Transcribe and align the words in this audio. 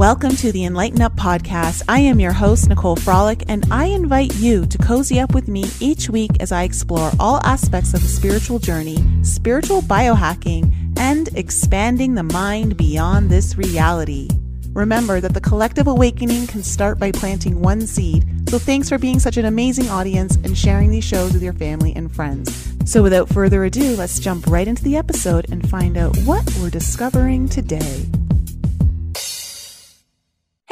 Welcome 0.00 0.34
to 0.36 0.50
the 0.50 0.64
Enlighten 0.64 1.02
Up 1.02 1.14
podcast. 1.14 1.82
I 1.86 2.00
am 2.00 2.20
your 2.20 2.32
host, 2.32 2.70
Nicole 2.70 2.96
Frolick, 2.96 3.44
and 3.48 3.66
I 3.70 3.84
invite 3.84 4.34
you 4.36 4.64
to 4.64 4.78
cozy 4.78 5.20
up 5.20 5.34
with 5.34 5.46
me 5.46 5.66
each 5.78 6.08
week 6.08 6.30
as 6.40 6.52
I 6.52 6.62
explore 6.62 7.10
all 7.20 7.38
aspects 7.44 7.92
of 7.92 8.00
the 8.00 8.08
spiritual 8.08 8.58
journey, 8.58 8.96
spiritual 9.20 9.82
biohacking, 9.82 10.98
and 10.98 11.28
expanding 11.36 12.14
the 12.14 12.22
mind 12.22 12.78
beyond 12.78 13.28
this 13.28 13.58
reality. 13.58 14.30
Remember 14.72 15.20
that 15.20 15.34
the 15.34 15.40
collective 15.42 15.86
awakening 15.86 16.46
can 16.46 16.62
start 16.62 16.98
by 16.98 17.12
planting 17.12 17.60
one 17.60 17.86
seed. 17.86 18.24
So 18.48 18.58
thanks 18.58 18.88
for 18.88 18.96
being 18.96 19.18
such 19.18 19.36
an 19.36 19.44
amazing 19.44 19.90
audience 19.90 20.36
and 20.36 20.56
sharing 20.56 20.90
these 20.90 21.04
shows 21.04 21.34
with 21.34 21.42
your 21.42 21.52
family 21.52 21.92
and 21.94 22.10
friends. 22.10 22.72
So 22.86 23.02
without 23.02 23.28
further 23.28 23.64
ado, 23.64 23.96
let's 23.96 24.18
jump 24.18 24.46
right 24.46 24.66
into 24.66 24.82
the 24.82 24.96
episode 24.96 25.50
and 25.52 25.68
find 25.68 25.98
out 25.98 26.16
what 26.20 26.50
we're 26.58 26.70
discovering 26.70 27.50
today. 27.50 28.06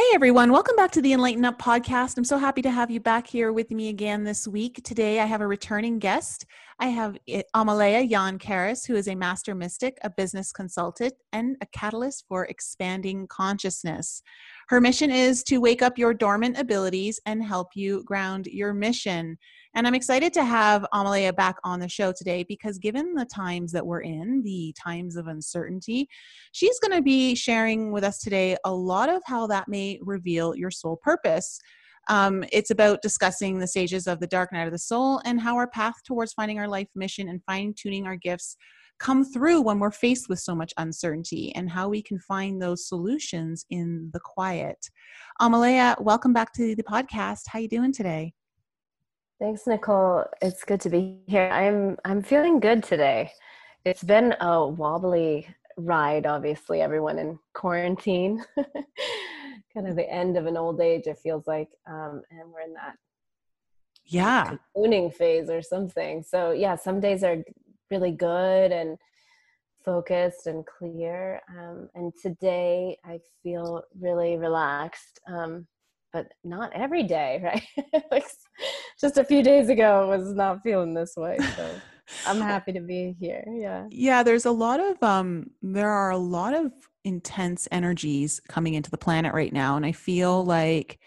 Hey 0.09 0.15
everyone, 0.15 0.53
welcome 0.53 0.75
back 0.75 0.91
to 0.93 1.03
the 1.03 1.13
Enlighten 1.13 1.45
Up 1.45 1.61
podcast. 1.61 2.17
I'm 2.17 2.25
so 2.25 2.39
happy 2.39 2.63
to 2.63 2.71
have 2.71 2.91
you 2.91 2.99
back 2.99 3.27
here 3.27 3.53
with 3.53 3.71
me 3.71 3.91
again 3.91 4.25
this 4.25 4.49
week. 4.49 4.81
Today 4.83 5.21
I 5.21 5.27
have 5.27 5.43
a 5.43 5.47
returning 5.47 5.99
guest. 5.99 6.47
I 6.79 6.87
have 6.87 7.19
eh, 7.29 7.43
Amelia 7.53 7.99
Aeon 7.99 8.39
Karris, 8.39 8.87
who 8.87 8.97
is 8.97 9.07
a 9.07 9.15
master 9.15 9.55
mystic, 9.55 9.99
a 10.03 10.09
business 10.09 10.51
consultant, 10.51 11.13
and 11.35 11.59
a 11.61 11.67
catalyst 11.67 12.25
for 12.27 12.47
expanding 12.47 13.27
consciousness. 13.27 14.23
Her 14.69 14.83
mission 14.83 15.11
is 15.11 15.43
to 15.45 15.59
wake 15.59 15.81
up 15.81 15.97
your 15.97 16.13
dormant 16.13 16.59
abilities 16.59 17.19
and 17.25 17.43
help 17.43 17.69
you 17.75 18.05
ground 18.05 18.47
your 18.47 18.75
mission. 18.75 19.39
And 19.75 19.87
I'm 19.87 19.95
excited 19.95 20.35
to 20.35 20.45
have 20.45 20.85
Amelia 20.93 21.33
back 21.33 21.57
on 21.65 21.81
the 21.81 21.89
show 21.89 22.13
today 22.13 22.45
because, 22.47 22.77
given 22.77 23.15
the 23.15 23.25
times 23.25 23.73
that 23.73 23.87
we're 23.87 24.03
in, 24.03 24.43
the 24.43 24.75
times 24.79 25.17
of 25.17 25.27
uncertainty, 25.27 26.07
she's 26.53 26.79
going 26.81 26.95
to 26.95 27.03
be 27.03 27.35
sharing 27.35 27.93
with 27.93 28.05
us 28.05 28.19
today 28.19 28.59
a 28.67 28.75
lot 28.75 29.09
of 29.09 29.23
how 29.25 29.47
that 29.47 29.69
may 29.69 29.99
reveal 30.03 30.55
your 30.55 30.71
soul 30.71 30.99
purpose. 31.03 31.59
Um, 32.11 32.45
it's 32.53 32.71
about 32.71 33.01
discussing 33.01 33.59
the 33.59 33.67
stages 33.67 34.07
of 34.07 34.21
the 34.21 34.27
dark 34.27 34.53
night 34.53 34.67
of 34.67 34.73
the 34.73 34.79
soul 34.79 35.23
and 35.25 35.41
how 35.41 35.57
our 35.57 35.69
path 35.69 35.95
towards 36.07 36.35
finding 36.35 36.59
our 36.59 36.69
life 36.69 36.89
mission 36.95 37.29
and 37.29 37.43
fine 37.45 37.73
tuning 37.75 38.07
our 38.07 38.17
gifts 38.17 38.57
come 38.99 39.25
through 39.25 39.63
when 39.63 39.79
we're 39.79 39.91
faced 39.91 40.29
with 40.29 40.41
so 40.41 40.55
much 40.55 40.73
uncertainty 40.77 41.55
and 41.55 41.71
how 41.71 41.89
we 41.89 42.03
can 42.03 42.19
find 42.19 42.61
those 42.61 42.87
solutions 42.87 43.65
in 43.71 44.11
the 44.13 44.21
quiet. 44.21 44.91
Amelia, 45.41 45.97
welcome 46.01 46.33
back 46.33 46.53
to 46.55 46.75
the 46.75 46.83
podcast. 46.83 47.43
How 47.49 47.59
are 47.59 47.63
you 47.63 47.69
doing 47.69 47.93
today? 47.93 48.33
Thanks, 49.41 49.67
Nicole. 49.67 50.25
It's 50.43 50.65
good 50.65 50.81
to 50.81 50.91
be 50.91 51.21
here. 51.29 51.49
I'm 51.49 51.97
I'm 52.05 52.23
feeling 52.23 52.59
good 52.59 52.83
today. 52.83 53.31
It's 53.85 54.03
been 54.03 54.35
a 54.41 54.67
wobbly 54.67 55.47
ride, 55.77 56.27
obviously, 56.27 56.81
everyone 56.81 57.21
in 57.21 57.39
quarantine. 57.55 58.45
kind 59.75 59.87
of 59.87 59.95
the 59.95 60.11
end 60.13 60.37
of 60.37 60.47
an 60.47 60.57
old 60.57 60.81
age, 60.81 61.07
it 61.07 61.19
feels 61.19 61.47
like. 61.47 61.69
Um, 61.87 62.23
and 62.31 62.51
we're 62.53 62.63
in 62.63 62.75
that 62.75 62.97
yeah 64.05 64.57
cocooning 64.77 65.15
phase 65.15 65.49
or 65.49 65.63
something. 65.63 66.25
So 66.25 66.51
yeah, 66.51 66.75
some 66.75 66.99
days 66.99 67.23
are 67.23 67.37
really 67.91 68.13
good 68.13 68.73
and 68.73 68.97
focused 69.85 70.47
and 70.47 70.65
clear. 70.67 71.41
Um, 71.49 71.89
and 71.95 72.13
today 72.21 72.97
I 73.05 73.21
feel 73.43 73.83
really 73.99 74.37
relaxed. 74.37 75.21
Um, 75.27 75.67
but 76.13 76.33
not 76.45 76.73
every 76.75 77.03
day, 77.03 77.41
right? 77.45 78.03
like 78.11 78.25
just 79.01 79.19
a 79.19 79.25
few 79.25 79.43
days 79.43 79.69
ago 79.69 80.03
I 80.03 80.17
was 80.17 80.33
not 80.35 80.63
feeling 80.63 80.95
this 80.95 81.15
way. 81.17 81.37
So 81.57 81.71
I'm 82.27 82.41
happy 82.41 82.73
to 82.73 82.81
be 82.81 83.15
here. 83.21 83.45
Yeah. 83.49 83.87
Yeah, 83.91 84.23
there's 84.23 84.47
a 84.47 84.51
lot 84.51 84.81
of 84.81 85.03
um 85.03 85.51
there 85.63 85.91
are 85.91 86.11
a 86.11 86.19
lot 86.19 86.55
of 86.55 86.73
intense 87.05 87.69
energies 87.71 88.41
coming 88.49 88.75
into 88.75 88.91
the 88.91 88.99
planet 88.99 89.33
right 89.33 89.53
now 89.53 89.77
and 89.77 89.87
I 89.87 89.93
feel 89.93 90.45
like 90.45 90.99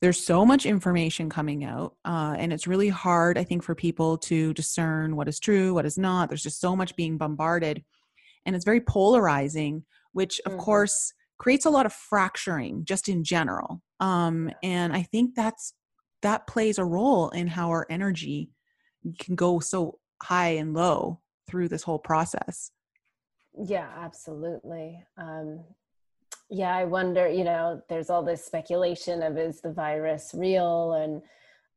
there's 0.00 0.24
so 0.24 0.44
much 0.44 0.66
information 0.66 1.28
coming 1.30 1.64
out 1.64 1.94
uh, 2.04 2.34
and 2.38 2.52
it's 2.52 2.66
really 2.66 2.88
hard 2.88 3.38
i 3.38 3.44
think 3.44 3.62
for 3.62 3.74
people 3.74 4.18
to 4.18 4.52
discern 4.54 5.16
what 5.16 5.28
is 5.28 5.40
true 5.40 5.74
what 5.74 5.86
is 5.86 5.98
not. 5.98 6.28
There's 6.28 6.42
just 6.42 6.60
so 6.60 6.74
much 6.76 6.96
being 6.96 7.18
bombarded 7.18 7.82
and 8.46 8.54
it's 8.54 8.64
very 8.64 8.80
polarizing 8.80 9.84
which 10.12 10.40
of 10.46 10.52
mm-hmm. 10.52 10.60
course 10.60 11.12
creates 11.38 11.64
a 11.64 11.70
lot 11.70 11.86
of 11.86 11.92
fracturing 11.92 12.84
just 12.84 13.08
in 13.08 13.24
general 13.24 13.82
um, 14.00 14.50
and 14.62 14.92
i 14.92 15.02
think 15.02 15.34
that's 15.34 15.74
that 16.24 16.46
plays 16.46 16.78
a 16.78 16.84
role 16.84 17.28
in 17.30 17.46
how 17.46 17.68
our 17.68 17.86
energy 17.90 18.50
can 19.18 19.34
go 19.34 19.60
so 19.60 19.98
high 20.22 20.48
and 20.48 20.72
low 20.72 21.20
through 21.46 21.68
this 21.68 21.82
whole 21.82 21.98
process. 21.98 22.70
Yeah 23.56 23.88
absolutely 23.98 25.04
um, 25.18 25.62
yeah 26.50 26.74
i 26.74 26.84
wonder 26.84 27.28
you 27.28 27.44
know 27.44 27.80
there's 27.88 28.10
all 28.10 28.22
this 28.22 28.44
speculation 28.44 29.22
of 29.22 29.36
is 29.36 29.60
the 29.60 29.72
virus 29.72 30.32
real? 30.34 30.94
And 30.94 31.22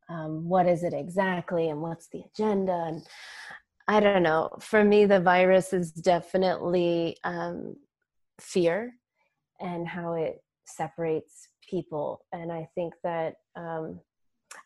um, 0.10 0.48
what 0.48 0.68
is 0.68 0.84
it 0.84 0.94
exactly? 0.94 1.70
And 1.70 1.82
what's 1.82 2.08
the 2.08 2.24
agenda? 2.34 2.86
And 2.88 3.02
i 3.88 4.00
don't 4.00 4.24
know. 4.24 4.50
For 4.60 4.84
me 4.84 5.06
the 5.06 5.20
virus 5.20 5.74
is 5.74 5.92
definitely 5.92 7.18
um, 7.24 7.76
fear 8.40 8.94
and 9.60 9.88
how 9.88 10.14
it 10.14 10.44
separates 10.66 11.48
people. 11.68 12.22
And 12.32 12.52
I 12.52 12.68
think 12.76 12.94
that 13.04 13.36
um, 13.56 14.00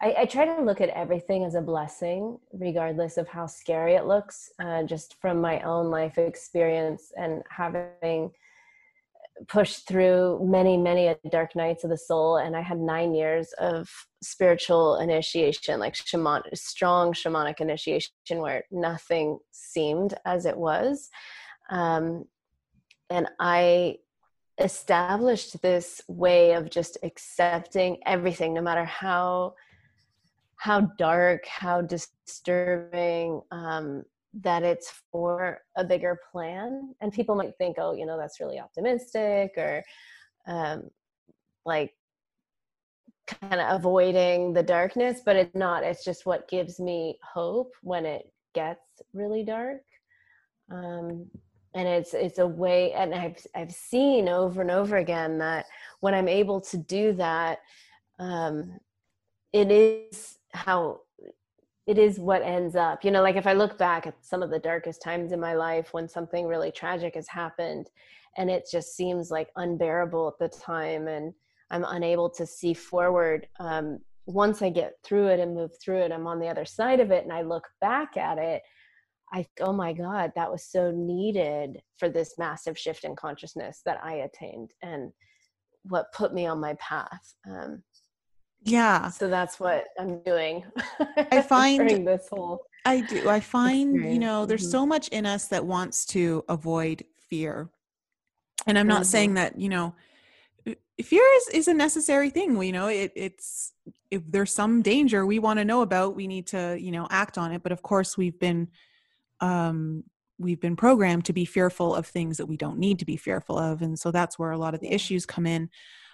I, 0.01 0.15
I, 0.19 0.25
try 0.25 0.45
to 0.45 0.63
look 0.63 0.81
at 0.81 0.89
everything 0.89 1.43
as 1.43 1.55
a 1.55 1.61
blessing, 1.61 2.37
regardless 2.53 3.17
of 3.17 3.27
how 3.27 3.47
scary 3.47 3.95
it 3.95 4.05
looks, 4.05 4.49
uh, 4.59 4.83
just 4.83 5.15
from 5.21 5.39
my 5.39 5.61
own 5.61 5.89
life 5.89 6.17
experience 6.17 7.11
and 7.15 7.41
having 7.49 8.31
pushed 9.47 9.87
through 9.87 10.39
many, 10.43 10.77
many 10.77 11.15
dark 11.31 11.55
nights 11.55 11.83
of 11.83 11.89
the 11.89 11.97
soul. 11.97 12.37
And 12.37 12.55
I 12.55 12.61
had 12.61 12.79
nine 12.79 13.13
years 13.13 13.53
of 13.59 13.89
spiritual 14.21 14.97
initiation, 14.97 15.79
like 15.79 15.95
shaman, 15.95 16.43
strong 16.53 17.13
shamanic 17.13 17.59
initiation, 17.59 18.11
where 18.29 18.63
nothing 18.71 19.39
seemed 19.51 20.13
as 20.25 20.45
it 20.45 20.57
was. 20.57 21.09
Um, 21.69 22.25
and 23.09 23.27
I 23.39 23.97
established 24.59 25.61
this 25.61 26.01
way 26.07 26.53
of 26.53 26.69
just 26.69 26.97
accepting 27.03 27.97
everything 28.05 28.53
no 28.53 28.61
matter 28.61 28.85
how 28.85 29.55
how 30.57 30.81
dark 30.99 31.43
how 31.47 31.81
disturbing 31.81 33.41
um, 33.51 34.03
that 34.33 34.63
it's 34.63 34.93
for 35.11 35.59
a 35.75 35.83
bigger 35.83 36.17
plan 36.31 36.95
and 37.01 37.11
people 37.11 37.35
might 37.35 37.55
think 37.57 37.75
oh 37.79 37.93
you 37.93 38.05
know 38.05 38.17
that's 38.17 38.39
really 38.39 38.59
optimistic 38.59 39.51
or 39.57 39.83
um, 40.47 40.89
like 41.65 41.93
kind 43.27 43.61
of 43.61 43.75
avoiding 43.75 44.53
the 44.53 44.63
darkness 44.63 45.21
but 45.25 45.35
it's 45.35 45.55
not 45.55 45.83
it's 45.83 46.03
just 46.03 46.25
what 46.25 46.49
gives 46.49 46.79
me 46.79 47.17
hope 47.23 47.73
when 47.81 48.05
it 48.05 48.31
gets 48.53 48.81
really 49.13 49.43
dark. 49.43 49.81
Um, 50.69 51.29
and 51.73 51.87
it's 51.87 52.13
it's 52.13 52.39
a 52.39 52.47
way 52.47 52.91
and 52.91 53.15
i've 53.15 53.37
i've 53.55 53.71
seen 53.71 54.27
over 54.27 54.61
and 54.61 54.71
over 54.71 54.97
again 54.97 55.37
that 55.37 55.65
when 56.01 56.13
i'm 56.13 56.27
able 56.27 56.59
to 56.59 56.77
do 56.77 57.13
that 57.13 57.59
um 58.19 58.77
it 59.53 59.71
is 59.71 60.37
how 60.53 60.99
it 61.87 61.97
is 61.97 62.19
what 62.19 62.41
ends 62.41 62.75
up 62.75 63.03
you 63.03 63.11
know 63.11 63.21
like 63.21 63.35
if 63.35 63.47
i 63.47 63.53
look 63.53 63.77
back 63.77 64.05
at 64.05 64.15
some 64.21 64.43
of 64.43 64.49
the 64.49 64.59
darkest 64.59 65.01
times 65.01 65.31
in 65.31 65.39
my 65.39 65.53
life 65.53 65.93
when 65.93 66.07
something 66.07 66.45
really 66.47 66.71
tragic 66.71 67.15
has 67.15 67.27
happened 67.27 67.89
and 68.37 68.49
it 68.49 68.67
just 68.71 68.95
seems 68.95 69.31
like 69.31 69.49
unbearable 69.55 70.27
at 70.27 70.37
the 70.39 70.57
time 70.57 71.07
and 71.07 71.33
i'm 71.71 71.85
unable 71.89 72.29
to 72.29 72.45
see 72.45 72.73
forward 72.73 73.47
um, 73.59 73.99
once 74.25 74.61
i 74.61 74.69
get 74.69 74.93
through 75.03 75.27
it 75.27 75.39
and 75.39 75.55
move 75.55 75.71
through 75.83 75.99
it 75.99 76.11
i'm 76.11 76.27
on 76.27 76.39
the 76.39 76.47
other 76.47 76.65
side 76.65 76.99
of 76.99 77.11
it 77.11 77.23
and 77.23 77.33
i 77.33 77.41
look 77.41 77.67
back 77.79 78.17
at 78.17 78.37
it 78.37 78.61
I 79.33 79.45
oh 79.61 79.71
my 79.71 79.93
god 79.93 80.33
that 80.35 80.51
was 80.51 80.65
so 80.65 80.91
needed 80.91 81.81
for 81.97 82.09
this 82.09 82.35
massive 82.37 82.77
shift 82.77 83.03
in 83.03 83.15
consciousness 83.15 83.81
that 83.85 83.99
I 84.03 84.15
attained 84.15 84.71
and 84.81 85.11
what 85.83 86.13
put 86.13 86.33
me 86.33 86.45
on 86.45 86.59
my 86.59 86.75
path. 86.75 87.33
Um, 87.49 87.81
yeah. 88.63 89.09
So 89.09 89.27
that's 89.27 89.59
what 89.59 89.85
I'm 89.99 90.21
doing. 90.23 90.63
I 91.17 91.41
find 91.47 92.07
this 92.07 92.27
whole 92.29 92.65
I 92.85 93.01
do. 93.01 93.29
I 93.29 93.39
find, 93.39 93.95
experience. 93.95 94.13
you 94.13 94.19
know, 94.19 94.45
there's 94.45 94.63
mm-hmm. 94.63 94.71
so 94.71 94.85
much 94.85 95.07
in 95.09 95.25
us 95.25 95.47
that 95.47 95.65
wants 95.65 96.05
to 96.07 96.43
avoid 96.49 97.03
fear. 97.29 97.69
And 98.67 98.77
I'm 98.77 98.87
not 98.87 99.01
mm-hmm. 99.01 99.09
saying 99.09 99.33
that, 99.35 99.59
you 99.59 99.69
know, 99.69 99.95
fear 101.01 101.23
is, 101.37 101.47
is 101.49 101.67
a 101.67 101.73
necessary 101.73 102.29
thing. 102.29 102.61
You 102.61 102.71
know, 102.71 102.87
it, 102.87 103.11
it's 103.15 103.73
if 104.09 104.21
there's 104.27 104.53
some 104.53 104.81
danger 104.81 105.25
we 105.25 105.39
want 105.39 105.59
to 105.59 105.65
know 105.65 105.81
about, 105.81 106.15
we 106.15 106.27
need 106.27 106.47
to, 106.47 106.77
you 106.79 106.91
know, 106.91 107.07
act 107.09 107.37
on 107.37 107.51
it. 107.51 107.63
But 107.63 107.71
of 107.71 107.81
course, 107.81 108.17
we've 108.17 108.39
been 108.39 108.67
um, 109.39 110.03
we've 110.41 110.59
been 110.59 110.75
programmed 110.75 111.25
to 111.25 111.33
be 111.33 111.45
fearful 111.45 111.95
of 111.95 112.07
things 112.07 112.37
that 112.37 112.45
we 112.45 112.57
don't 112.57 112.79
need 112.79 112.99
to 112.99 113.05
be 113.05 113.15
fearful 113.15 113.57
of 113.57 113.81
and 113.81 113.97
so 113.97 114.11
that's 114.11 114.37
where 114.39 114.51
a 114.51 114.57
lot 114.57 114.73
of 114.73 114.79
the 114.79 114.91
issues 114.91 115.25
come 115.25 115.45
in 115.45 115.69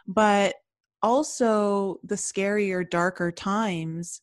but 0.05 0.55
also 1.01 1.99
the 2.03 2.15
scarier 2.15 2.87
darker 2.89 3.31
times 3.31 4.21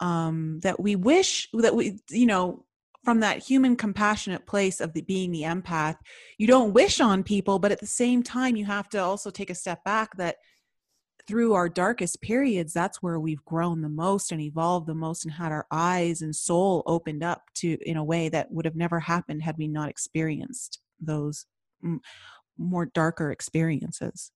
um, 0.00 0.60
that 0.62 0.80
we 0.80 0.96
wish 0.96 1.48
that 1.54 1.74
we 1.74 1.98
you 2.10 2.26
know 2.26 2.64
from 3.04 3.20
that 3.20 3.38
human 3.38 3.76
compassionate 3.76 4.46
place 4.46 4.80
of 4.80 4.92
the 4.92 5.02
being 5.02 5.30
the 5.30 5.42
empath 5.42 5.96
you 6.38 6.46
don't 6.46 6.74
wish 6.74 7.00
on 7.00 7.22
people 7.22 7.58
but 7.58 7.72
at 7.72 7.80
the 7.80 7.86
same 7.86 8.22
time 8.22 8.56
you 8.56 8.64
have 8.64 8.88
to 8.88 8.98
also 8.98 9.30
take 9.30 9.50
a 9.50 9.54
step 9.54 9.82
back 9.84 10.16
that 10.16 10.36
through 11.26 11.54
our 11.54 11.68
darkest 11.68 12.20
periods 12.20 12.72
that's 12.72 13.02
where 13.02 13.18
we've 13.18 13.44
grown 13.44 13.80
the 13.80 13.88
most 13.88 14.32
and 14.32 14.40
evolved 14.40 14.86
the 14.86 14.94
most 14.94 15.24
and 15.24 15.34
had 15.34 15.50
our 15.50 15.66
eyes 15.70 16.20
and 16.20 16.36
soul 16.36 16.82
opened 16.86 17.22
up 17.22 17.42
to 17.54 17.78
in 17.88 17.96
a 17.96 18.04
way 18.04 18.28
that 18.28 18.50
would 18.50 18.64
have 18.64 18.76
never 18.76 19.00
happened 19.00 19.42
had 19.42 19.56
we 19.56 19.66
not 19.66 19.88
experienced 19.88 20.80
those 21.00 21.46
more 22.58 22.86
darker 22.86 23.30
experiences 23.30 24.30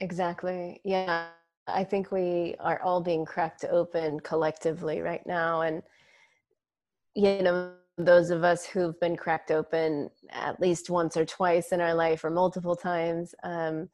exactly 0.00 0.80
yeah 0.84 1.26
i 1.66 1.82
think 1.82 2.12
we 2.12 2.54
are 2.60 2.80
all 2.82 3.00
being 3.00 3.24
cracked 3.24 3.64
open 3.70 4.20
collectively 4.20 5.00
right 5.00 5.26
now 5.26 5.62
and 5.62 5.82
you 7.14 7.42
know 7.42 7.72
those 7.98 8.30
of 8.30 8.44
us 8.44 8.66
who've 8.66 8.98
been 9.00 9.16
cracked 9.16 9.50
open 9.50 10.10
at 10.30 10.60
least 10.60 10.90
once 10.90 11.16
or 11.16 11.24
twice 11.24 11.72
in 11.72 11.80
our 11.80 11.94
life 11.94 12.24
or 12.24 12.30
multiple 12.30 12.76
times 12.76 13.34
um, 13.42 13.88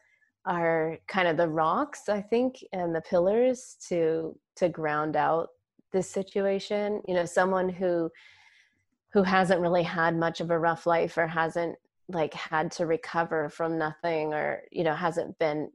are 0.45 0.99
kind 1.07 1.29
of 1.29 1.37
the 1.37 1.49
rocks 1.49 2.09
i 2.09 2.21
think 2.21 2.57
and 2.73 2.95
the 2.95 3.01
pillars 3.03 3.77
to 3.89 4.37
to 4.57 4.69
ground 4.69 5.15
out 5.15 5.51
this 5.93 6.11
situation 6.11 7.01
you 7.07 7.15
know 7.15 7.25
someone 7.25 7.69
who 7.69 8.11
who 9.13 9.23
hasn't 9.23 9.61
really 9.61 9.83
had 9.83 10.17
much 10.17 10.41
of 10.41 10.51
a 10.51 10.59
rough 10.59 10.87
life 10.87 11.17
or 11.17 11.27
hasn't 11.27 11.77
like 12.09 12.35
had 12.35 12.73
to 12.73 12.87
recover 12.87 13.49
from 13.49 13.79
nothing 13.79 14.35
or 14.35 14.63
you 14.73 14.83
know 14.83 14.95
hasn't 14.95 15.39
been 15.39 15.71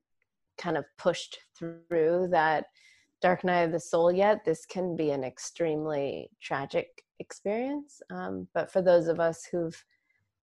kind 0.58 0.78
of 0.78 0.86
pushed 0.98 1.38
through 1.58 2.28
that 2.32 2.66
dark 3.22 3.44
night 3.44 3.64
of 3.64 3.72
the 3.72 3.80
soul 3.80 4.12
yet 4.12 4.46
this 4.46 4.66
can 4.66 4.96
be 4.96 5.10
an 5.10 5.24
extremely 5.24 6.30
tragic 6.42 7.04
experience. 7.20 8.00
Um, 8.12 8.48
but 8.54 8.72
for 8.72 8.82
those 8.82 9.08
of 9.08 9.20
us 9.20 9.44
who've 9.52 9.84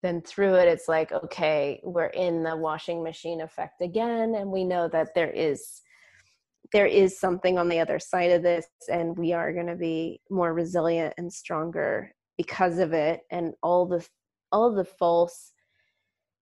been 0.03 0.21
through 0.21 0.55
it 0.55 0.69
it's 0.69 0.87
like 0.87 1.13
okay 1.13 1.81
we're 1.83 2.09
in 2.09 2.43
the 2.43 2.55
washing 2.55 3.03
machine 3.03 3.41
effect 3.41 3.81
again 3.81 4.35
and 4.35 4.51
we 4.51 4.63
know 4.63 4.87
that 4.87 5.15
there 5.15 5.31
is 5.31 5.81
there 6.73 6.87
is 6.87 7.19
something 7.19 7.57
on 7.57 7.69
the 7.69 7.79
other 7.79 7.99
side 7.99 8.31
of 8.31 8.43
this 8.43 8.67
and 8.93 9.17
we 9.17 9.33
are 9.33 9.53
going 9.53 9.67
to 9.67 9.77
be 9.77 10.21
more 10.29 10.53
resilient 10.53 11.15
and 11.17 11.33
stronger 11.33 12.13
because 12.37 12.79
of 12.79 12.93
it. 12.93 13.21
And 13.31 13.55
all 13.63 13.87
the 13.87 14.07
all 14.53 14.75
the 14.75 14.85
false 14.85 15.53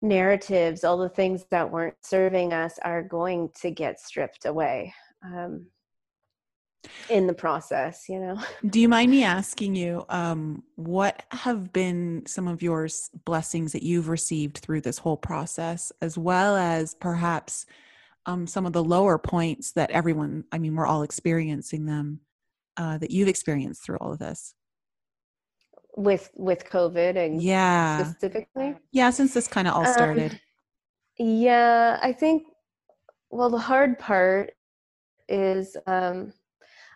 narratives 0.03 0.83
all 0.85 0.99
the 0.99 1.09
things 1.09 1.45
that 1.51 1.71
weren't 1.71 1.97
serving 2.03 2.53
us 2.53 2.79
are 2.83 3.03
going 3.03 3.49
to 3.61 3.71
get 3.71 4.01
stripped 4.01 4.45
away 4.45 4.93
um, 5.25 5.67
in 7.09 7.29
the 7.29 7.33
process 7.33 8.09
you 8.09 8.19
know? 8.19 8.43
Do 8.69 8.81
you 8.81 8.89
mind 8.89 9.11
me 9.11 9.23
asking 9.23 9.77
you 9.77 10.05
um, 10.09 10.65
what 10.75 11.23
have 11.31 11.73
been 11.73 12.25
some 12.27 12.49
of 12.49 12.63
your 12.63 12.89
blessings 13.25 13.73
that 13.73 13.85
you've 13.85 14.09
received 14.09 14.59
through 14.59 14.81
this 14.81 14.99
whole 14.99 15.17
process 15.17 15.93
as 16.03 16.19
well 16.19 16.57
as 16.57 16.95
perhaps 16.95 17.65
um, 18.27 18.47
some 18.47 18.67
of 18.67 18.73
the 18.73 18.85
lower 18.85 19.19
points 19.19 19.73
that 19.73 19.91
everyone 19.91 20.45
i 20.53 20.59
mean 20.59 20.75
we're 20.75 20.87
all 20.87 21.03
experiencing 21.03 21.87
them 21.87 22.21
uh, 22.77 22.99
that 22.99 23.11
you've 23.11 23.29
experienced 23.29 23.85
through 23.85 23.99
all 23.99 24.13
of 24.13 24.19
this 24.19 24.55
with 25.97 26.31
with 26.35 26.65
covid 26.71 27.17
and 27.17 27.43
yeah 27.43 28.03
specifically 28.03 28.75
yeah 28.93 29.11
since 29.11 29.35
this 29.35 29.47
kind 29.47 29.69
of 29.69 29.75
all 29.75 29.85
started 29.87 30.33
um, 30.33 30.39
yeah 31.19 31.99
i 32.03 32.12
think 32.12 32.44
well 33.31 33.50
the 33.50 33.59
hard 33.59 33.99
part 33.99 34.53
is 35.29 35.77
um 35.87 36.33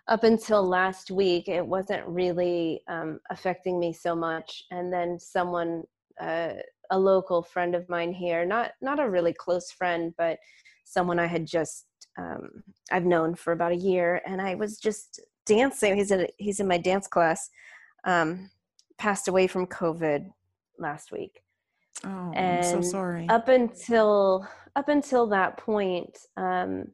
up 0.07 0.23
until 0.23 0.65
last 0.65 1.11
week, 1.11 1.47
it 1.47 1.65
wasn't 1.65 2.05
really 2.07 2.81
um, 2.87 3.19
affecting 3.29 3.79
me 3.79 3.91
so 3.91 4.15
much. 4.15 4.63
And 4.71 4.91
then 4.91 5.19
someone, 5.19 5.83
uh, 6.19 6.53
a 6.91 6.97
local 6.97 7.43
friend 7.43 7.75
of 7.75 7.87
mine 7.89 8.13
here, 8.13 8.45
not 8.45 8.71
not 8.81 8.99
a 8.99 9.09
really 9.09 9.33
close 9.33 9.71
friend, 9.71 10.13
but 10.17 10.39
someone 10.85 11.19
I 11.19 11.27
had 11.27 11.45
just 11.45 11.85
um, 12.17 12.63
I've 12.91 13.05
known 13.05 13.35
for 13.35 13.51
about 13.51 13.73
a 13.73 13.75
year, 13.75 14.21
and 14.25 14.41
I 14.41 14.55
was 14.55 14.79
just 14.79 15.19
dancing. 15.45 15.97
He's 15.97 16.11
in 16.11 16.27
he's 16.37 16.61
in 16.61 16.67
my 16.67 16.77
dance 16.77 17.07
class. 17.07 17.49
Um, 18.05 18.49
passed 18.97 19.27
away 19.27 19.47
from 19.47 19.67
COVID 19.67 20.29
last 20.77 21.11
week. 21.11 21.41
Oh, 22.03 22.31
and 22.35 22.65
I'm 22.65 22.83
so 22.83 22.89
sorry. 22.89 23.27
Up 23.29 23.47
until 23.47 24.47
up 24.75 24.89
until 24.89 25.27
that 25.27 25.57
point, 25.57 26.17
um, 26.37 26.85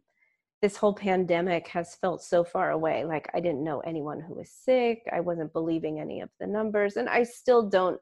this 0.61 0.77
whole 0.77 0.93
pandemic 0.93 1.67
has 1.67 1.95
felt 1.95 2.23
so 2.23 2.43
far 2.43 2.71
away. 2.71 3.03
Like 3.03 3.29
I 3.33 3.41
didn't 3.41 3.65
know 3.65 3.81
anyone 3.81 4.21
who 4.21 4.35
was 4.35 4.49
sick. 4.49 5.01
I 5.11 5.19
wasn't 5.19 5.51
believing 5.51 5.99
any 5.99 6.21
of 6.21 6.29
the 6.39 6.47
numbers. 6.47 6.95
And 6.95 7.09
I 7.09 7.23
still 7.23 7.67
don't 7.67 7.99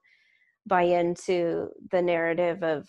buy 0.67 0.83
into 0.83 1.69
the 1.89 2.01
narrative 2.01 2.61
of 2.61 2.87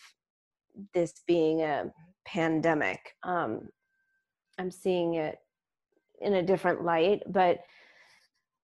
this 0.93 1.23
being 1.27 1.63
a 1.63 1.91
pandemic. 2.27 3.15
Um, 3.23 3.69
I'm 4.59 4.71
seeing 4.71 5.15
it 5.15 5.39
in 6.21 6.35
a 6.35 6.43
different 6.43 6.85
light, 6.85 7.23
but 7.27 7.61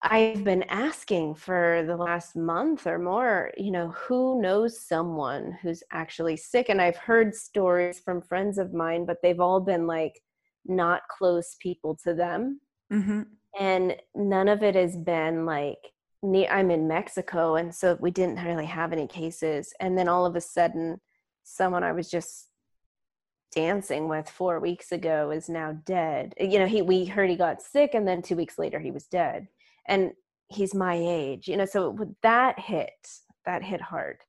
I've 0.01 0.43
been 0.43 0.63
asking 0.63 1.35
for 1.35 1.83
the 1.85 1.97
last 1.97 2.35
month 2.35 2.87
or 2.87 2.97
more, 2.97 3.51
you 3.57 3.71
know, 3.71 3.89
who 3.89 4.41
knows 4.41 4.79
someone 4.79 5.57
who's 5.61 5.83
actually 5.91 6.37
sick? 6.37 6.69
And 6.69 6.81
I've 6.81 6.95
heard 6.95 7.35
stories 7.35 7.99
from 7.99 8.21
friends 8.21 8.57
of 8.57 8.73
mine, 8.73 9.05
but 9.05 9.17
they've 9.21 9.39
all 9.39 9.59
been 9.59 9.87
like, 9.87 10.21
not 10.65 11.01
close 11.09 11.55
people 11.59 11.97
to 12.03 12.13
them. 12.13 12.61
Mm-hmm. 12.91 13.21
And 13.59 13.95
none 14.15 14.47
of 14.47 14.63
it 14.63 14.75
has 14.75 14.95
been 14.95 15.45
like, 15.45 15.79
I'm 16.23 16.69
in 16.69 16.87
Mexico, 16.87 17.55
and 17.55 17.73
so 17.73 17.97
we 17.99 18.11
didn't 18.11 18.43
really 18.43 18.65
have 18.65 18.91
any 18.91 19.07
cases. 19.07 19.73
And 19.79 19.97
then 19.97 20.09
all 20.09 20.25
of 20.25 20.35
a 20.35 20.41
sudden, 20.41 20.99
someone 21.43 21.83
I 21.83 21.93
was 21.93 22.09
just 22.09 22.49
dancing 23.55 24.07
with 24.09 24.29
four 24.29 24.59
weeks 24.59 24.91
ago 24.91 25.31
is 25.31 25.49
now 25.49 25.79
dead. 25.85 26.33
You 26.37 26.59
know, 26.59 26.67
he 26.67 26.81
we 26.81 27.05
heard 27.05 27.29
he 27.29 27.35
got 27.37 27.61
sick, 27.61 27.93
and 27.93 28.07
then 28.07 28.21
two 28.21 28.35
weeks 28.35 28.59
later 28.59 28.79
he 28.79 28.91
was 28.91 29.05
dead. 29.05 29.47
And 29.89 30.11
he's 30.47 30.73
my 30.73 30.95
age, 30.95 31.49
you 31.49 31.57
know. 31.57 31.65
So 31.65 31.97
that 32.23 32.57
hit, 32.57 33.09
that 33.45 33.63
hit 33.63 33.81
hard. 33.81 34.19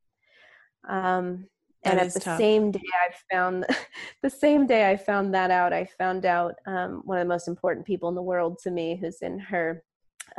Um, 0.89 1.47
and 1.83 1.99
at 1.99 2.13
the 2.13 2.21
tough. 2.21 2.39
same 2.39 2.71
day 2.71 2.81
i 3.09 3.35
found 3.35 3.65
the 4.23 4.31
same 4.31 4.67
day 4.67 4.91
i 4.91 4.97
found 4.97 5.33
that 5.35 5.51
out 5.51 5.73
i 5.73 5.85
found 5.85 6.27
out 6.27 6.55
um, 6.67 7.03
one 7.05 7.19
of 7.19 7.25
the 7.25 7.29
most 7.29 7.49
important 7.49 7.87
people 7.87 8.09
in 8.09 8.15
the 8.15 8.23
world 8.23 8.59
to 8.59 8.71
me 8.71 8.97
who's 9.01 9.23
in 9.23 9.39
her 9.39 9.83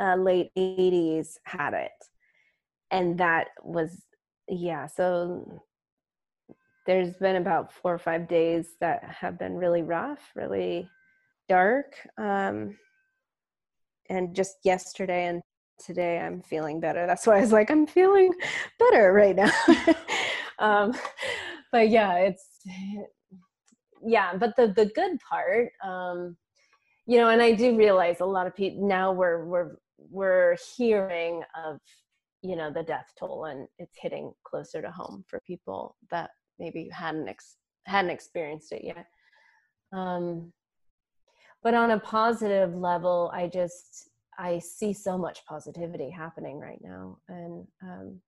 uh, 0.00 0.16
late 0.16 0.50
80s 0.56 1.36
had 1.44 1.74
it 1.74 1.90
and 2.90 3.18
that 3.18 3.48
was 3.62 4.02
yeah 4.48 4.86
so 4.86 5.62
there's 6.86 7.14
been 7.14 7.36
about 7.36 7.72
four 7.72 7.94
or 7.94 7.98
five 7.98 8.28
days 8.28 8.74
that 8.80 9.02
have 9.04 9.38
been 9.38 9.56
really 9.56 9.82
rough 9.82 10.20
really 10.34 10.88
dark 11.48 11.94
um, 12.18 12.76
and 14.08 14.34
just 14.34 14.56
yesterday 14.64 15.26
and 15.26 15.42
today 15.78 16.18
i'm 16.18 16.40
feeling 16.42 16.80
better. 16.80 17.06
That's 17.06 17.26
why 17.26 17.38
i 17.38 17.40
was 17.40 17.52
like 17.52 17.70
i'm 17.70 17.86
feeling 17.86 18.32
better 18.78 19.12
right 19.12 19.36
now. 19.36 19.50
Um, 20.58 20.92
but 21.72 21.88
yeah 21.88 22.14
it's 22.18 22.58
yeah 24.04 24.36
but 24.36 24.54
the 24.54 24.68
the 24.68 24.86
good 24.94 25.18
part 25.28 25.72
um, 25.82 26.36
you 27.06 27.18
know 27.18 27.30
and 27.30 27.42
i 27.42 27.50
do 27.50 27.76
realize 27.76 28.20
a 28.20 28.24
lot 28.24 28.46
of 28.46 28.54
people 28.54 28.86
now 28.86 29.10
we're 29.10 29.44
we're 29.44 29.72
we're 29.98 30.56
hearing 30.76 31.42
of 31.64 31.80
you 32.42 32.54
know 32.54 32.70
the 32.70 32.82
death 32.82 33.12
toll 33.18 33.46
and 33.46 33.66
it's 33.78 33.96
hitting 34.00 34.32
closer 34.44 34.82
to 34.82 34.90
home 34.90 35.24
for 35.26 35.40
people 35.46 35.96
that 36.10 36.30
maybe 36.58 36.88
hadn't 36.92 37.28
ex- 37.28 37.56
hadn't 37.86 38.10
experienced 38.10 38.72
it 38.72 38.84
yet. 38.84 39.06
Um, 39.92 40.52
but 41.62 41.74
on 41.74 41.92
a 41.92 41.98
positive 41.98 42.74
level 42.74 43.30
i 43.34 43.46
just 43.46 44.08
i 44.38 44.58
see 44.58 44.92
so 44.92 45.16
much 45.16 45.44
positivity 45.46 46.10
happening 46.10 46.58
right 46.58 46.80
now 46.82 47.18
and 47.28 47.66
um, 47.82 48.20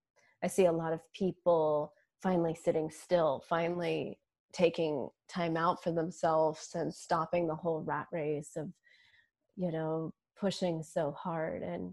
i 0.43 0.47
see 0.47 0.67
a 0.67 0.73
lot 0.73 0.93
of 0.93 1.01
people 1.13 1.93
finally 2.25 2.55
sitting 2.55 2.91
still, 2.91 3.45
finally 3.47 4.19
taking 4.55 5.11
time 5.29 5.59
out 5.59 5.85
for 5.85 5.93
themselves 5.93 6.71
and 6.75 6.93
stopping 6.93 7.47
the 7.47 7.55
whole 7.55 7.83
rat 7.83 8.07
race 8.13 8.53
of, 8.57 8.71
you 9.57 9.71
know, 9.71 10.11
pushing 10.41 10.83
so 10.83 11.13
hard. 11.13 11.63
And 11.63 11.93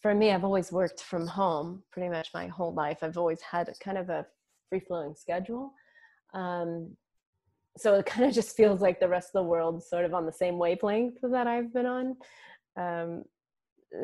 for 0.00 0.14
me, 0.14 0.30
I've 0.30 0.44
always 0.44 0.70
worked 0.70 1.02
from 1.02 1.26
home 1.26 1.82
pretty 1.90 2.08
much 2.08 2.28
my 2.32 2.46
whole 2.46 2.72
life. 2.74 2.98
I've 3.02 3.18
always 3.18 3.40
had 3.40 3.68
kind 3.80 3.98
of 3.98 4.08
a 4.08 4.24
free 4.68 4.78
flowing 4.78 5.16
schedule. 5.16 5.72
Um, 6.32 6.96
so 7.76 7.94
it 7.94 8.06
kind 8.06 8.28
of 8.28 8.34
just 8.34 8.56
feels 8.56 8.80
like 8.80 9.00
the 9.00 9.08
rest 9.08 9.28
of 9.28 9.44
the 9.44 9.48
world 9.48 9.82
sort 9.82 10.04
of 10.04 10.14
on 10.14 10.26
the 10.26 10.32
same 10.32 10.58
wavelength 10.58 11.18
that 11.22 11.46
I've 11.46 11.72
been 11.72 11.86
on. 11.86 12.16
Um, 12.76 13.24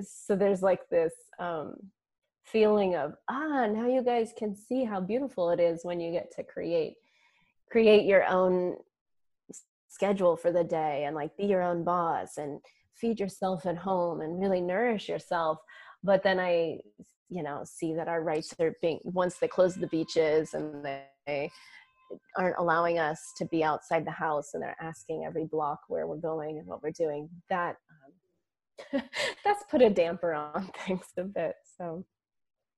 so 0.03 0.37
there's 0.37 0.63
like 0.63 0.89
this 0.89 1.13
um, 1.39 1.77
feeling 2.45 2.95
of 2.97 3.15
ah 3.29 3.67
now 3.67 3.87
you 3.87 4.03
guys 4.03 4.33
can 4.37 4.55
see 4.55 4.85
how 4.85 5.01
beautiful 5.01 5.51
it 5.51 5.61
is 5.61 5.85
when 5.85 6.01
you 6.01 6.11
get 6.11 6.31
to 6.35 6.43
create 6.43 6.95
create 7.71 8.05
your 8.05 8.27
own 8.27 8.77
schedule 9.89 10.37
for 10.37 10.51
the 10.51 10.65
day 10.65 11.05
and 11.05 11.15
like 11.15 11.37
be 11.37 11.45
your 11.45 11.63
own 11.63 11.85
boss 11.85 12.37
and 12.39 12.61
feed 12.95 13.21
yourself 13.21 13.65
at 13.65 13.77
home 13.77 14.21
and 14.21 14.41
really 14.41 14.61
nourish 14.61 15.09
yourself 15.09 15.59
but 16.03 16.23
then 16.23 16.41
i 16.41 16.79
you 17.29 17.43
know 17.43 17.63
see 17.65 17.95
that 17.95 18.09
our 18.09 18.23
rights 18.23 18.55
are 18.59 18.75
being 18.83 18.99
once 19.05 19.37
they 19.37 19.49
close 19.49 19.75
the 19.75 19.87
beaches 19.87 20.55
and 20.55 20.85
they 20.85 21.51
aren't 22.37 22.57
allowing 22.59 22.99
us 22.99 23.33
to 23.37 23.45
be 23.47 23.63
outside 23.65 24.07
the 24.07 24.11
house 24.11 24.51
and 24.55 24.63
they're 24.63 24.77
asking 24.81 25.25
every 25.25 25.45
block 25.45 25.81
where 25.89 26.07
we're 26.07 26.17
going 26.17 26.59
and 26.59 26.67
what 26.67 26.83
we're 26.83 26.91
doing 26.91 27.29
that 27.49 27.77
um, 28.93 29.03
that's 29.45 29.65
put 29.71 29.83
a 29.83 29.91
damper 29.91 30.33
on 30.33 30.71
things 30.87 31.07
a 31.19 31.25
bit 31.25 31.55
so. 31.79 32.05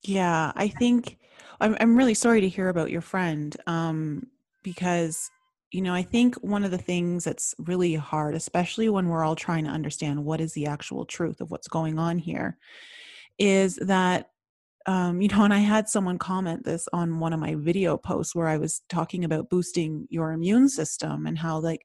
Yeah 0.02 0.52
i 0.54 0.68
think 0.68 1.18
i'm, 1.60 1.76
I'm 1.80 1.96
really 1.96 2.14
sorry 2.14 2.40
to 2.40 2.48
hear 2.48 2.68
about 2.68 2.90
your 2.90 3.00
friend 3.00 3.56
um, 3.66 4.26
because 4.62 5.30
you 5.70 5.82
know 5.82 5.94
i 5.94 6.02
think 6.02 6.34
one 6.36 6.64
of 6.64 6.70
the 6.70 6.78
things 6.78 7.24
that's 7.24 7.54
really 7.58 7.94
hard 7.94 8.34
especially 8.34 8.88
when 8.88 9.08
we're 9.08 9.24
all 9.24 9.36
trying 9.36 9.64
to 9.64 9.70
understand 9.70 10.24
what 10.24 10.40
is 10.40 10.52
the 10.52 10.66
actual 10.66 11.04
truth 11.04 11.40
of 11.40 11.50
what's 11.50 11.68
going 11.68 11.98
on 11.98 12.18
here 12.18 12.58
is 13.38 13.76
that 13.76 14.30
um, 14.86 15.20
you 15.20 15.28
know, 15.28 15.44
and 15.44 15.54
I 15.54 15.58
had 15.58 15.88
someone 15.88 16.18
comment 16.18 16.64
this 16.64 16.88
on 16.92 17.18
one 17.20 17.32
of 17.32 17.40
my 17.40 17.54
video 17.54 17.96
posts 17.96 18.34
where 18.34 18.48
I 18.48 18.58
was 18.58 18.82
talking 18.88 19.24
about 19.24 19.48
boosting 19.48 20.06
your 20.10 20.32
immune 20.32 20.68
system 20.68 21.26
and 21.26 21.38
how, 21.38 21.58
like, 21.58 21.80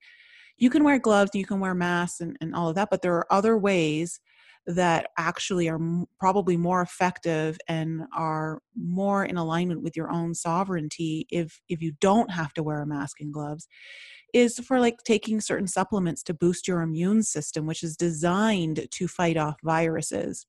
you 0.57 0.69
can 0.69 0.83
wear 0.83 0.99
gloves, 0.99 1.31
you 1.33 1.45
can 1.45 1.59
wear 1.59 1.73
masks, 1.73 2.19
and, 2.19 2.35
and 2.41 2.53
all 2.53 2.67
of 2.67 2.75
that, 2.75 2.89
but 2.91 3.01
there 3.01 3.15
are 3.15 3.31
other 3.31 3.57
ways 3.57 4.19
that 4.67 5.07
actually 5.17 5.67
are 5.67 5.79
probably 6.19 6.55
more 6.55 6.81
effective 6.81 7.57
and 7.67 8.03
are 8.15 8.61
more 8.77 9.25
in 9.25 9.37
alignment 9.37 9.81
with 9.81 9.97
your 9.97 10.11
own 10.11 10.35
sovereignty 10.35 11.25
if 11.31 11.59
if 11.69 11.81
you 11.81 11.91
don't 12.01 12.29
have 12.29 12.53
to 12.53 12.61
wear 12.61 12.81
a 12.81 12.85
mask 12.85 13.19
and 13.19 13.33
gloves 13.33 13.67
is 14.31 14.59
for 14.59 14.79
like 14.79 14.97
taking 15.03 15.41
certain 15.41 15.65
supplements 15.65 16.21
to 16.21 16.35
boost 16.35 16.67
your 16.67 16.81
immune 16.81 17.23
system 17.23 17.65
which 17.65 17.81
is 17.81 17.97
designed 17.97 18.87
to 18.91 19.07
fight 19.07 19.37
off 19.37 19.55
viruses. 19.63 20.45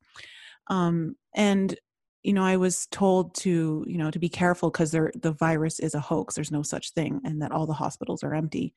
Um, 0.69 1.17
and 1.35 1.79
you 2.23 2.33
know 2.33 2.45
i 2.45 2.57
was 2.57 2.87
told 2.87 3.35
to 3.35 3.85
you 3.87 3.99
know 3.99 4.11
to 4.11 4.19
be 4.19 4.29
careful 4.29 4.71
because 4.71 4.91
the 4.91 5.37
virus 5.39 5.79
is 5.79 5.95
a 5.95 6.01
hoax 6.01 6.35
there's 6.35 6.51
no 6.51 6.63
such 6.63 6.93
thing 6.93 7.21
and 7.25 7.41
that 7.41 7.53
all 7.53 7.67
the 7.67 7.73
hospitals 7.73 8.23
are 8.23 8.35
empty 8.35 8.75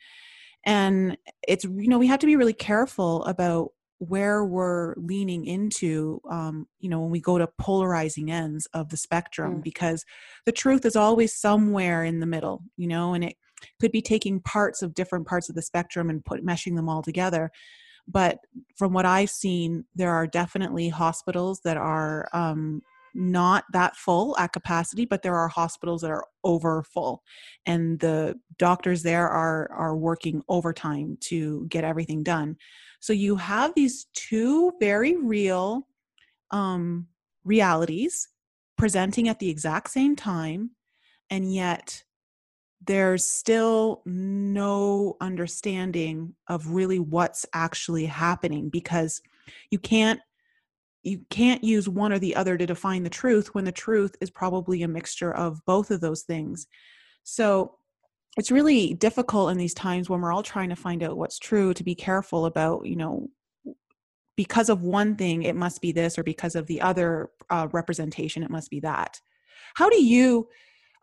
and 0.66 1.18
it's 1.48 1.64
you 1.64 1.88
know 1.88 2.00
we 2.00 2.08
have 2.08 2.20
to 2.20 2.26
be 2.26 2.36
really 2.36 2.54
careful 2.54 3.24
about 3.26 3.72
where 4.00 4.44
we're 4.44 4.96
leaning 4.98 5.46
into 5.46 6.20
um, 6.30 6.68
you 6.80 6.90
know 6.90 7.00
when 7.00 7.12
we 7.12 7.22
go 7.22 7.38
to 7.38 7.48
polarizing 7.60 8.32
ends 8.32 8.68
of 8.74 8.90
the 8.90 8.98
spectrum 8.98 9.56
mm. 9.56 9.64
because 9.64 10.06
the 10.46 10.52
truth 10.52 10.86
is 10.86 10.96
always 10.96 11.36
somewhere 11.36 12.04
in 12.04 12.20
the 12.20 12.26
middle 12.26 12.64
you 12.78 12.88
know 12.88 13.14
and 13.14 13.24
it 13.24 13.36
could 13.80 13.92
be 13.92 14.02
taking 14.02 14.42
parts 14.42 14.82
of 14.82 14.94
different 14.94 15.26
parts 15.28 15.50
of 15.50 15.56
the 15.56 15.62
spectrum 15.62 16.10
and 16.10 16.26
put 16.26 16.46
meshing 16.46 16.76
them 16.76 16.90
all 16.90 17.02
together 17.02 17.50
but 18.08 18.40
from 18.76 18.92
what 18.92 19.06
i've 19.06 19.30
seen 19.30 19.86
there 19.96 20.12
are 20.12 20.28
definitely 20.28 20.90
hospitals 20.90 21.62
that 21.64 21.78
are 21.78 22.28
um, 22.34 22.82
not 23.14 23.66
that 23.74 23.96
full 23.96 24.38
at 24.38 24.54
capacity 24.54 25.06
but 25.06 25.22
there 25.22 25.36
are 25.36 25.48
hospitals 25.48 26.02
that 26.02 26.12
are 26.12 26.26
over 26.44 26.84
full. 26.84 27.24
And 27.66 28.00
the 28.00 28.40
doctors 28.58 29.04
there 29.04 29.30
are 29.30 29.72
are 29.72 29.96
working 29.96 30.44
overtime 30.50 31.18
to 31.22 31.66
get 31.70 31.84
everything 31.84 32.24
done. 32.24 32.58
So 33.00 33.14
you 33.14 33.36
have 33.36 33.74
these 33.76 34.08
two 34.14 34.74
very 34.80 35.16
real 35.16 35.88
um 36.52 37.08
realities 37.44 38.30
presenting 38.78 39.28
at 39.28 39.40
the 39.40 39.50
exact 39.50 39.90
same 39.90 40.16
time 40.16 40.72
and 41.30 41.54
yet 41.54 42.04
there's 42.86 43.26
still 43.26 44.02
no 44.06 45.16
understanding 45.22 46.36
of 46.48 46.68
really 46.68 47.00
what's 47.00 47.46
actually 47.54 48.06
happening 48.06 48.70
because 48.70 49.22
you 49.70 49.80
can't 49.80 50.20
you 51.04 51.22
can't 51.30 51.64
use 51.64 51.88
one 51.90 52.14
or 52.14 52.20
the 52.20 52.36
other 52.36 52.58
to 52.58 52.66
define 52.66 53.04
the 53.04 53.10
truth 53.10 53.54
when 53.54 53.66
the 53.66 53.72
truth 53.72 54.16
is 54.22 54.32
probably 54.32 54.84
a 54.84 54.88
mixture 54.88 55.34
of 55.34 55.64
both 55.66 55.92
of 55.92 56.02
those 56.02 56.24
things. 56.24 56.68
So 57.24 57.76
it's 58.38 58.52
really 58.52 58.94
difficult 58.94 59.52
in 59.52 59.58
these 59.58 59.74
times 59.74 60.10
when 60.10 60.22
we're 60.22 60.34
all 60.34 60.44
trying 60.44 60.70
to 60.70 60.76
find 60.76 61.04
out 61.04 61.18
what's 61.18 61.38
true 61.38 61.74
to 61.74 61.84
be 61.84 61.94
careful 61.94 62.46
about, 62.46 62.86
you 62.86 62.96
know, 62.96 63.30
because 64.36 64.70
of 64.70 64.82
one 64.82 65.16
thing, 65.16 65.44
it 65.44 65.56
must 65.56 65.82
be 65.82 65.92
this, 65.92 66.18
or 66.18 66.24
because 66.24 66.56
of 66.56 66.66
the 66.66 66.82
other 66.82 67.30
uh, 67.52 67.68
representation, 67.72 68.42
it 68.42 68.50
must 68.50 68.72
be 68.72 68.80
that. 68.80 69.20
How 69.76 69.90
do 69.90 70.02
you 70.02 70.48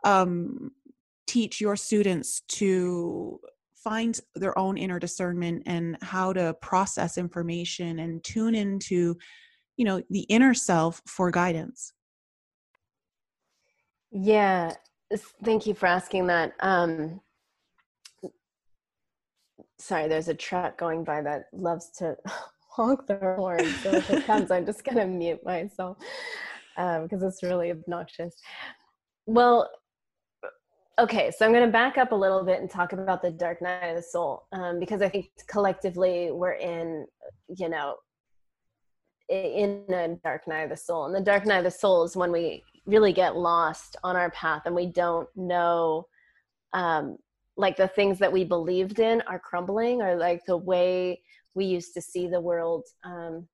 um, 0.04 0.72
teach 1.28 1.60
your 1.60 1.76
students 1.76 2.40
to 2.48 3.38
find 3.74 4.18
their 4.34 4.58
own 4.58 4.76
inner 4.76 4.98
discernment 4.98 5.62
and 5.66 5.96
how 6.02 6.32
to 6.32 6.54
process 6.60 7.16
information 7.16 8.00
and 8.00 8.24
tune 8.24 8.54
into 8.54 9.16
you 9.80 9.86
know 9.86 10.02
the 10.10 10.26
inner 10.28 10.52
self 10.52 11.00
for 11.06 11.30
guidance. 11.30 11.94
Yeah 14.12 14.74
thank 15.42 15.66
you 15.66 15.72
for 15.72 15.86
asking 15.86 16.26
that. 16.26 16.52
Um 16.60 17.22
sorry 19.78 20.06
there's 20.06 20.28
a 20.28 20.34
truck 20.34 20.76
going 20.76 21.02
by 21.02 21.22
that 21.22 21.44
loves 21.54 21.88
to 21.96 22.14
honk 22.68 23.06
their 23.06 23.36
horn 23.36 23.66
so 23.82 23.90
if 23.94 24.10
it 24.10 24.26
comes 24.26 24.50
i'm 24.50 24.66
just 24.66 24.84
gonna 24.84 25.06
mute 25.06 25.40
myself 25.44 25.96
because 26.76 27.22
um, 27.22 27.28
it's 27.28 27.42
really 27.42 27.70
obnoxious. 27.70 28.36
Well 29.26 29.70
okay 30.98 31.30
so 31.30 31.46
i'm 31.46 31.52
going 31.52 31.64
to 31.64 31.72
back 31.72 31.96
up 31.96 32.12
a 32.12 32.14
little 32.14 32.44
bit 32.44 32.60
and 32.60 32.68
talk 32.70 32.92
about 32.92 33.22
the 33.22 33.30
dark 33.30 33.62
night 33.62 33.88
of 33.88 33.96
the 33.96 34.02
soul 34.02 34.46
um, 34.52 34.78
because 34.78 35.00
i 35.00 35.08
think 35.08 35.30
collectively 35.48 36.30
we're 36.30 36.52
in 36.52 37.06
you 37.56 37.70
know 37.70 37.96
in 39.30 39.84
the 39.88 40.18
dark 40.24 40.46
night 40.48 40.62
of 40.62 40.70
the 40.70 40.76
soul. 40.76 41.06
And 41.06 41.14
the 41.14 41.20
dark 41.20 41.46
night 41.46 41.58
of 41.58 41.64
the 41.64 41.70
soul 41.70 42.04
is 42.04 42.16
when 42.16 42.32
we 42.32 42.64
really 42.86 43.12
get 43.12 43.36
lost 43.36 43.96
on 44.02 44.16
our 44.16 44.30
path 44.30 44.62
and 44.66 44.74
we 44.74 44.86
don't 44.86 45.28
know 45.36 46.06
um, 46.72 47.16
like 47.56 47.76
the 47.76 47.88
things 47.88 48.18
that 48.18 48.32
we 48.32 48.44
believed 48.44 48.98
in 48.98 49.22
are 49.22 49.38
crumbling 49.38 50.02
or 50.02 50.16
like 50.16 50.44
the 50.46 50.56
way 50.56 51.20
we 51.54 51.64
used 51.64 51.94
to 51.94 52.00
see 52.00 52.26
the 52.26 52.40
world 52.40 52.84
um, 53.04 53.46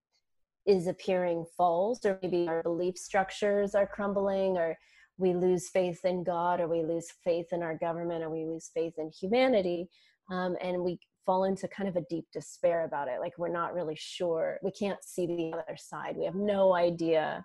is 0.64 0.86
appearing 0.86 1.44
false 1.56 2.04
or 2.04 2.18
maybe 2.22 2.48
our 2.48 2.62
belief 2.62 2.96
structures 2.96 3.74
are 3.74 3.86
crumbling 3.86 4.56
or 4.56 4.76
we 5.18 5.34
lose 5.34 5.68
faith 5.68 6.04
in 6.04 6.22
god 6.22 6.60
or 6.60 6.68
we 6.68 6.82
lose 6.82 7.08
faith 7.24 7.46
in 7.52 7.62
our 7.62 7.76
government 7.76 8.22
or 8.22 8.30
we 8.30 8.44
lose 8.44 8.70
faith 8.72 8.94
in 8.98 9.10
humanity 9.10 9.88
um, 10.30 10.56
and 10.62 10.82
we 10.82 10.98
fall 11.26 11.44
into 11.44 11.68
kind 11.68 11.88
of 11.88 11.96
a 11.96 12.06
deep 12.08 12.26
despair 12.32 12.84
about 12.84 13.08
it. 13.08 13.20
Like 13.20 13.36
we're 13.36 13.48
not 13.48 13.74
really 13.74 13.96
sure. 13.98 14.58
We 14.62 14.70
can't 14.70 15.02
see 15.04 15.26
the 15.26 15.52
other 15.52 15.76
side. 15.76 16.16
We 16.16 16.24
have 16.24 16.36
no 16.36 16.74
idea 16.74 17.44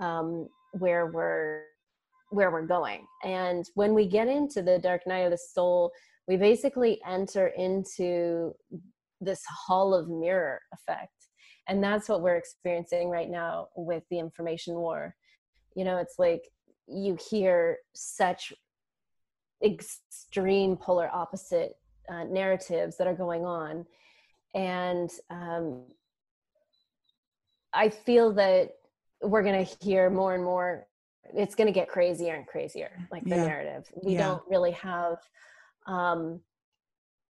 um, 0.00 0.48
where 0.72 1.06
we're 1.06 1.64
where 2.30 2.50
we're 2.50 2.66
going. 2.66 3.06
And 3.24 3.64
when 3.74 3.92
we 3.92 4.06
get 4.06 4.28
into 4.28 4.62
the 4.62 4.78
dark 4.78 5.02
night 5.06 5.20
of 5.20 5.32
the 5.32 5.38
soul, 5.38 5.90
we 6.28 6.36
basically 6.36 7.00
enter 7.06 7.48
into 7.48 8.52
this 9.20 9.42
hall 9.48 9.94
of 9.94 10.08
mirror 10.08 10.60
effect. 10.72 11.12
And 11.68 11.82
that's 11.82 12.08
what 12.08 12.22
we're 12.22 12.36
experiencing 12.36 13.10
right 13.10 13.28
now 13.28 13.68
with 13.76 14.04
the 14.10 14.18
information 14.18 14.74
war. 14.74 15.14
You 15.74 15.84
know, 15.84 15.98
it's 15.98 16.14
like 16.18 16.42
you 16.86 17.16
hear 17.30 17.78
such 17.94 18.52
extreme 19.62 20.76
polar 20.76 21.10
opposite 21.12 21.72
uh, 22.08 22.24
narratives 22.24 22.96
that 22.96 23.06
are 23.06 23.14
going 23.14 23.44
on 23.44 23.86
and 24.54 25.10
um, 25.30 25.82
i 27.72 27.88
feel 27.88 28.32
that 28.32 28.70
we're 29.22 29.42
going 29.42 29.64
to 29.64 29.76
hear 29.84 30.10
more 30.10 30.34
and 30.34 30.42
more 30.42 30.86
it's 31.34 31.54
going 31.54 31.66
to 31.66 31.72
get 31.72 31.88
crazier 31.88 32.34
and 32.34 32.46
crazier 32.46 32.90
like 33.12 33.22
the 33.24 33.30
yeah. 33.30 33.46
narrative 33.46 33.84
we 34.02 34.14
yeah. 34.14 34.26
don't 34.26 34.42
really 34.48 34.72
have 34.72 35.18
um, 35.86 36.40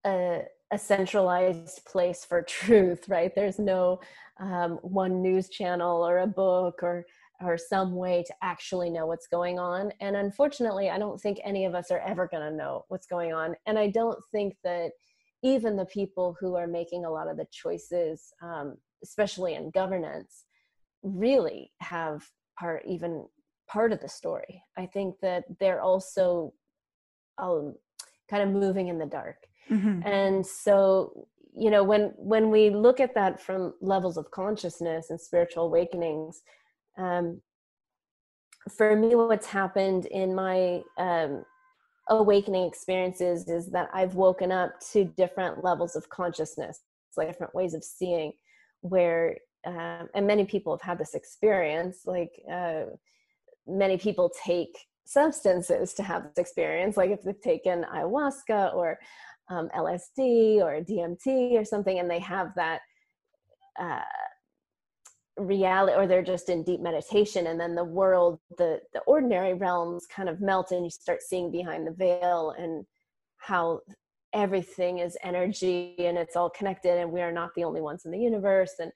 a, 0.04 0.42
a, 0.73 0.78
centralized 0.78 1.85
place 1.85 2.25
for 2.25 2.42
truth 2.49 3.09
right 3.09 3.35
there's 3.35 3.59
no 3.59 4.00
um, 4.40 4.78
one 4.83 5.23
news 5.23 5.49
channel 5.49 6.07
or 6.07 6.19
a 6.19 6.26
book 6.26 6.83
or 6.83 7.04
or 7.44 7.58
some 7.58 7.94
way 7.94 8.25
to 8.26 8.34
actually 8.42 8.90
know 8.90 9.06
what's 9.06 9.26
going 9.26 9.58
on. 9.58 9.92
And 10.00 10.16
unfortunately, 10.16 10.90
I 10.90 10.99
don't 10.99 11.20
think 11.20 11.38
any 11.44 11.64
of 11.64 11.75
us 11.75 11.90
are 11.90 12.00
ever 12.00 12.28
going 12.28 12.49
to 12.49 12.56
know 12.56 12.84
what's 12.88 13.06
going 13.06 13.32
on. 13.32 13.54
And 13.66 13.78
I 13.78 13.88
don't 13.88 14.18
think 14.30 14.54
that 14.64 14.92
even 15.42 15.76
the 15.76 15.87
people 15.87 16.37
who 16.38 16.54
are 16.54 16.66
making 16.66 17.04
a 17.04 17.11
lot 17.11 17.28
of 17.28 17.37
the 17.37 17.46
choices, 17.50 18.32
um, 18.42 18.76
especially 19.02 19.54
in 19.54 19.70
governance, 19.70 20.44
really 21.02 21.72
have 21.80 22.25
part 22.58 22.84
even 22.87 23.26
part 23.68 23.92
of 23.92 24.00
the 24.00 24.08
story. 24.08 24.62
I 24.76 24.87
think 24.87 25.16
that 25.22 25.44
they're 25.58 25.80
also 25.80 26.52
um, 27.38 27.75
kind 28.30 28.42
of 28.42 28.50
moving 28.50 28.88
in 28.88 28.99
the 28.99 29.06
dark. 29.06 29.37
Mm-hmm. 29.70 30.06
And 30.06 30.46
so, 30.46 31.26
you 31.54 31.70
know, 31.70 31.82
when 31.82 32.12
when 32.16 32.50
we 32.50 32.70
look 32.70 33.00
at 33.00 33.14
that 33.14 33.40
from 33.40 33.75
levels 33.80 34.16
of 34.16 34.30
consciousness 34.30 35.11
and 35.11 35.20
spiritual 35.20 35.64
awakenings, 35.64 36.42
um, 36.99 37.40
for 38.76 38.94
me 38.96 39.14
what's 39.14 39.46
happened 39.46 40.06
in 40.06 40.34
my 40.34 40.82
um, 40.99 41.44
awakening 42.08 42.66
experiences 42.66 43.49
is 43.49 43.70
that 43.70 43.88
i've 43.94 44.14
woken 44.14 44.50
up 44.50 44.72
to 44.92 45.04
different 45.04 45.62
levels 45.62 45.96
of 45.96 46.08
consciousness 46.08 46.80
like 47.16 47.28
different 47.28 47.54
ways 47.54 47.75
of 47.75 47.84
seeing 47.84 48.32
where 48.80 49.37
um, 49.64 50.08
and 50.14 50.26
many 50.26 50.44
people 50.44 50.72
have 50.72 50.82
had 50.82 50.99
this 50.99 51.14
experience 51.14 52.00
like 52.06 52.32
uh, 52.50 52.84
many 53.66 53.96
people 53.96 54.30
take 54.44 54.76
substances 55.04 55.94
to 55.94 56.02
have 56.02 56.25
this 56.25 56.38
experience 56.38 56.96
like 56.96 57.11
if 57.11 57.22
they've 57.22 57.40
taken 57.40 57.84
ayahuasca 57.94 58.75
or 58.75 58.99
um, 59.50 59.68
lsd 59.76 60.56
or 60.56 60.80
dmt 60.80 61.58
or 61.58 61.64
something 61.64 61.99
and 61.99 62.11
they 62.11 62.18
have 62.18 62.52
that 62.56 62.80
uh, 63.80 64.00
reality 65.42 65.96
or 65.96 66.06
they're 66.06 66.22
just 66.22 66.49
in 66.49 66.62
deep 66.62 66.80
meditation 66.80 67.46
and 67.46 67.58
then 67.58 67.75
the 67.75 67.84
world 67.84 68.38
the 68.58 68.80
the 68.92 69.00
ordinary 69.00 69.54
realms 69.54 70.06
kind 70.06 70.28
of 70.28 70.40
melt 70.40 70.70
and 70.70 70.84
you 70.84 70.90
start 70.90 71.22
seeing 71.22 71.50
behind 71.50 71.87
the 71.87 71.92
veil 71.92 72.54
and 72.58 72.84
how 73.38 73.80
everything 74.32 74.99
is 74.99 75.16
energy 75.22 75.94
and 75.99 76.16
it's 76.16 76.37
all 76.37 76.50
connected 76.50 76.99
and 76.99 77.11
we 77.11 77.20
are 77.20 77.32
not 77.32 77.50
the 77.54 77.64
only 77.64 77.80
ones 77.80 78.04
in 78.04 78.11
the 78.11 78.18
universe 78.18 78.75
and 78.78 78.92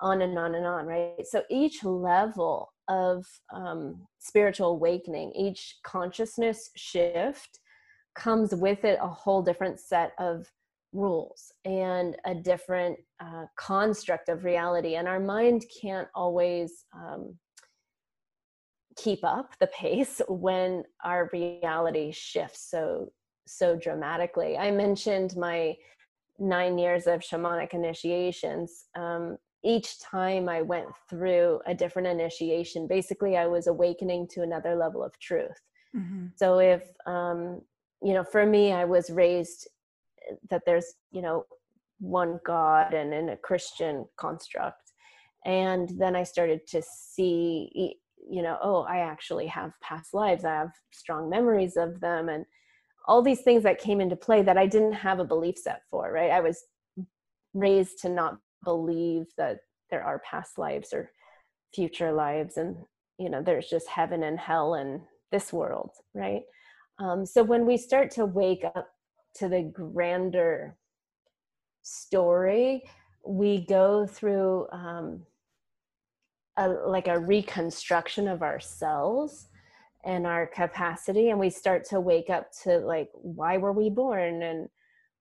on 0.00 0.22
and 0.22 0.36
on 0.38 0.54
and 0.54 0.66
on 0.66 0.86
right? 0.86 1.24
So 1.24 1.42
each 1.50 1.84
level 1.84 2.72
of 2.88 3.24
um, 3.52 4.06
spiritual 4.18 4.70
awakening 4.70 5.32
each 5.34 5.76
consciousness 5.84 6.70
shift 6.76 7.60
comes 8.14 8.54
with 8.54 8.84
it 8.84 8.98
a 9.00 9.08
whole 9.08 9.42
different 9.42 9.80
set 9.80 10.12
of 10.18 10.46
rules 10.94 11.52
and 11.64 12.16
a 12.24 12.34
different 12.34 12.96
uh, 13.20 13.44
construct 13.56 14.28
of 14.28 14.44
reality 14.44 14.94
and 14.94 15.06
our 15.06 15.20
mind 15.20 15.64
can't 15.82 16.08
always 16.14 16.86
um, 16.94 17.36
keep 18.96 19.22
up 19.24 19.50
the 19.60 19.66
pace 19.66 20.22
when 20.28 20.84
our 21.04 21.28
reality 21.32 22.12
shifts 22.12 22.70
so 22.70 23.10
so 23.46 23.76
dramatically. 23.76 24.56
I 24.56 24.70
mentioned 24.70 25.36
my 25.36 25.74
nine 26.38 26.78
years 26.78 27.06
of 27.06 27.20
shamanic 27.20 27.74
initiations. 27.74 28.86
Um, 28.96 29.36
each 29.64 29.98
time 30.00 30.46
i 30.48 30.60
went 30.60 30.88
through 31.08 31.58
a 31.66 31.74
different 31.74 32.06
initiation 32.06 32.86
basically 32.86 33.36
i 33.36 33.46
was 33.46 33.66
awakening 33.66 34.28
to 34.28 34.42
another 34.42 34.76
level 34.76 35.02
of 35.02 35.18
truth. 35.18 35.58
Mm-hmm. 35.96 36.26
so 36.36 36.58
if 36.58 36.82
um, 37.06 37.62
you 38.02 38.12
know 38.12 38.24
for 38.24 38.44
me 38.44 38.72
i 38.72 38.84
was 38.84 39.08
raised 39.10 39.66
that 40.50 40.62
there's 40.66 40.94
you 41.12 41.22
know 41.22 41.44
one 41.98 42.38
god 42.44 42.92
and 42.94 43.14
in 43.14 43.30
a 43.30 43.36
christian 43.36 44.06
construct. 44.16 44.92
And 45.46 45.90
then 45.98 46.16
i 46.16 46.22
started 46.22 46.66
to 46.68 46.82
see 46.82 47.96
you 48.30 48.42
know 48.42 48.58
oh 48.62 48.82
i 48.82 48.98
actually 48.98 49.46
have 49.46 49.72
past 49.82 50.14
lives. 50.14 50.44
I 50.44 50.54
have 50.54 50.72
strong 50.92 51.28
memories 51.28 51.76
of 51.76 52.00
them 52.00 52.28
and 52.28 52.44
all 53.06 53.20
these 53.20 53.42
things 53.42 53.62
that 53.64 53.78
came 53.78 54.00
into 54.00 54.16
play 54.16 54.42
that 54.42 54.56
i 54.56 54.66
didn't 54.66 54.92
have 54.92 55.18
a 55.20 55.24
belief 55.24 55.58
set 55.58 55.82
for 55.90 56.10
right? 56.12 56.30
I 56.30 56.40
was 56.40 56.64
raised 57.52 57.98
to 58.00 58.08
not 58.08 58.38
believe 58.64 59.26
that 59.36 59.58
there 59.90 60.02
are 60.02 60.22
past 60.30 60.58
lives 60.58 60.92
or 60.92 61.10
future 61.74 62.12
lives 62.12 62.56
and 62.56 62.76
you 63.18 63.28
know 63.28 63.42
there's 63.42 63.68
just 63.68 63.88
heaven 63.88 64.22
and 64.22 64.38
hell 64.38 64.74
and 64.74 65.00
this 65.30 65.52
world 65.52 65.90
right? 66.14 66.42
Um, 66.98 67.26
so 67.26 67.42
when 67.42 67.66
we 67.66 67.76
start 67.76 68.10
to 68.12 68.24
wake 68.24 68.64
up 68.64 68.88
to 69.34 69.48
the 69.48 69.62
grander 69.62 70.76
story 71.82 72.82
we 73.26 73.64
go 73.66 74.06
through 74.06 74.66
um, 74.70 75.22
a, 76.56 76.68
like 76.68 77.08
a 77.08 77.18
reconstruction 77.18 78.28
of 78.28 78.42
ourselves 78.42 79.48
and 80.04 80.26
our 80.26 80.46
capacity 80.46 81.30
and 81.30 81.38
we 81.38 81.50
start 81.50 81.84
to 81.84 82.00
wake 82.00 82.30
up 82.30 82.50
to 82.62 82.78
like 82.78 83.08
why 83.14 83.56
were 83.56 83.72
we 83.72 83.88
born 83.88 84.42
and 84.42 84.68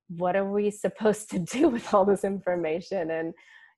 what 0.10 0.36
are 0.36 0.50
we 0.50 0.70
supposed 0.86 1.30
to 1.30 1.40
do 1.40 1.70
with 1.70 1.94
all 1.94 2.06
this 2.06 2.24
information 2.24 3.12
and 3.12 3.34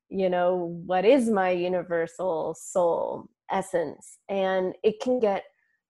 you 0.10 0.30
know 0.30 0.80
what 0.86 1.06
is 1.06 1.30
my 1.30 1.50
universal 1.50 2.56
soul 2.60 3.30
essence? 3.51 4.18
And 4.30 4.74
it 4.84 5.00
can 5.01 5.20
get 5.20 5.44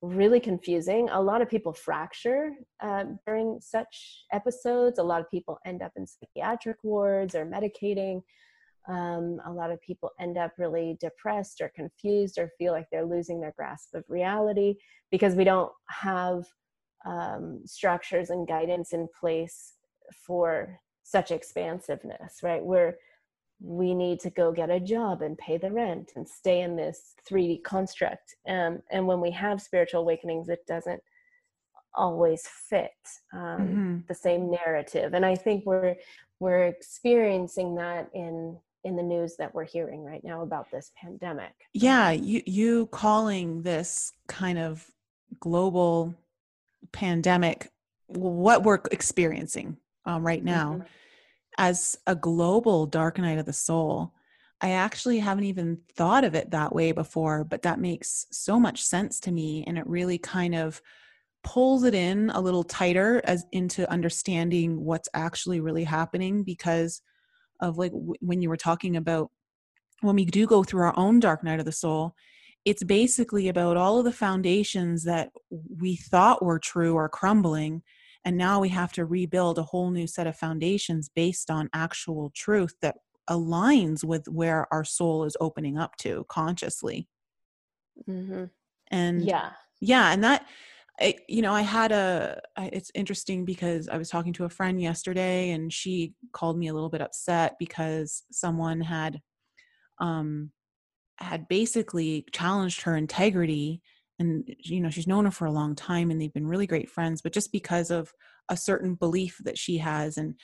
really 0.05 0.39
confusing. 0.39 1.09
A 1.11 1.21
lot 1.21 1.41
of 1.41 1.49
people 1.49 1.73
fracture 1.73 2.51
uh, 2.81 3.05
during 3.25 3.59
such 3.61 4.25
episodes. 4.31 4.99
A 4.99 5.03
lot 5.03 5.21
of 5.21 5.29
people 5.29 5.59
end 5.65 5.81
up 5.81 5.91
in 5.95 6.05
psychiatric 6.07 6.77
wards 6.83 7.35
or 7.35 7.45
medicating. 7.45 8.21
Um, 8.87 9.39
a 9.45 9.51
lot 9.51 9.71
of 9.71 9.81
people 9.81 10.11
end 10.19 10.37
up 10.37 10.53
really 10.57 10.97
depressed 10.99 11.59
or 11.61 11.71
confused 11.75 12.37
or 12.37 12.51
feel 12.57 12.71
like 12.71 12.85
they're 12.91 13.05
losing 13.05 13.41
their 13.41 13.53
grasp 13.57 13.95
of 13.95 14.03
reality 14.07 14.75
because 15.11 15.35
we 15.35 15.43
don't 15.43 15.71
have 15.89 16.45
um, 17.05 17.61
structures 17.65 18.29
and 18.29 18.47
guidance 18.47 18.93
in 18.93 19.07
place 19.19 19.73
for 20.25 20.79
such 21.03 21.31
expansiveness, 21.31 22.39
right? 22.43 22.63
We're 22.63 22.97
we 23.65 23.95
need 23.95 24.19
to 24.19 24.29
go 24.29 24.51
get 24.51 24.69
a 24.69 24.79
job 24.79 25.23
and 25.23 25.37
pay 25.37 25.57
the 25.57 25.71
rent 25.71 26.13
and 26.15 26.27
stay 26.27 26.61
in 26.61 26.75
this 26.75 27.15
3D 27.27 27.63
construct. 27.63 28.35
Um, 28.47 28.81
and 28.91 29.07
when 29.07 29.19
we 29.19 29.31
have 29.31 29.59
spiritual 29.61 30.01
awakenings, 30.01 30.49
it 30.49 30.65
doesn't 30.67 31.01
always 31.95 32.47
fit 32.47 32.91
um, 33.33 33.39
mm-hmm. 33.39 33.97
the 34.07 34.13
same 34.13 34.51
narrative. 34.51 35.13
And 35.13 35.25
I 35.25 35.35
think 35.35 35.65
we're 35.65 35.95
we're 36.39 36.65
experiencing 36.65 37.75
that 37.75 38.09
in 38.13 38.57
in 38.83 38.95
the 38.95 39.01
news 39.01 39.35
that 39.37 39.55
we're 39.55 39.65
hearing 39.65 40.03
right 40.03 40.23
now 40.23 40.41
about 40.43 40.69
this 40.69 40.91
pandemic. 40.95 41.53
Yeah, 41.73 42.11
you 42.11 42.43
you 42.45 42.85
calling 42.87 43.63
this 43.63 44.11
kind 44.27 44.59
of 44.59 44.85
global 45.39 46.13
pandemic 46.91 47.71
what 48.07 48.61
we're 48.61 48.81
experiencing 48.91 49.77
um, 50.05 50.23
right 50.23 50.43
now. 50.43 50.73
Mm-hmm 50.73 50.87
as 51.57 51.97
a 52.07 52.15
global 52.15 52.85
dark 52.85 53.17
night 53.17 53.37
of 53.37 53.45
the 53.45 53.53
soul. 53.53 54.13
I 54.61 54.71
actually 54.71 55.19
haven't 55.19 55.43
even 55.45 55.79
thought 55.95 56.23
of 56.23 56.33
it 56.33 56.51
that 56.51 56.73
way 56.73 56.91
before, 56.91 57.43
but 57.43 57.63
that 57.63 57.79
makes 57.79 58.25
so 58.31 58.59
much 58.59 58.83
sense 58.83 59.19
to 59.21 59.31
me. 59.31 59.63
And 59.67 59.77
it 59.77 59.85
really 59.87 60.17
kind 60.17 60.55
of 60.55 60.81
pulls 61.43 61.83
it 61.83 61.93
in 61.93 62.31
a 62.31 62.41
little 62.41 62.63
tighter 62.63 63.21
as 63.25 63.45
into 63.51 63.89
understanding 63.89 64.83
what's 64.83 65.09
actually 65.13 65.59
really 65.59 65.83
happening 65.83 66.43
because 66.43 67.01
of 67.59 67.77
like 67.77 67.91
w- 67.91 68.15
when 68.19 68.41
you 68.41 68.49
were 68.49 68.57
talking 68.57 68.95
about 68.95 69.29
when 70.01 70.15
we 70.15 70.25
do 70.25 70.47
go 70.47 70.63
through 70.63 70.81
our 70.81 70.97
own 70.97 71.19
dark 71.19 71.43
night 71.43 71.59
of 71.59 71.65
the 71.65 71.71
soul 71.71 72.15
it's 72.65 72.83
basically 72.83 73.47
about 73.47 73.77
all 73.77 73.99
of 73.99 74.05
the 74.05 74.11
foundations 74.11 75.03
that 75.03 75.29
we 75.79 75.95
thought 75.95 76.43
were 76.43 76.59
true 76.59 76.97
are 76.97 77.07
crumbling 77.07 77.83
and 78.25 78.35
now 78.35 78.59
we 78.59 78.69
have 78.69 78.91
to 78.93 79.05
rebuild 79.05 79.59
a 79.59 79.63
whole 79.63 79.91
new 79.91 80.07
set 80.07 80.27
of 80.27 80.35
foundations 80.35 81.09
based 81.15 81.51
on 81.51 81.69
actual 81.73 82.31
truth 82.35 82.73
that 82.81 82.97
aligns 83.29 84.03
with 84.03 84.27
where 84.27 84.67
our 84.73 84.83
soul 84.83 85.23
is 85.23 85.37
opening 85.39 85.77
up 85.77 85.95
to 85.97 86.25
consciously 86.27 87.07
mm-hmm. 88.09 88.45
and 88.91 89.23
yeah 89.23 89.51
yeah 89.79 90.11
and 90.11 90.23
that 90.23 90.45
I, 90.99 91.15
you 91.27 91.41
know 91.41 91.53
i 91.53 91.61
had 91.61 91.91
a 91.91 92.39
it's 92.57 92.91
interesting 92.93 93.43
because 93.43 93.89
i 93.89 93.97
was 93.97 94.09
talking 94.09 94.33
to 94.33 94.45
a 94.45 94.49
friend 94.49 94.81
yesterday 94.81 95.51
and 95.51 95.73
she 95.73 96.13
called 96.33 96.57
me 96.57 96.67
a 96.67 96.73
little 96.73 96.89
bit 96.89 97.01
upset 97.01 97.55
because 97.59 98.23
someone 98.31 98.79
had 98.81 99.19
um 99.99 100.51
had 101.17 101.47
basically 101.47 102.25
challenged 102.31 102.81
her 102.81 102.95
integrity 102.95 103.81
and 104.19 104.55
you 104.59 104.79
know 104.79 104.89
she's 104.89 105.07
known 105.07 105.25
her 105.25 105.31
for 105.31 105.45
a 105.45 105.51
long 105.51 105.75
time 105.75 106.09
and 106.09 106.19
they've 106.19 106.33
been 106.33 106.47
really 106.47 106.67
great 106.67 106.89
friends 106.89 107.21
but 107.21 107.33
just 107.33 107.51
because 107.51 107.91
of 107.91 108.13
a 108.49 108.57
certain 108.57 108.95
belief 108.95 109.37
that 109.43 109.57
she 109.57 109.77
has 109.77 110.17
and 110.17 110.35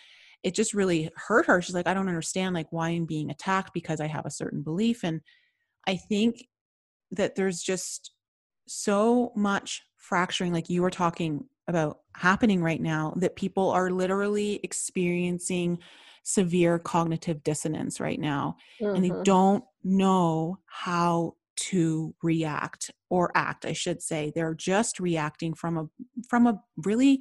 it 0.43 0.55
just 0.55 0.73
really 0.73 1.09
hurt 1.15 1.45
her 1.45 1.61
she's 1.61 1.75
like 1.75 1.87
i 1.87 1.93
don't 1.93 2.07
understand 2.07 2.53
like 2.53 2.67
why 2.71 2.89
i'm 2.89 3.05
being 3.05 3.29
attacked 3.29 3.73
because 3.73 4.01
i 4.01 4.07
have 4.07 4.25
a 4.25 4.31
certain 4.31 4.61
belief 4.61 5.03
and 5.03 5.21
i 5.87 5.95
think 5.95 6.47
that 7.11 7.35
there's 7.35 7.61
just 7.61 8.11
so 8.67 9.31
much 9.35 9.81
fracturing 9.97 10.53
like 10.53 10.69
you 10.69 10.81
were 10.81 10.89
talking 10.89 11.45
about 11.67 11.99
happening 12.15 12.61
right 12.61 12.81
now 12.81 13.13
that 13.17 13.35
people 13.35 13.69
are 13.69 13.91
literally 13.91 14.59
experiencing 14.63 15.77
severe 16.23 16.77
cognitive 16.77 17.43
dissonance 17.43 17.99
right 17.99 18.19
now 18.19 18.55
mm-hmm. 18.81 18.95
and 18.95 19.03
they 19.03 19.09
mm-hmm. 19.09 19.23
don't 19.23 19.63
know 19.83 20.57
how 20.67 21.33
to 21.57 22.13
react 22.23 22.91
or 23.09 23.31
act 23.35 23.65
i 23.65 23.73
should 23.73 24.01
say. 24.01 24.31
They're 24.33 24.53
just 24.53 24.99
reacting 24.99 25.53
from 25.53 25.77
a 25.77 25.85
from 26.29 26.47
a 26.47 26.59
really 26.77 27.19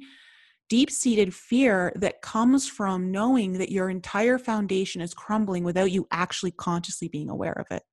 deep-seated 0.69 1.33
fear 1.33 1.91
that 1.97 2.21
comes 2.21 2.65
from 2.65 3.11
knowing 3.11 3.57
that 3.57 3.71
your 3.71 3.89
entire 3.89 4.37
foundation 4.37 5.01
is 5.01 5.13
crumbling 5.13 5.65
without 5.65 5.91
you 5.91 6.07
actually 6.11 6.51
consciously 6.51 7.09
being 7.09 7.29
aware 7.29 7.51
of 7.59 7.65
it. 7.75 7.83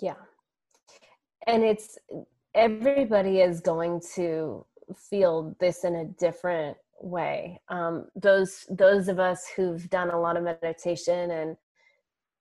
Yeah. 0.00 0.14
And 1.46 1.62
it's 1.62 1.98
everybody 2.54 3.40
is 3.40 3.60
going 3.60 4.00
to 4.14 4.64
feel 4.96 5.54
this 5.60 5.84
in 5.84 5.96
a 5.96 6.06
different 6.18 6.76
way. 7.00 7.60
Um, 7.68 8.06
those 8.14 8.64
those 8.70 9.08
of 9.08 9.18
us 9.18 9.46
who've 9.54 9.88
done 9.90 10.10
a 10.10 10.20
lot 10.20 10.36
of 10.36 10.44
meditation 10.44 11.30
and 11.32 11.56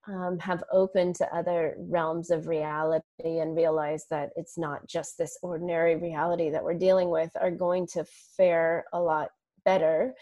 um, 0.07 0.39
have 0.39 0.63
opened 0.71 1.15
to 1.15 1.35
other 1.35 1.75
realms 1.77 2.31
of 2.31 2.47
reality 2.47 3.03
and 3.19 3.55
realize 3.55 4.05
that 4.09 4.29
it's 4.35 4.57
not 4.57 4.87
just 4.87 5.17
this 5.17 5.37
ordinary 5.43 5.95
reality 5.95 6.49
that 6.49 6.63
we're 6.63 6.73
dealing 6.73 7.09
with 7.09 7.29
are 7.39 7.51
going 7.51 7.85
to 7.87 8.05
fare 8.35 8.85
a 8.93 8.99
lot 8.99 9.29
better 9.63 10.13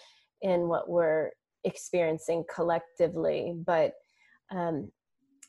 in 0.41 0.67
what 0.67 0.89
we're 0.89 1.31
experiencing 1.63 2.43
collectively. 2.53 3.53
But 3.65 3.93
um, 4.51 4.91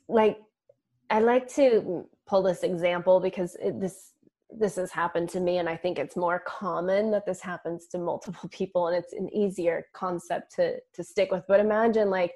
like 0.09 0.38
I 1.09 1.21
like 1.21 1.49
to 1.55 2.07
pull 2.27 2.43
this 2.43 2.62
example 2.62 3.21
because 3.21 3.57
it, 3.61 3.81
this 3.81 4.12
this 4.53 4.77
has 4.77 4.90
happened 4.90 5.29
to 5.29 5.38
me 5.38 5.59
and 5.59 5.69
i 5.69 5.77
think 5.77 5.97
it's 5.97 6.16
more 6.16 6.43
common 6.45 7.12
that 7.12 7.25
this 7.25 7.40
happens 7.40 7.87
to 7.87 7.99
multiple 7.99 8.49
people 8.53 8.88
and 8.88 8.97
it's 8.97 9.12
an 9.12 9.33
easier 9.33 9.87
concept 9.93 10.53
to 10.57 10.77
to 10.93 11.05
stick 11.05 11.31
with. 11.31 11.45
But 11.47 11.61
imagine 11.61 12.11
like 12.11 12.33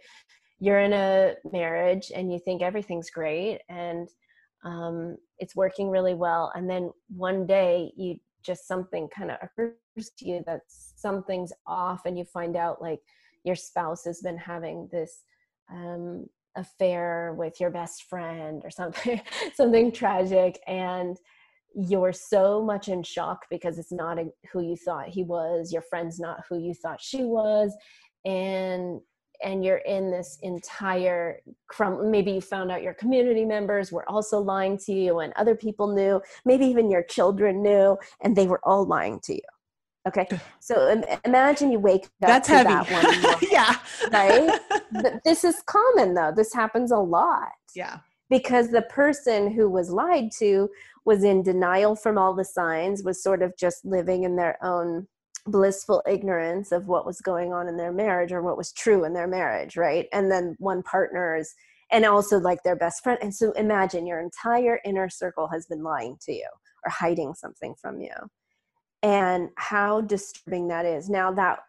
you're 0.60 0.80
in 0.80 0.92
a 0.92 1.34
marriage 1.52 2.10
and 2.14 2.32
you 2.32 2.38
think 2.38 2.62
everything's 2.62 3.10
great 3.10 3.60
and 3.68 4.08
um, 4.64 5.16
it's 5.38 5.56
working 5.56 5.90
really 5.90 6.14
well 6.14 6.52
and 6.54 6.68
then 6.68 6.90
one 7.08 7.46
day 7.46 7.92
you 7.96 8.16
just 8.42 8.68
something 8.68 9.08
kind 9.08 9.30
of 9.30 9.38
occurs 9.42 10.10
to 10.18 10.26
you 10.26 10.42
that 10.46 10.60
something's 10.68 11.52
off 11.66 12.02
and 12.04 12.18
you 12.18 12.24
find 12.24 12.56
out 12.56 12.80
like 12.80 13.00
your 13.44 13.56
spouse 13.56 14.04
has 14.04 14.20
been 14.20 14.38
having 14.38 14.88
this 14.92 15.22
um, 15.72 16.26
affair 16.56 17.34
with 17.36 17.60
your 17.60 17.70
best 17.70 18.04
friend 18.04 18.62
or 18.64 18.70
something 18.70 19.20
something 19.54 19.90
tragic 19.90 20.60
and 20.66 21.16
you're 21.74 22.12
so 22.12 22.62
much 22.62 22.88
in 22.88 23.02
shock 23.02 23.46
because 23.50 23.78
it's 23.78 23.90
not 23.90 24.18
a, 24.18 24.26
who 24.52 24.62
you 24.62 24.76
thought 24.76 25.08
he 25.08 25.24
was 25.24 25.72
your 25.72 25.82
friend's 25.82 26.20
not 26.20 26.40
who 26.48 26.58
you 26.58 26.72
thought 26.74 27.00
she 27.00 27.24
was 27.24 27.74
and 28.24 29.00
and 29.42 29.64
you're 29.64 29.78
in 29.78 30.10
this 30.10 30.38
entire 30.42 31.40
crum 31.68 32.10
maybe 32.10 32.32
you 32.32 32.40
found 32.40 32.70
out 32.70 32.82
your 32.82 32.94
community 32.94 33.44
members 33.44 33.90
were 33.90 34.08
also 34.08 34.38
lying 34.38 34.78
to 34.78 34.92
you 34.92 35.20
and 35.20 35.32
other 35.36 35.54
people 35.54 35.92
knew 35.94 36.20
maybe 36.44 36.66
even 36.66 36.90
your 36.90 37.02
children 37.02 37.62
knew 37.62 37.96
and 38.22 38.36
they 38.36 38.46
were 38.46 38.60
all 38.64 38.84
lying 38.84 39.18
to 39.20 39.34
you 39.34 39.40
okay? 40.06 40.26
So 40.60 41.02
imagine 41.24 41.70
you 41.70 41.78
wake 41.78 42.04
up 42.04 42.10
that's 42.20 42.48
heavy. 42.48 42.68
that 42.68 42.90
one 42.90 43.38
yeah. 43.50 43.76
right? 44.12 44.60
But 45.02 45.24
this 45.24 45.44
is 45.44 45.62
common 45.66 46.14
though. 46.14 46.32
This 46.34 46.54
happens 46.54 46.90
a 46.90 46.98
lot. 46.98 47.50
Yeah. 47.74 47.98
Because 48.30 48.70
the 48.70 48.82
person 48.82 49.52
who 49.52 49.68
was 49.68 49.90
lied 49.90 50.30
to 50.38 50.70
was 51.04 51.24
in 51.24 51.42
denial 51.42 51.96
from 51.96 52.16
all 52.16 52.32
the 52.32 52.44
signs, 52.44 53.02
was 53.02 53.22
sort 53.22 53.42
of 53.42 53.56
just 53.58 53.84
living 53.84 54.24
in 54.24 54.36
their 54.36 54.56
own 54.64 55.06
blissful 55.46 56.02
ignorance 56.08 56.72
of 56.72 56.88
what 56.88 57.06
was 57.06 57.20
going 57.20 57.52
on 57.52 57.68
in 57.68 57.76
their 57.76 57.92
marriage 57.92 58.32
or 58.32 58.42
what 58.42 58.56
was 58.56 58.72
true 58.72 59.04
in 59.04 59.12
their 59.12 59.26
marriage, 59.26 59.76
right? 59.76 60.06
And 60.12 60.30
then 60.30 60.56
one 60.58 60.82
partner's 60.82 61.54
and 61.90 62.04
also 62.04 62.38
like 62.38 62.62
their 62.62 62.76
best 62.76 63.02
friend. 63.02 63.18
And 63.22 63.34
so 63.34 63.52
imagine 63.52 64.06
your 64.06 64.20
entire 64.20 64.80
inner 64.84 65.08
circle 65.08 65.48
has 65.48 65.66
been 65.66 65.82
lying 65.82 66.16
to 66.22 66.32
you 66.32 66.48
or 66.84 66.90
hiding 66.90 67.34
something 67.34 67.74
from 67.80 68.00
you. 68.00 68.14
And 69.02 69.50
how 69.56 70.00
disturbing 70.00 70.68
that 70.68 70.86
is. 70.86 71.10
Now 71.10 71.30
that 71.32 71.60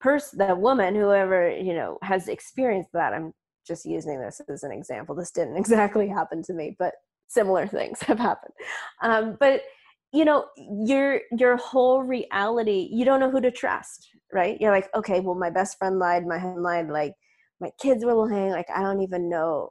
person 0.00 0.38
that 0.38 0.58
woman, 0.58 0.94
whoever, 0.94 1.50
you 1.50 1.74
know, 1.74 1.98
has 2.02 2.28
experienced 2.28 2.90
that, 2.92 3.12
I'm 3.12 3.34
just 3.66 3.84
using 3.84 4.20
this 4.20 4.40
as 4.48 4.62
an 4.62 4.70
example. 4.70 5.14
This 5.14 5.32
didn't 5.32 5.56
exactly 5.58 6.08
happen 6.08 6.42
to 6.44 6.54
me, 6.54 6.76
but 6.78 6.94
similar 7.28 7.66
things 7.66 8.00
have 8.00 8.18
happened 8.18 8.54
um, 9.02 9.36
but 9.38 9.62
you 10.12 10.24
know 10.24 10.46
your 10.56 11.20
your 11.36 11.56
whole 11.56 12.02
reality 12.02 12.88
you 12.90 13.04
don't 13.04 13.20
know 13.20 13.30
who 13.30 13.40
to 13.40 13.50
trust 13.50 14.08
right? 14.32 14.60
You're 14.60 14.72
like 14.72 14.94
okay 14.94 15.20
well 15.20 15.34
my 15.34 15.50
best 15.50 15.78
friend 15.78 15.98
lied 15.98 16.26
my 16.26 16.38
husband 16.38 16.62
lied 16.62 16.88
like 16.88 17.14
my 17.60 17.70
kids 17.80 18.04
were 18.04 18.14
lying 18.14 18.50
like 18.50 18.68
i 18.74 18.82
don't 18.82 19.00
even 19.00 19.28
know 19.28 19.70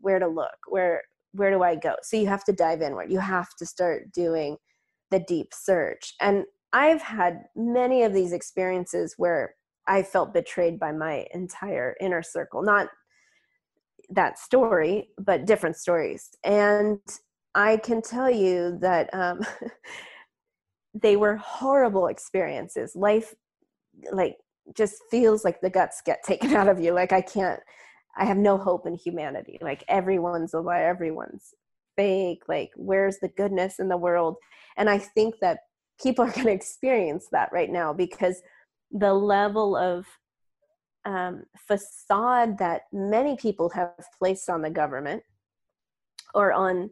where 0.00 0.18
to 0.18 0.26
look 0.28 0.56
where 0.68 1.02
where 1.32 1.50
do 1.50 1.62
i 1.62 1.74
go? 1.74 1.96
So 2.02 2.16
you 2.16 2.28
have 2.28 2.44
to 2.44 2.52
dive 2.52 2.80
inward. 2.80 3.10
You 3.10 3.18
have 3.18 3.56
to 3.58 3.66
start 3.66 4.12
doing 4.12 4.56
the 5.10 5.18
deep 5.20 5.52
search. 5.52 6.14
And 6.20 6.44
i've 6.72 7.02
had 7.02 7.44
many 7.56 8.02
of 8.02 8.12
these 8.12 8.32
experiences 8.32 9.14
where 9.16 9.54
i 9.86 10.02
felt 10.02 10.34
betrayed 10.34 10.78
by 10.78 10.92
my 10.92 11.26
entire 11.32 11.96
inner 12.00 12.22
circle. 12.22 12.62
Not 12.62 12.88
that 14.10 14.38
story, 14.38 15.08
but 15.18 15.46
different 15.46 15.76
stories. 15.76 16.30
And 16.44 17.00
I 17.54 17.76
can 17.78 18.02
tell 18.02 18.30
you 18.30 18.78
that 18.80 19.12
um, 19.12 19.40
they 20.94 21.16
were 21.16 21.36
horrible 21.36 22.08
experiences. 22.08 22.94
Life, 22.96 23.34
like, 24.12 24.36
just 24.76 25.02
feels 25.10 25.44
like 25.44 25.60
the 25.60 25.70
guts 25.70 26.02
get 26.04 26.22
taken 26.22 26.54
out 26.56 26.68
of 26.68 26.80
you. 26.80 26.92
Like, 26.92 27.12
I 27.12 27.20
can't, 27.20 27.60
I 28.16 28.24
have 28.24 28.36
no 28.36 28.56
hope 28.56 28.86
in 28.86 28.94
humanity. 28.94 29.58
Like, 29.60 29.84
everyone's 29.88 30.54
a 30.54 30.60
lie, 30.60 30.82
everyone's 30.82 31.54
fake. 31.96 32.42
Like, 32.48 32.70
where's 32.76 33.18
the 33.18 33.28
goodness 33.28 33.78
in 33.78 33.88
the 33.88 33.96
world? 33.96 34.36
And 34.76 34.90
I 34.90 34.98
think 34.98 35.36
that 35.40 35.60
people 36.02 36.24
are 36.24 36.30
going 36.32 36.46
to 36.46 36.52
experience 36.52 37.28
that 37.32 37.50
right 37.52 37.70
now 37.70 37.92
because 37.92 38.42
the 38.90 39.14
level 39.14 39.76
of 39.76 40.06
um, 41.04 41.44
facade 41.68 42.58
that 42.58 42.82
many 42.92 43.36
people 43.36 43.68
have 43.70 43.92
placed 44.18 44.48
on 44.48 44.62
the 44.62 44.70
government 44.70 45.22
or 46.34 46.52
on 46.52 46.90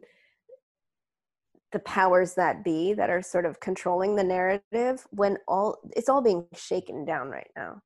the 1.73 1.79
powers 1.79 2.35
that 2.35 2.63
be 2.63 2.93
that 2.93 3.09
are 3.09 3.21
sort 3.21 3.45
of 3.45 3.59
controlling 3.59 4.15
the 4.15 4.23
narrative 4.23 5.05
when 5.09 5.37
all 5.47 5.79
it's 5.95 6.07
all 6.07 6.21
being 6.21 6.45
shaken 6.55 7.03
down 7.03 7.29
right 7.29 7.49
now 7.57 7.81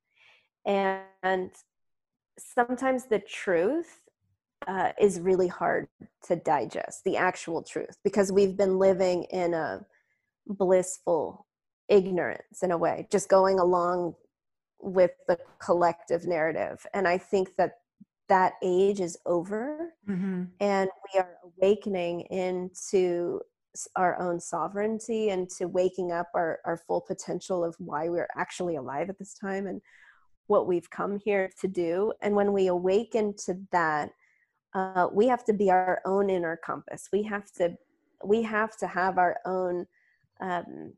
and 0.66 1.50
sometimes 2.38 3.06
the 3.06 3.18
truth 3.18 4.00
uh, 4.66 4.92
is 5.00 5.20
really 5.20 5.48
hard 5.48 5.88
to 6.22 6.36
digest 6.36 7.02
the 7.04 7.16
actual 7.16 7.62
truth 7.62 7.96
because 8.04 8.30
we've 8.30 8.56
been 8.56 8.78
living 8.78 9.24
in 9.24 9.54
a 9.54 9.80
blissful 10.46 11.46
ignorance 11.88 12.62
in 12.62 12.70
a 12.70 12.78
way 12.78 13.08
just 13.10 13.28
going 13.30 13.58
along 13.58 14.14
with 14.80 15.12
the 15.26 15.38
collective 15.58 16.26
narrative 16.26 16.86
and 16.92 17.08
i 17.08 17.16
think 17.16 17.56
that 17.56 17.78
that 18.28 18.52
age 18.62 19.00
is 19.00 19.16
over 19.24 19.94
mm-hmm. 20.06 20.44
and 20.60 20.90
we 21.14 21.18
are 21.18 21.38
awakening 21.56 22.20
into 22.30 23.40
our 23.96 24.18
own 24.20 24.40
sovereignty 24.40 25.30
and 25.30 25.48
to 25.50 25.66
waking 25.66 26.12
up 26.12 26.28
our, 26.34 26.60
our 26.64 26.76
full 26.76 27.00
potential 27.00 27.64
of 27.64 27.74
why 27.78 28.08
we're 28.08 28.28
actually 28.36 28.76
alive 28.76 29.08
at 29.08 29.18
this 29.18 29.34
time 29.34 29.66
and 29.66 29.80
what 30.46 30.66
we've 30.66 30.90
come 30.90 31.18
here 31.18 31.50
to 31.60 31.68
do. 31.68 32.12
And 32.22 32.34
when 32.34 32.52
we 32.52 32.66
awaken 32.68 33.34
to 33.44 33.58
that 33.70 34.10
uh, 34.74 35.08
we 35.12 35.26
have 35.28 35.44
to 35.44 35.52
be 35.52 35.70
our 35.70 36.00
own 36.04 36.30
inner 36.30 36.56
compass. 36.56 37.08
We 37.12 37.22
have 37.24 37.50
to 37.52 37.76
we 38.24 38.42
have 38.42 38.76
to 38.78 38.86
have 38.86 39.16
our 39.16 39.38
own 39.46 39.86
um, 40.40 40.92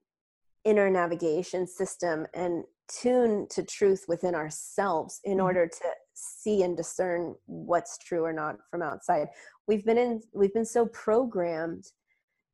inner 0.65 0.91
navigation 0.91 1.67
system 1.67 2.27
and 2.35 2.65
tune 2.89 3.47
to 3.51 3.63
truth 3.63 4.07
within 4.09 4.35
ourselves 4.35 5.21
in 5.25 5.33
mm-hmm. 5.33 5.45
order 5.45 5.67
to 5.67 5.85
see 6.15 6.63
and 6.63 6.77
discern 6.77 7.35
what's 7.47 7.99
true 7.99 8.25
or 8.25 8.33
not 8.33 8.57
from 8.71 8.83
outside. 8.83 9.29
We've 9.69 9.85
been 9.85 9.99
in 9.99 10.23
we've 10.33 10.55
been 10.55 10.65
so 10.65 10.87
programmed 10.87 11.85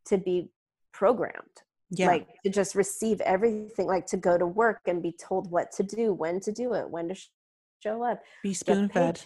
to 0.06 0.18
be 0.18 0.50
programmed 0.92 1.42
yeah. 1.90 2.06
like 2.06 2.26
to 2.44 2.50
just 2.50 2.74
receive 2.74 3.20
everything 3.20 3.86
like 3.86 4.06
to 4.06 4.16
go 4.16 4.36
to 4.38 4.46
work 4.46 4.80
and 4.86 5.02
be 5.02 5.12
told 5.12 5.50
what 5.50 5.70
to 5.72 5.82
do 5.82 6.12
when 6.12 6.40
to 6.40 6.50
do 6.50 6.74
it 6.74 6.88
when 6.88 7.08
to 7.08 7.14
sh- 7.14 7.28
show 7.82 8.02
up 8.02 8.20
be 8.42 8.54
spoon 8.54 8.88
fed 8.88 9.20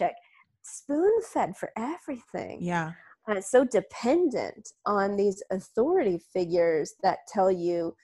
spoon 0.63 1.21
fed 1.21 1.55
for 1.57 1.71
everything. 1.77 2.59
Yeah. 2.61 2.91
Uh, 3.27 3.39
so 3.39 3.63
dependent 3.63 4.69
on 4.85 5.15
these 5.15 5.43
authority 5.51 6.19
figures 6.33 6.95
that 7.03 7.19
tell 7.31 7.51
you 7.51 7.95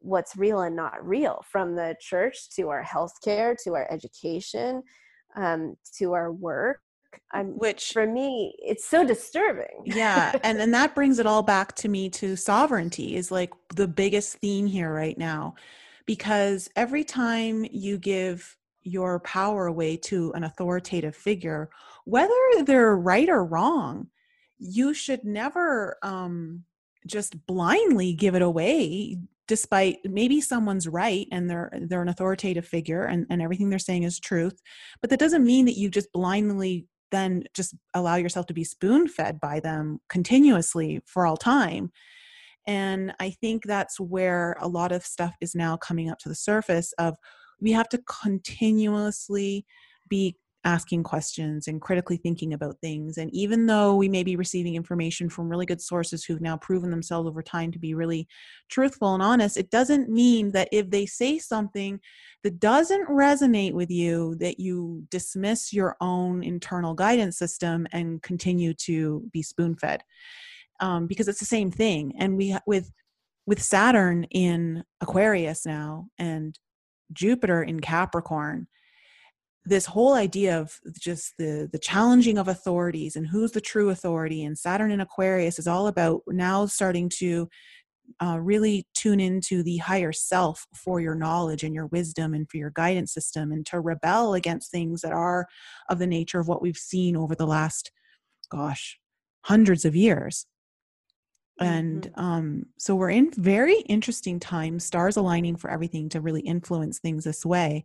what's 0.00 0.36
real 0.36 0.60
and 0.60 0.76
not 0.76 1.04
real 1.06 1.44
from 1.50 1.74
the 1.74 1.94
church 2.00 2.50
to 2.56 2.68
our 2.68 2.82
healthcare 2.82 3.56
to 3.64 3.74
our 3.74 3.90
education 3.90 4.82
um, 5.36 5.76
to 5.98 6.12
our 6.12 6.32
work 6.32 6.80
I'm, 7.32 7.58
which 7.58 7.92
for 7.92 8.06
me 8.06 8.54
it's 8.58 8.86
so 8.86 9.04
disturbing. 9.04 9.82
Yeah 9.84 10.32
and 10.42 10.60
and 10.60 10.72
that 10.74 10.94
brings 10.94 11.18
it 11.18 11.26
all 11.26 11.42
back 11.42 11.74
to 11.76 11.88
me 11.88 12.08
to 12.10 12.36
sovereignty 12.36 13.16
is 13.16 13.30
like 13.30 13.52
the 13.74 13.88
biggest 13.88 14.38
theme 14.38 14.66
here 14.66 14.92
right 14.92 15.18
now 15.18 15.54
because 16.06 16.68
every 16.76 17.04
time 17.04 17.66
you 17.70 17.98
give 17.98 18.56
your 18.82 19.18
power 19.20 19.66
away 19.66 19.96
to 19.96 20.32
an 20.34 20.44
authoritative 20.44 21.16
figure 21.16 21.68
whether 22.04 22.32
they're 22.64 22.96
right 22.96 23.28
or 23.28 23.44
wrong 23.44 24.06
you 24.58 24.94
should 24.94 25.24
never 25.24 25.96
um 26.02 26.64
just 27.06 27.46
blindly 27.46 28.12
give 28.12 28.34
it 28.34 28.42
away 28.42 29.18
despite 29.48 29.98
maybe 30.04 30.40
someone's 30.40 30.88
right 30.88 31.26
and 31.30 31.48
they're 31.48 31.70
they're 31.82 32.02
an 32.02 32.08
authoritative 32.08 32.66
figure 32.66 33.04
and, 33.04 33.26
and 33.30 33.40
everything 33.40 33.70
they're 33.70 33.78
saying 33.78 34.02
is 34.02 34.18
truth 34.18 34.60
but 35.00 35.10
that 35.10 35.20
doesn't 35.20 35.44
mean 35.44 35.66
that 35.66 35.76
you 35.76 35.88
just 35.88 36.12
blindly 36.12 36.86
then 37.10 37.44
just 37.54 37.74
allow 37.94 38.16
yourself 38.16 38.46
to 38.46 38.54
be 38.54 38.64
spoon 38.64 39.08
fed 39.08 39.40
by 39.40 39.60
them 39.60 40.00
continuously 40.08 41.00
for 41.06 41.26
all 41.26 41.36
time. 41.36 41.92
And 42.66 43.14
i 43.20 43.30
think 43.30 43.64
that's 43.64 44.00
where 44.00 44.56
a 44.60 44.68
lot 44.68 44.92
of 44.92 45.06
stuff 45.06 45.34
is 45.40 45.54
now 45.54 45.76
coming 45.76 46.10
up 46.10 46.18
to 46.20 46.28
the 46.28 46.34
surface 46.34 46.92
of 46.98 47.14
we 47.60 47.72
have 47.72 47.88
to 47.90 48.02
continuously 48.22 49.64
be 50.08 50.36
asking 50.66 51.04
questions 51.04 51.68
and 51.68 51.80
critically 51.80 52.16
thinking 52.16 52.52
about 52.52 52.76
things. 52.80 53.18
And 53.18 53.32
even 53.32 53.66
though 53.66 53.94
we 53.94 54.08
may 54.08 54.24
be 54.24 54.34
receiving 54.34 54.74
information 54.74 55.30
from 55.30 55.48
really 55.48 55.64
good 55.64 55.80
sources 55.80 56.24
who've 56.24 56.40
now 56.40 56.56
proven 56.56 56.90
themselves 56.90 57.28
over 57.28 57.40
time 57.40 57.70
to 57.70 57.78
be 57.78 57.94
really 57.94 58.26
truthful 58.68 59.14
and 59.14 59.22
honest, 59.22 59.56
it 59.56 59.70
doesn't 59.70 60.10
mean 60.10 60.50
that 60.50 60.68
if 60.72 60.90
they 60.90 61.06
say 61.06 61.38
something 61.38 62.00
that 62.42 62.58
doesn't 62.58 63.08
resonate 63.08 63.74
with 63.74 63.92
you, 63.92 64.34
that 64.40 64.58
you 64.58 65.04
dismiss 65.08 65.72
your 65.72 65.96
own 66.00 66.42
internal 66.42 66.94
guidance 66.94 67.38
system 67.38 67.86
and 67.92 68.20
continue 68.22 68.74
to 68.74 69.22
be 69.32 69.42
spoon 69.42 69.76
fed. 69.76 70.02
Um, 70.80 71.06
because 71.06 71.28
it's 71.28 71.40
the 71.40 71.46
same 71.46 71.70
thing. 71.70 72.12
And 72.18 72.36
we, 72.36 72.56
with, 72.66 72.90
with 73.46 73.62
Saturn 73.62 74.24
in 74.24 74.82
Aquarius 75.00 75.64
now 75.64 76.08
and 76.18 76.58
Jupiter 77.12 77.62
in 77.62 77.78
Capricorn, 77.78 78.66
this 79.66 79.84
whole 79.84 80.14
idea 80.14 80.58
of 80.58 80.78
just 80.98 81.34
the 81.38 81.68
the 81.72 81.78
challenging 81.78 82.38
of 82.38 82.48
authorities 82.48 83.16
and 83.16 83.26
who's 83.26 83.50
the 83.52 83.60
true 83.60 83.90
authority 83.90 84.44
and 84.44 84.56
saturn 84.56 84.90
in 84.90 85.00
aquarius 85.00 85.58
is 85.58 85.66
all 85.66 85.88
about 85.88 86.22
now 86.28 86.64
starting 86.64 87.08
to 87.08 87.48
uh, 88.20 88.38
really 88.40 88.86
tune 88.94 89.18
into 89.18 89.64
the 89.64 89.78
higher 89.78 90.12
self 90.12 90.64
for 90.72 91.00
your 91.00 91.16
knowledge 91.16 91.64
and 91.64 91.74
your 91.74 91.86
wisdom 91.86 92.34
and 92.34 92.48
for 92.48 92.56
your 92.56 92.70
guidance 92.70 93.12
system 93.12 93.50
and 93.50 93.66
to 93.66 93.80
rebel 93.80 94.34
against 94.34 94.70
things 94.70 95.00
that 95.00 95.12
are 95.12 95.46
of 95.88 95.98
the 95.98 96.06
nature 96.06 96.38
of 96.38 96.46
what 96.46 96.62
we've 96.62 96.76
seen 96.76 97.16
over 97.16 97.34
the 97.34 97.46
last 97.46 97.90
gosh 98.48 98.98
hundreds 99.42 99.84
of 99.84 99.96
years 99.96 100.46
and 101.58 102.02
mm-hmm. 102.02 102.20
um, 102.20 102.66
so 102.78 102.94
we're 102.94 103.10
in 103.10 103.32
very 103.32 103.80
interesting 103.88 104.38
times 104.38 104.84
stars 104.84 105.16
aligning 105.16 105.56
for 105.56 105.68
everything 105.68 106.08
to 106.08 106.20
really 106.20 106.42
influence 106.42 107.00
things 107.00 107.24
this 107.24 107.44
way 107.44 107.82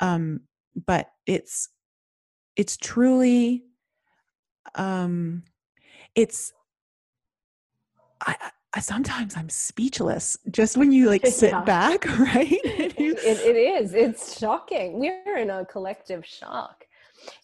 um, 0.00 0.40
but 0.86 1.10
it's 1.26 1.68
it's 2.56 2.76
truly 2.76 3.64
um 4.76 5.42
it's 6.14 6.52
I, 8.26 8.36
I 8.74 8.80
sometimes 8.80 9.36
I'm 9.36 9.48
speechless 9.48 10.36
just 10.50 10.76
when 10.76 10.92
you 10.92 11.08
like 11.08 11.26
sit 11.26 11.50
yeah. 11.50 11.62
back, 11.62 12.06
right? 12.18 12.48
it, 12.64 13.22
it 13.24 13.56
is. 13.56 13.94
It's 13.94 14.38
shocking. 14.38 14.98
We're 14.98 15.38
in 15.38 15.50
a 15.50 15.64
collective 15.66 16.24
shock. 16.24 16.84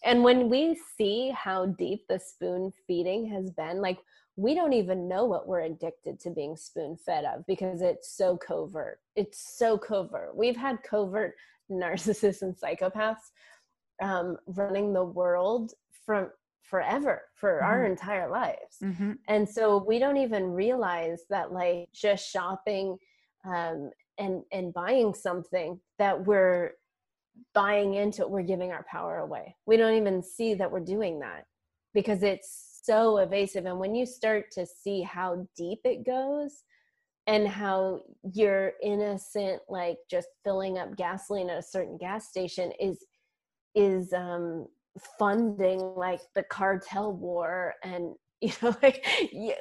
And 0.03 0.23
when 0.23 0.49
we 0.49 0.79
see 0.97 1.31
how 1.35 1.67
deep 1.67 2.07
the 2.07 2.19
spoon 2.19 2.73
feeding 2.85 3.25
has 3.27 3.49
been, 3.51 3.81
like 3.81 3.99
we 4.35 4.55
don't 4.55 4.73
even 4.73 5.07
know 5.07 5.25
what 5.25 5.47
we're 5.47 5.61
addicted 5.61 6.19
to 6.21 6.29
being 6.29 6.55
spoon 6.55 6.97
fed 6.97 7.25
of 7.25 7.45
because 7.47 7.81
it's 7.81 8.11
so 8.15 8.37
covert. 8.37 8.99
It's 9.15 9.57
so 9.57 9.77
covert. 9.77 10.35
We've 10.35 10.55
had 10.55 10.83
covert 10.83 11.35
narcissists 11.71 12.41
and 12.41 12.55
psychopaths 12.55 13.31
um, 14.01 14.37
running 14.47 14.93
the 14.93 15.03
world 15.03 15.73
from 16.05 16.29
forever 16.63 17.23
for 17.35 17.55
mm-hmm. 17.55 17.65
our 17.65 17.85
entire 17.85 18.29
lives 18.29 18.77
mm-hmm. 18.83 19.13
and 19.27 19.47
so 19.47 19.83
we 19.87 19.99
don't 19.99 20.17
even 20.17 20.51
realize 20.51 21.23
that 21.29 21.51
like 21.51 21.89
just 21.93 22.29
shopping 22.29 22.97
um, 23.45 23.89
and 24.17 24.43
and 24.51 24.73
buying 24.73 25.13
something 25.13 25.79
that 25.97 26.25
we're 26.25 26.71
buying 27.53 27.95
into 27.95 28.27
we're 28.27 28.41
giving 28.41 28.71
our 28.71 28.85
power 28.89 29.17
away 29.19 29.55
we 29.65 29.77
don't 29.77 29.95
even 29.95 30.21
see 30.21 30.53
that 30.53 30.71
we're 30.71 30.79
doing 30.79 31.19
that 31.19 31.45
because 31.93 32.23
it's 32.23 32.79
so 32.83 33.17
evasive 33.17 33.65
and 33.65 33.79
when 33.79 33.95
you 33.95 34.05
start 34.05 34.45
to 34.51 34.65
see 34.65 35.01
how 35.01 35.45
deep 35.55 35.79
it 35.83 36.05
goes 36.05 36.63
and 37.31 37.47
how 37.47 38.01
your 38.33 38.73
innocent 38.83 39.61
like 39.69 39.97
just 40.09 40.27
filling 40.43 40.77
up 40.77 40.95
gasoline 40.97 41.49
at 41.49 41.57
a 41.57 41.63
certain 41.63 41.97
gas 41.97 42.27
station 42.27 42.71
is 42.79 43.05
is 43.73 44.11
um 44.11 44.67
funding 45.17 45.79
like 45.95 46.19
the 46.35 46.43
cartel 46.43 47.13
war 47.13 47.73
and 47.83 48.13
you 48.41 48.51
know 48.61 48.75
like 48.83 49.05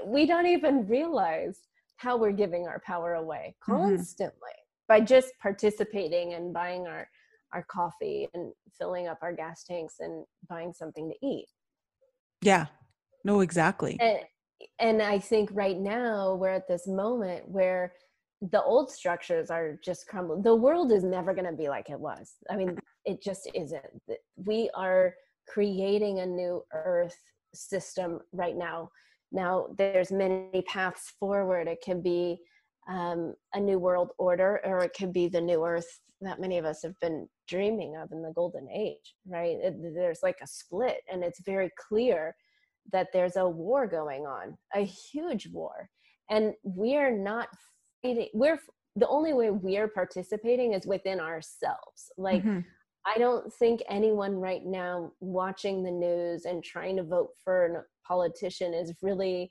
we 0.05 0.27
don't 0.27 0.47
even 0.47 0.87
realize 0.89 1.59
how 1.97 2.17
we're 2.17 2.33
giving 2.33 2.67
our 2.67 2.81
power 2.85 3.15
away 3.15 3.55
mm-hmm. 3.63 3.83
constantly 3.83 4.33
mm-hmm. 4.35 4.89
by 4.89 5.01
just 5.01 5.29
participating 5.41 6.35
and 6.35 6.53
buying 6.53 6.87
our 6.87 7.09
our 7.53 7.65
coffee 7.71 8.29
and 8.35 8.53
filling 8.77 9.07
up 9.07 9.19
our 9.23 9.33
gas 9.33 9.65
tanks 9.65 9.97
and 10.01 10.25
buying 10.49 10.73
something 10.73 11.09
to 11.09 11.27
eat 11.27 11.47
yeah 12.43 12.67
no 13.25 13.41
exactly 13.41 13.97
and, 14.01 14.19
and 14.81 15.03
I 15.03 15.19
think 15.19 15.51
right 15.53 15.79
now 15.79 16.35
we're 16.35 16.49
at 16.49 16.69
this 16.69 16.87
moment 16.87 17.49
where 17.49 17.93
the 18.41 18.63
old 18.63 18.91
structures 18.91 19.51
are 19.51 19.79
just 19.85 20.07
crumbling. 20.07 20.43
The 20.43 20.55
world 20.55 20.93
is 20.93 21.05
never 21.05 21.35
going 21.35 21.47
to 21.47 21.53
be 21.53 21.69
like 21.69 21.91
it 21.91 22.01
was. 22.01 22.37
I 22.49 22.57
mean, 22.57 22.79
it 23.05 23.23
just 23.23 23.51
isn't. 23.55 23.85
We 24.37 24.71
are 24.75 25.15
creating 25.47 26.21
a 26.21 26.27
new 26.27 26.63
earth 26.73 27.17
system 27.55 28.21
right 28.33 28.57
now. 28.57 28.91
Now, 29.33 29.67
there's 29.77 30.11
many 30.11 30.63
paths 30.67 31.13
forward. 31.21 31.69
It 31.69 31.83
can 31.85 32.01
be 32.01 32.39
um, 32.89 33.35
a 33.55 33.61
new 33.61 33.79
world 33.79 34.13
order, 34.19 34.61
or 34.65 34.83
it 34.85 34.95
could 34.99 35.13
be 35.13 35.29
the 35.29 35.41
new 35.41 35.65
earth 35.65 36.01
that 36.23 36.41
many 36.41 36.59
of 36.59 36.65
us 36.65 36.83
have 36.83 36.99
been 37.01 37.29
dreaming 37.49 37.97
of 37.97 38.13
in 38.13 38.23
the 38.23 38.33
golden 38.33 38.69
age, 38.71 39.15
right? 39.27 39.57
It, 39.61 39.75
there's 39.95 40.21
like 40.23 40.39
a 40.43 40.47
split, 40.47 41.03
and 41.11 41.23
it's 41.23 41.41
very 41.45 41.71
clear 41.89 42.35
that 42.93 43.09
there's 43.13 43.37
a 43.37 43.49
war 43.49 43.87
going 43.87 44.27
on, 44.27 44.57
a 44.75 44.81
huge 44.81 45.49
war. 45.49 45.89
And 46.31 46.55
we 46.63 46.97
are 46.97 47.11
not 47.11 47.49
fighting, 48.03 48.29
we're 48.35 48.59
the 48.97 49.09
only 49.09 49.33
way 49.33 49.51
we're 49.51 49.89
participating 49.89 50.73
is 50.73 50.87
within 50.87 51.21
ourselves. 51.21 52.11
Like, 52.19 52.43
mm-hmm. 52.43 52.61
I 53.07 53.19
don't 53.19 53.53
think 53.55 53.83
anyone 53.89 54.35
right 54.35 54.65
now 54.65 55.13
watching 55.21 55.83
the 55.83 55.91
news 55.91 56.45
and 56.45 56.63
trying 56.63 56.97
to 56.97 57.03
vote 57.03 57.31
for 57.43 57.67
a 57.67 57.83
politician 58.07 58.75
is 58.75 58.93
really, 59.03 59.51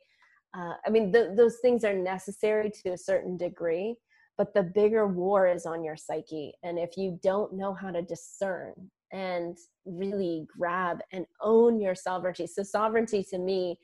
uh, 0.56 0.74
I 0.86 0.90
mean, 0.90 1.12
the, 1.12 1.34
those 1.36 1.58
things 1.62 1.84
are 1.84 1.94
necessary 1.94 2.72
to 2.84 2.92
a 2.92 2.98
certain 2.98 3.38
degree, 3.38 3.96
but 4.38 4.54
the 4.54 4.64
bigger 4.64 5.08
war 5.08 5.48
is 5.48 5.66
on 5.66 5.84
your 5.84 5.98
psyche. 5.98 6.54
And 6.64 6.78
if 6.78 6.96
you 6.96 7.20
don't 7.24 7.54
know 7.54 7.74
how 7.74 7.92
to 7.92 8.02
discern 8.02 8.74
and 9.12 9.58
really 9.86 10.46
grab 10.58 11.00
and 11.12 11.26
own 11.42 11.80
your 11.80 11.96
sovereignty. 11.96 12.48
So, 12.48 12.64
sovereignty 12.64 13.24
to 13.32 13.38
me 13.38 13.80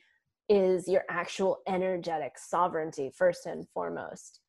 is 0.50 0.88
your 0.88 1.04
actual 1.10 1.60
energetic 1.68 2.38
sovereignty, 2.38 3.12
first 3.16 3.46
and 3.46 3.68
foremost. 3.70 4.42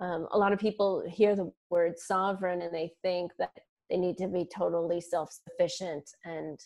Um, 0.00 0.26
a 0.32 0.38
lot 0.38 0.52
of 0.52 0.58
people 0.58 1.04
hear 1.08 1.36
the 1.36 1.52
word 1.70 1.98
sovereign 1.98 2.62
and 2.62 2.74
they 2.74 2.92
think 3.02 3.32
that 3.38 3.52
they 3.88 3.96
need 3.96 4.18
to 4.18 4.28
be 4.28 4.44
totally 4.44 5.00
self-sufficient 5.00 6.10
and 6.24 6.58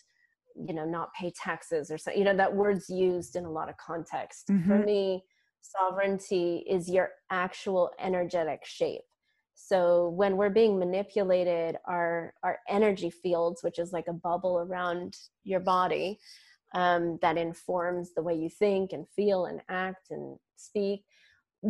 you 0.55 0.73
know 0.73 0.85
not 0.85 1.13
pay 1.13 1.31
taxes 1.31 1.91
or 1.91 1.97
so 1.97 2.11
you 2.11 2.23
know 2.23 2.35
that 2.35 2.53
word's 2.53 2.89
used 2.89 3.35
in 3.35 3.45
a 3.45 3.51
lot 3.51 3.69
of 3.69 3.77
context 3.77 4.47
mm-hmm. 4.49 4.67
for 4.67 4.79
me 4.79 5.23
sovereignty 5.61 6.65
is 6.67 6.89
your 6.89 7.09
actual 7.29 7.91
energetic 7.99 8.65
shape 8.65 9.01
so 9.67 10.09
when 10.09 10.37
we're 10.37 10.49
being 10.49 10.79
manipulated 10.79 11.77
our 11.85 12.33
our 12.43 12.59
energy 12.69 13.09
fields 13.09 13.63
which 13.63 13.79
is 13.79 13.91
like 13.91 14.07
a 14.07 14.13
bubble 14.13 14.59
around 14.59 15.15
your 15.43 15.59
body 15.59 16.19
um, 16.75 17.17
that 17.21 17.37
informs 17.37 18.13
the 18.13 18.21
way 18.21 18.35
you 18.35 18.49
think 18.49 18.93
and 18.93 19.07
feel 19.15 19.45
and 19.45 19.61
act 19.69 20.11
and 20.11 20.37
speak 20.55 21.03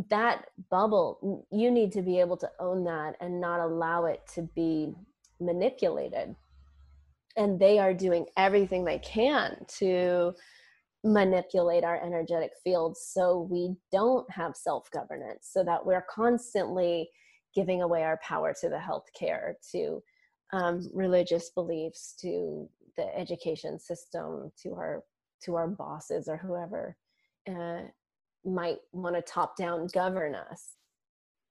that 0.09 0.45
bubble 0.69 1.47
you 1.51 1.71
need 1.71 1.91
to 1.91 2.01
be 2.01 2.19
able 2.19 2.37
to 2.37 2.49
own 2.59 2.83
that 2.83 3.15
and 3.21 3.41
not 3.41 3.59
allow 3.59 4.05
it 4.05 4.21
to 4.33 4.43
be 4.55 4.93
manipulated. 5.39 6.35
And 7.37 7.59
they 7.59 7.79
are 7.79 7.93
doing 7.93 8.25
everything 8.37 8.83
they 8.83 8.99
can 8.99 9.65
to 9.79 10.33
manipulate 11.03 11.85
our 11.85 12.03
energetic 12.05 12.51
fields 12.63 13.09
so 13.13 13.47
we 13.49 13.73
don't 13.91 14.29
have 14.29 14.57
self-governance 14.57 15.49
so 15.49 15.63
that 15.63 15.85
we're 15.85 16.05
constantly 16.13 17.09
giving 17.55 17.81
away 17.81 18.03
our 18.03 18.19
power 18.23 18.53
to 18.61 18.69
the 18.69 18.77
healthcare, 18.77 19.53
to 19.71 20.01
um, 20.53 20.89
religious 20.93 21.49
beliefs, 21.51 22.15
to 22.21 22.69
the 22.97 23.15
education 23.17 23.79
system, 23.79 24.51
to 24.63 24.73
our 24.73 25.03
to 25.43 25.55
our 25.55 25.67
bosses 25.67 26.27
or 26.27 26.37
whoever 26.37 26.97
uh, 27.49 27.81
might 28.45 28.77
want 28.91 29.15
to 29.15 29.21
top 29.21 29.55
down 29.55 29.87
govern 29.93 30.35
us. 30.35 30.75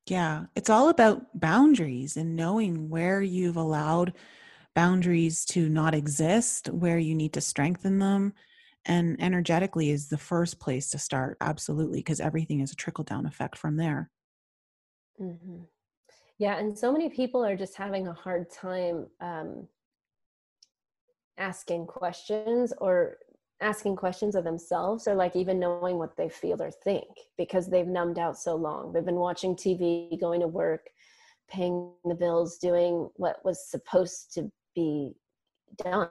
Yeah, 0.06 0.46
it's 0.56 0.70
all 0.70 0.88
about 0.88 1.26
boundaries 1.38 2.16
and 2.16 2.36
knowing 2.36 2.88
where 2.88 3.20
you've 3.20 3.56
allowed 3.56 4.14
boundaries 4.74 5.44
to 5.46 5.68
not 5.68 5.94
exist, 5.94 6.68
where 6.68 6.98
you 6.98 7.14
need 7.14 7.32
to 7.34 7.40
strengthen 7.40 7.98
them. 7.98 8.32
And 8.84 9.20
energetically 9.20 9.90
is 9.90 10.08
the 10.08 10.16
first 10.16 10.60
place 10.60 10.88
to 10.90 10.98
start, 10.98 11.36
absolutely, 11.40 11.98
because 11.98 12.20
everything 12.20 12.60
is 12.60 12.72
a 12.72 12.76
trickle 12.76 13.04
down 13.04 13.26
effect 13.26 13.58
from 13.58 13.76
there. 13.76 14.10
Mm-hmm. 15.20 15.64
Yeah, 16.38 16.56
and 16.58 16.76
so 16.78 16.92
many 16.92 17.08
people 17.08 17.44
are 17.44 17.56
just 17.56 17.76
having 17.76 18.06
a 18.06 18.12
hard 18.12 18.50
time 18.50 19.06
um, 19.20 19.66
asking 21.36 21.86
questions 21.86 22.72
or 22.78 23.18
asking 23.60 23.96
questions 23.96 24.36
of 24.36 24.44
themselves 24.44 25.08
or 25.08 25.14
like 25.14 25.34
even 25.34 25.58
knowing 25.58 25.98
what 25.98 26.16
they 26.16 26.28
feel 26.28 26.62
or 26.62 26.70
think 26.70 27.08
because 27.36 27.68
they've 27.68 27.88
numbed 27.88 28.18
out 28.18 28.38
so 28.38 28.54
long. 28.54 28.92
They've 28.92 29.04
been 29.04 29.16
watching 29.16 29.56
TV, 29.56 30.18
going 30.20 30.40
to 30.40 30.46
work, 30.46 30.86
paying 31.50 31.92
the 32.04 32.14
bills, 32.14 32.58
doing 32.58 33.10
what 33.16 33.44
was 33.44 33.68
supposed 33.68 34.32
to 34.34 34.48
be 34.76 35.14
done 35.76 36.08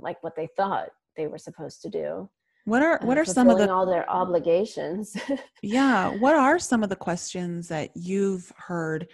like 0.00 0.22
what 0.22 0.36
they 0.36 0.48
thought 0.56 0.88
they 1.16 1.26
were 1.26 1.38
supposed 1.38 1.82
to 1.82 1.88
do 1.88 2.28
what 2.64 2.82
are 2.82 3.00
what 3.02 3.16
uh, 3.16 3.22
are 3.22 3.24
some 3.24 3.48
of 3.48 3.58
the 3.58 3.70
all 3.70 3.86
their 3.86 4.08
obligations 4.10 5.16
yeah 5.62 6.08
what 6.18 6.34
are 6.34 6.58
some 6.58 6.82
of 6.82 6.88
the 6.88 6.96
questions 6.96 7.68
that 7.68 7.90
you've 7.94 8.52
heard 8.56 9.08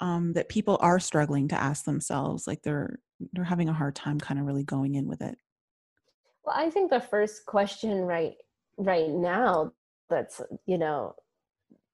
um, 0.00 0.32
that 0.34 0.48
people 0.48 0.78
are 0.80 1.00
struggling 1.00 1.48
to 1.48 1.60
ask 1.60 1.84
themselves 1.84 2.46
like 2.46 2.62
they're 2.62 2.98
they're 3.32 3.44
having 3.44 3.68
a 3.68 3.74
hard 3.74 3.94
time 3.94 4.18
kind 4.18 4.38
of 4.38 4.46
really 4.46 4.64
going 4.64 4.94
in 4.94 5.06
with 5.06 5.22
it 5.22 5.38
well 6.44 6.54
i 6.56 6.68
think 6.70 6.90
the 6.90 7.00
first 7.00 7.46
question 7.46 7.98
right 8.00 8.34
right 8.76 9.10
now 9.10 9.72
that's 10.10 10.40
you 10.66 10.78
know 10.78 11.14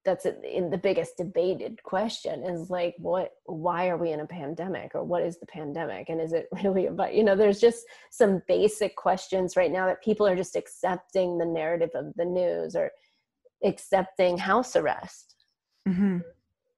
that's 0.04 0.26
in 0.26 0.68
the 0.70 0.78
biggest 0.78 1.16
debated 1.16 1.80
question 1.84 2.42
is 2.42 2.70
like 2.70 2.94
what 2.98 3.30
why 3.44 3.88
are 3.88 3.96
we 3.96 4.10
in 4.10 4.20
a 4.20 4.26
pandemic 4.26 4.92
or 4.94 5.04
what 5.04 5.22
is 5.22 5.38
the 5.38 5.46
pandemic 5.46 6.08
and 6.08 6.20
is 6.20 6.32
it 6.32 6.48
really 6.64 6.86
about 6.86 7.14
you 7.14 7.22
know 7.22 7.36
there's 7.36 7.60
just 7.60 7.84
some 8.10 8.42
basic 8.48 8.96
questions 8.96 9.56
right 9.56 9.70
now 9.70 9.86
that 9.86 10.02
people 10.02 10.26
are 10.26 10.36
just 10.36 10.56
accepting 10.56 11.38
the 11.38 11.44
narrative 11.44 11.90
of 11.94 12.12
the 12.16 12.24
news 12.24 12.74
or 12.74 12.90
accepting 13.64 14.36
house 14.36 14.74
arrest 14.74 15.36
mm-hmm. 15.88 16.18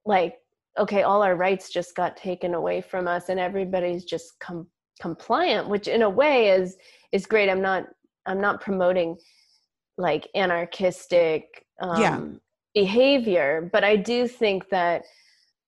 like 0.05 0.35
okay 0.77 1.03
all 1.03 1.21
our 1.21 1.35
rights 1.35 1.69
just 1.69 1.95
got 1.95 2.17
taken 2.17 2.53
away 2.53 2.81
from 2.81 3.07
us 3.07 3.29
and 3.29 3.39
everybody's 3.39 4.03
just 4.03 4.39
com- 4.39 4.67
compliant 5.01 5.67
which 5.67 5.87
in 5.87 6.03
a 6.03 6.09
way 6.09 6.49
is 6.49 6.77
is 7.11 7.25
great 7.25 7.49
i'm 7.49 7.61
not 7.61 7.85
i'm 8.25 8.41
not 8.41 8.61
promoting 8.61 9.17
like 9.97 10.27
anarchistic 10.35 11.65
um, 11.81 12.01
yeah 12.01 12.21
behavior 12.73 13.69
but 13.71 13.83
i 13.83 13.95
do 13.95 14.27
think 14.27 14.67
that 14.69 15.03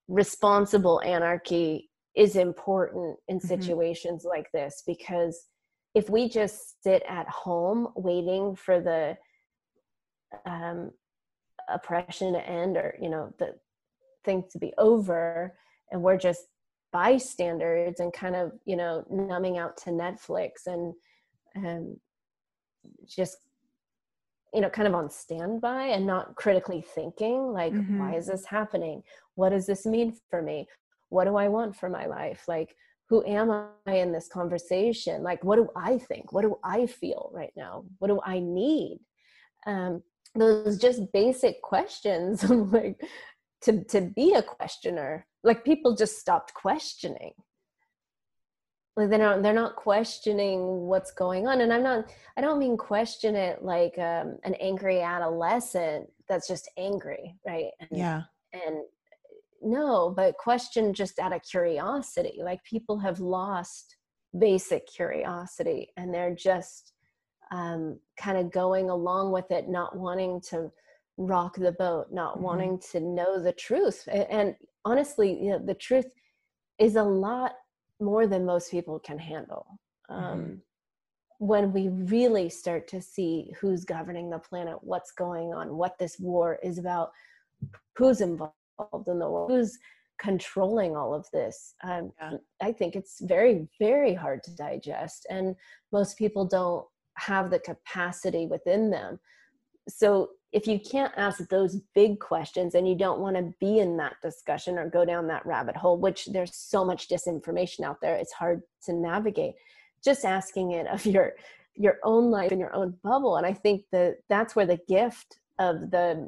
responsible 0.07 1.01
anarchy 1.01 1.89
is 2.15 2.35
important 2.35 3.17
in 3.27 3.37
mm-hmm. 3.37 3.47
situations 3.47 4.23
mm-hmm. 4.23 4.37
like 4.37 4.51
this 4.53 4.83
because 4.85 5.45
if 5.93 6.09
we 6.09 6.29
just 6.29 6.83
sit 6.83 7.01
at 7.07 7.27
home 7.27 7.87
waiting 7.95 8.55
for 8.55 8.79
the 8.79 9.17
um, 10.45 10.91
oppression 11.69 12.33
to 12.33 12.49
end 12.49 12.77
or 12.77 12.95
you 13.01 13.09
know 13.09 13.33
the 13.39 13.53
thing 14.27 14.43
to 14.51 14.59
be 14.59 14.71
over 14.77 15.55
and 15.91 16.01
we're 16.03 16.17
just 16.17 16.43
bystanders 16.93 17.99
and 17.99 18.13
kind 18.13 18.35
of 18.35 18.51
you 18.65 18.75
know 18.75 19.03
numbing 19.09 19.57
out 19.57 19.75
to 19.77 19.89
netflix 19.89 20.67
and 20.67 20.93
um, 21.55 21.97
just 23.07 23.37
you 24.53 24.61
know 24.61 24.69
kind 24.69 24.87
of 24.87 24.95
on 24.95 25.09
standby 25.09 25.87
and 25.87 26.05
not 26.05 26.35
critically 26.35 26.81
thinking 26.81 27.51
like 27.51 27.73
mm-hmm. 27.73 27.99
why 27.99 28.15
is 28.15 28.27
this 28.27 28.45
happening? 28.45 29.03
What 29.35 29.49
does 29.49 29.65
this 29.65 29.85
mean 29.85 30.15
for 30.29 30.41
me? 30.41 30.67
What 31.09 31.25
do 31.25 31.35
i 31.35 31.47
want 31.47 31.75
for 31.75 31.89
my 31.89 32.05
life? 32.05 32.43
Like 32.47 32.75
who 33.09 33.25
am 33.25 33.51
i 33.51 33.93
in 33.93 34.11
this 34.11 34.27
conversation? 34.27 35.23
Like 35.23 35.43
what 35.43 35.57
do 35.57 35.69
i 35.75 35.97
think? 35.97 36.33
What 36.33 36.43
do 36.43 36.57
i 36.63 36.87
feel 36.87 37.29
right 37.33 37.53
now? 37.55 37.85
What 37.99 38.07
do 38.07 38.19
i 38.25 38.39
need? 38.39 38.99
Um 39.65 40.01
those 40.35 40.77
just 40.77 41.11
basic 41.13 41.61
questions 41.61 42.43
like 42.49 43.01
to 43.61 43.83
to 43.85 44.01
be 44.01 44.33
a 44.33 44.41
questioner 44.41 45.25
like 45.43 45.63
people 45.63 45.95
just 45.95 46.19
stopped 46.19 46.53
questioning. 46.53 47.33
Like 48.95 49.09
they're 49.09 49.19
not 49.19 49.43
they're 49.43 49.53
not 49.53 49.75
questioning 49.75 50.87
what's 50.87 51.11
going 51.11 51.45
on 51.47 51.61
and 51.61 51.71
i'm 51.71 51.83
not 51.83 52.09
i 52.35 52.41
don't 52.41 52.57
mean 52.57 52.75
question 52.75 53.35
it 53.35 53.63
like 53.63 53.95
um, 53.99 54.39
an 54.43 54.55
angry 54.55 55.01
adolescent 55.01 56.07
that's 56.27 56.47
just 56.47 56.67
angry 56.77 57.35
right? 57.45 57.69
And, 57.79 57.89
yeah. 57.91 58.23
and 58.53 58.79
no 59.61 60.09
but 60.09 60.37
question 60.37 60.93
just 60.93 61.19
out 61.19 61.33
of 61.33 61.41
curiosity. 61.43 62.39
Like 62.43 62.63
people 62.63 62.97
have 62.99 63.19
lost 63.19 63.97
basic 64.37 64.87
curiosity 64.87 65.91
and 65.97 66.13
they're 66.13 66.35
just 66.35 66.93
um, 67.51 67.99
kind 68.19 68.37
of 68.37 68.51
going 68.51 68.89
along 68.89 69.31
with 69.31 69.49
it 69.51 69.69
not 69.69 69.95
wanting 69.95 70.41
to 70.49 70.71
rock 71.17 71.55
the 71.55 71.71
boat 71.71 72.07
not 72.11 72.35
mm-hmm. 72.35 72.43
wanting 72.43 72.79
to 72.79 72.99
know 72.99 73.41
the 73.41 73.53
truth 73.53 74.07
and, 74.11 74.55
honestly 74.85 75.43
you 75.43 75.49
know 75.49 75.59
the 75.59 75.73
truth 75.73 76.05
is 76.79 76.95
a 76.95 77.03
lot 77.03 77.53
more 77.99 78.27
than 78.27 78.45
most 78.45 78.71
people 78.71 78.99
can 78.99 79.17
handle. 79.17 79.79
Um, 80.09 80.23
mm-hmm. 80.23 80.53
When 81.39 81.71
we 81.71 81.89
really 81.89 82.49
start 82.49 82.87
to 82.89 83.01
see 83.01 83.53
who's 83.59 83.85
governing 83.85 84.29
the 84.29 84.39
planet, 84.39 84.77
what's 84.81 85.11
going 85.11 85.53
on, 85.53 85.75
what 85.77 85.97
this 85.99 86.17
war 86.19 86.59
is 86.63 86.77
about, 86.77 87.11
who's 87.95 88.21
involved 88.21 88.53
in 89.07 89.19
the 89.19 89.29
war, 89.29 89.47
who's 89.47 89.77
controlling 90.19 90.95
all 90.95 91.13
of 91.13 91.27
this, 91.31 91.75
um, 91.83 92.11
yeah. 92.19 92.37
I 92.59 92.71
think 92.71 92.95
it's 92.95 93.21
very, 93.21 93.67
very 93.79 94.15
hard 94.15 94.43
to 94.45 94.55
digest. 94.55 95.27
And 95.29 95.55
most 95.91 96.17
people 96.17 96.43
don't 96.45 96.85
have 97.17 97.51
the 97.51 97.59
capacity 97.59 98.47
within 98.47 98.89
them. 98.89 99.19
So 99.87 100.29
if 100.57 100.65
you 100.65 100.79
can't 100.79 101.13
ask 101.17 101.47
those 101.49 101.81
big 101.93 102.19
questions 102.19 102.73
and 102.73 102.87
you 102.87 102.95
don't 102.95 103.19
want 103.19 103.35
to 103.35 103.53
be 103.59 103.77
in 103.77 103.95
that 103.97 104.15
discussion 104.23 104.79
or 104.79 104.89
go 104.89 105.05
down 105.05 105.27
that 105.27 105.45
rabbit 105.45 105.75
hole 105.75 105.99
which 105.99 106.25
there's 106.33 106.55
so 106.55 106.83
much 106.83 107.07
disinformation 107.07 107.81
out 107.81 108.01
there 108.01 108.15
it's 108.15 108.33
hard 108.33 108.63
to 108.83 108.91
navigate 108.91 109.53
just 110.03 110.25
asking 110.25 110.71
it 110.71 110.87
of 110.87 111.05
your 111.05 111.33
your 111.75 111.97
own 112.03 112.31
life 112.31 112.51
and 112.51 112.59
your 112.59 112.73
own 112.73 112.95
bubble. 113.03 113.37
And 113.37 113.45
i 113.45 113.53
think 113.53 113.83
that 113.91 114.17
that's 114.29 114.55
where 114.55 114.65
the 114.65 114.79
gift 114.87 115.39
of 115.59 115.91
the 115.91 116.27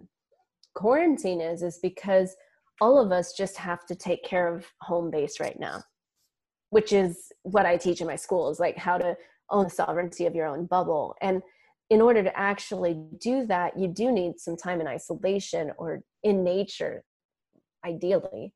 quarantine 0.75 1.41
is 1.41 1.63
is 1.63 1.79
because 1.81 2.35
all 2.81 3.03
of 3.03 3.11
us 3.11 3.33
just 3.33 3.57
have 3.57 3.83
to 3.87 3.95
take 3.95 4.23
care 4.23 4.47
of 4.53 4.65
home 4.81 5.09
base 5.09 5.39
right 5.39 5.59
now 5.59 5.81
which 6.69 6.93
is 6.93 7.31
what 7.41 7.65
i 7.65 7.75
teach 7.75 7.99
in 7.99 8.05
my 8.05 8.15
school 8.15 8.51
is 8.51 8.59
like 8.59 8.77
how 8.77 8.97
to 8.97 9.17
own 9.51 9.65
the 9.65 9.69
sovereignty 9.69 10.25
of 10.25 10.35
your 10.35 10.47
own 10.47 10.65
bubble. 10.65 11.15
And 11.21 11.41
in 11.89 12.02
order 12.02 12.23
to 12.23 12.39
actually 12.39 12.99
do 13.19 13.45
that, 13.47 13.78
you 13.78 13.88
do 13.88 14.12
need 14.12 14.39
some 14.39 14.56
time 14.56 14.80
in 14.80 14.88
isolation 14.88 15.71
or 15.78 16.02
in 16.23 16.43
nature, 16.43 17.04
ideally, 17.86 18.54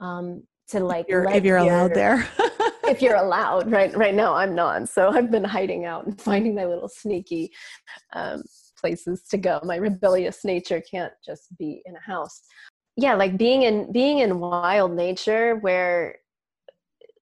um, 0.00 0.44
to 0.68 0.80
like 0.80 1.06
if 1.06 1.10
you're, 1.10 1.30
if 1.30 1.44
you're 1.44 1.56
allowed 1.56 1.94
there. 1.94 2.28
if 2.84 3.02
you're 3.02 3.16
allowed, 3.16 3.70
right? 3.70 3.96
Right 3.96 4.14
now, 4.14 4.34
I'm 4.34 4.54
not. 4.54 4.88
So 4.88 5.10
I've 5.10 5.30
been 5.30 5.44
hiding 5.44 5.84
out 5.84 6.06
and 6.06 6.20
finding 6.20 6.54
my 6.54 6.64
little 6.64 6.88
sneaky 6.88 7.50
um, 8.12 8.42
places 8.80 9.22
to 9.30 9.38
go. 9.38 9.60
My 9.64 9.76
rebellious 9.76 10.44
nature 10.44 10.82
can't 10.88 11.12
just 11.24 11.56
be 11.58 11.82
in 11.86 11.96
a 11.96 12.00
house. 12.00 12.42
Yeah, 12.96 13.14
like 13.14 13.36
being 13.36 13.62
in 13.62 13.92
being 13.92 14.20
in 14.20 14.38
wild 14.38 14.92
nature 14.92 15.56
where 15.56 16.16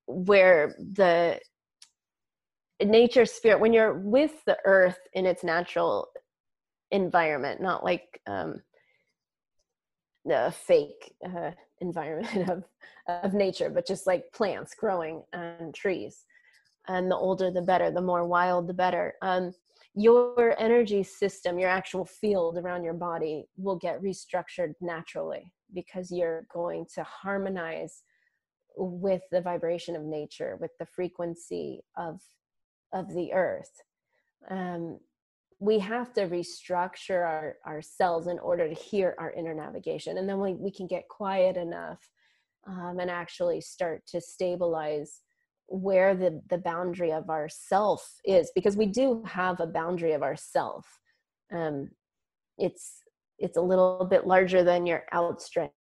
where 0.06 0.76
the 0.78 1.40
nature 2.82 3.26
spirit 3.26 3.60
when 3.60 3.72
you're 3.72 3.94
with 3.94 4.44
the 4.46 4.58
earth 4.64 4.98
in 5.12 5.26
its 5.26 5.44
natural 5.44 6.08
environment 6.90 7.60
not 7.60 7.84
like 7.84 8.20
um 8.26 8.60
the 10.24 10.54
fake 10.66 11.14
uh, 11.24 11.50
environment 11.80 12.48
of 12.48 12.64
of 13.08 13.34
nature 13.34 13.70
but 13.70 13.86
just 13.86 14.06
like 14.06 14.32
plants 14.32 14.74
growing 14.74 15.22
and 15.32 15.74
trees. 15.74 16.24
And 16.86 17.10
the 17.10 17.16
older 17.16 17.50
the 17.50 17.62
better 17.62 17.90
the 17.90 18.00
more 18.00 18.26
wild 18.26 18.66
the 18.66 18.74
better. 18.74 19.14
Um 19.22 19.52
your 19.94 20.56
energy 20.58 21.02
system 21.02 21.58
your 21.58 21.70
actual 21.70 22.04
field 22.04 22.58
around 22.58 22.82
your 22.82 22.94
body 22.94 23.46
will 23.56 23.76
get 23.76 24.02
restructured 24.02 24.74
naturally 24.80 25.52
because 25.72 26.10
you're 26.10 26.46
going 26.52 26.84
to 26.94 27.04
harmonize 27.04 28.02
with 28.76 29.22
the 29.30 29.40
vibration 29.40 29.94
of 29.94 30.02
nature 30.02 30.58
with 30.60 30.72
the 30.80 30.86
frequency 30.86 31.80
of 31.96 32.20
of 32.94 33.12
the 33.12 33.34
earth. 33.34 33.82
Um, 34.48 34.98
we 35.60 35.78
have 35.80 36.12
to 36.14 36.22
restructure 36.22 37.26
our, 37.26 37.56
our 37.66 37.82
cells 37.82 38.26
in 38.26 38.38
order 38.38 38.68
to 38.68 38.74
hear 38.74 39.14
our 39.18 39.32
inner 39.32 39.54
navigation. 39.54 40.18
And 40.18 40.28
then 40.28 40.40
we, 40.40 40.54
we 40.54 40.70
can 40.70 40.86
get 40.86 41.08
quiet 41.08 41.56
enough 41.56 42.00
um, 42.66 42.98
and 43.00 43.10
actually 43.10 43.60
start 43.60 44.06
to 44.08 44.20
stabilize 44.20 45.20
where 45.66 46.14
the, 46.14 46.42
the 46.50 46.58
boundary 46.58 47.12
of 47.12 47.30
our 47.30 47.48
self 47.48 48.20
is, 48.24 48.52
because 48.54 48.76
we 48.76 48.86
do 48.86 49.22
have 49.26 49.60
a 49.60 49.66
boundary 49.66 50.12
of 50.12 50.22
ourself. 50.22 50.86
Um, 51.52 51.90
it's, 52.58 53.02
it's 53.38 53.56
a 53.56 53.62
little 53.62 54.06
bit 54.08 54.26
larger 54.26 54.62
than 54.62 54.86
your 54.86 55.04
outstretched 55.12 55.72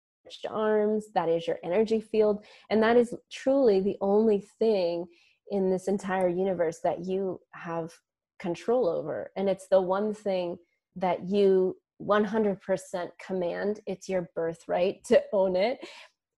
arms. 0.48 1.06
That 1.14 1.28
is 1.28 1.46
your 1.46 1.58
energy 1.62 2.00
field. 2.00 2.44
And 2.70 2.82
that 2.82 2.96
is 2.96 3.14
truly 3.30 3.80
the 3.80 3.96
only 4.00 4.46
thing 4.58 5.06
in 5.50 5.70
this 5.70 5.88
entire 5.88 6.28
universe 6.28 6.80
that 6.82 7.04
you 7.04 7.40
have 7.52 7.92
control 8.38 8.88
over. 8.88 9.30
And 9.36 9.48
it's 9.48 9.68
the 9.68 9.80
one 9.80 10.14
thing 10.14 10.56
that 10.96 11.28
you 11.28 11.76
100% 12.02 13.08
command. 13.24 13.80
It's 13.86 14.08
your 14.08 14.28
birthright 14.34 15.04
to 15.04 15.22
own 15.32 15.56
it. 15.56 15.78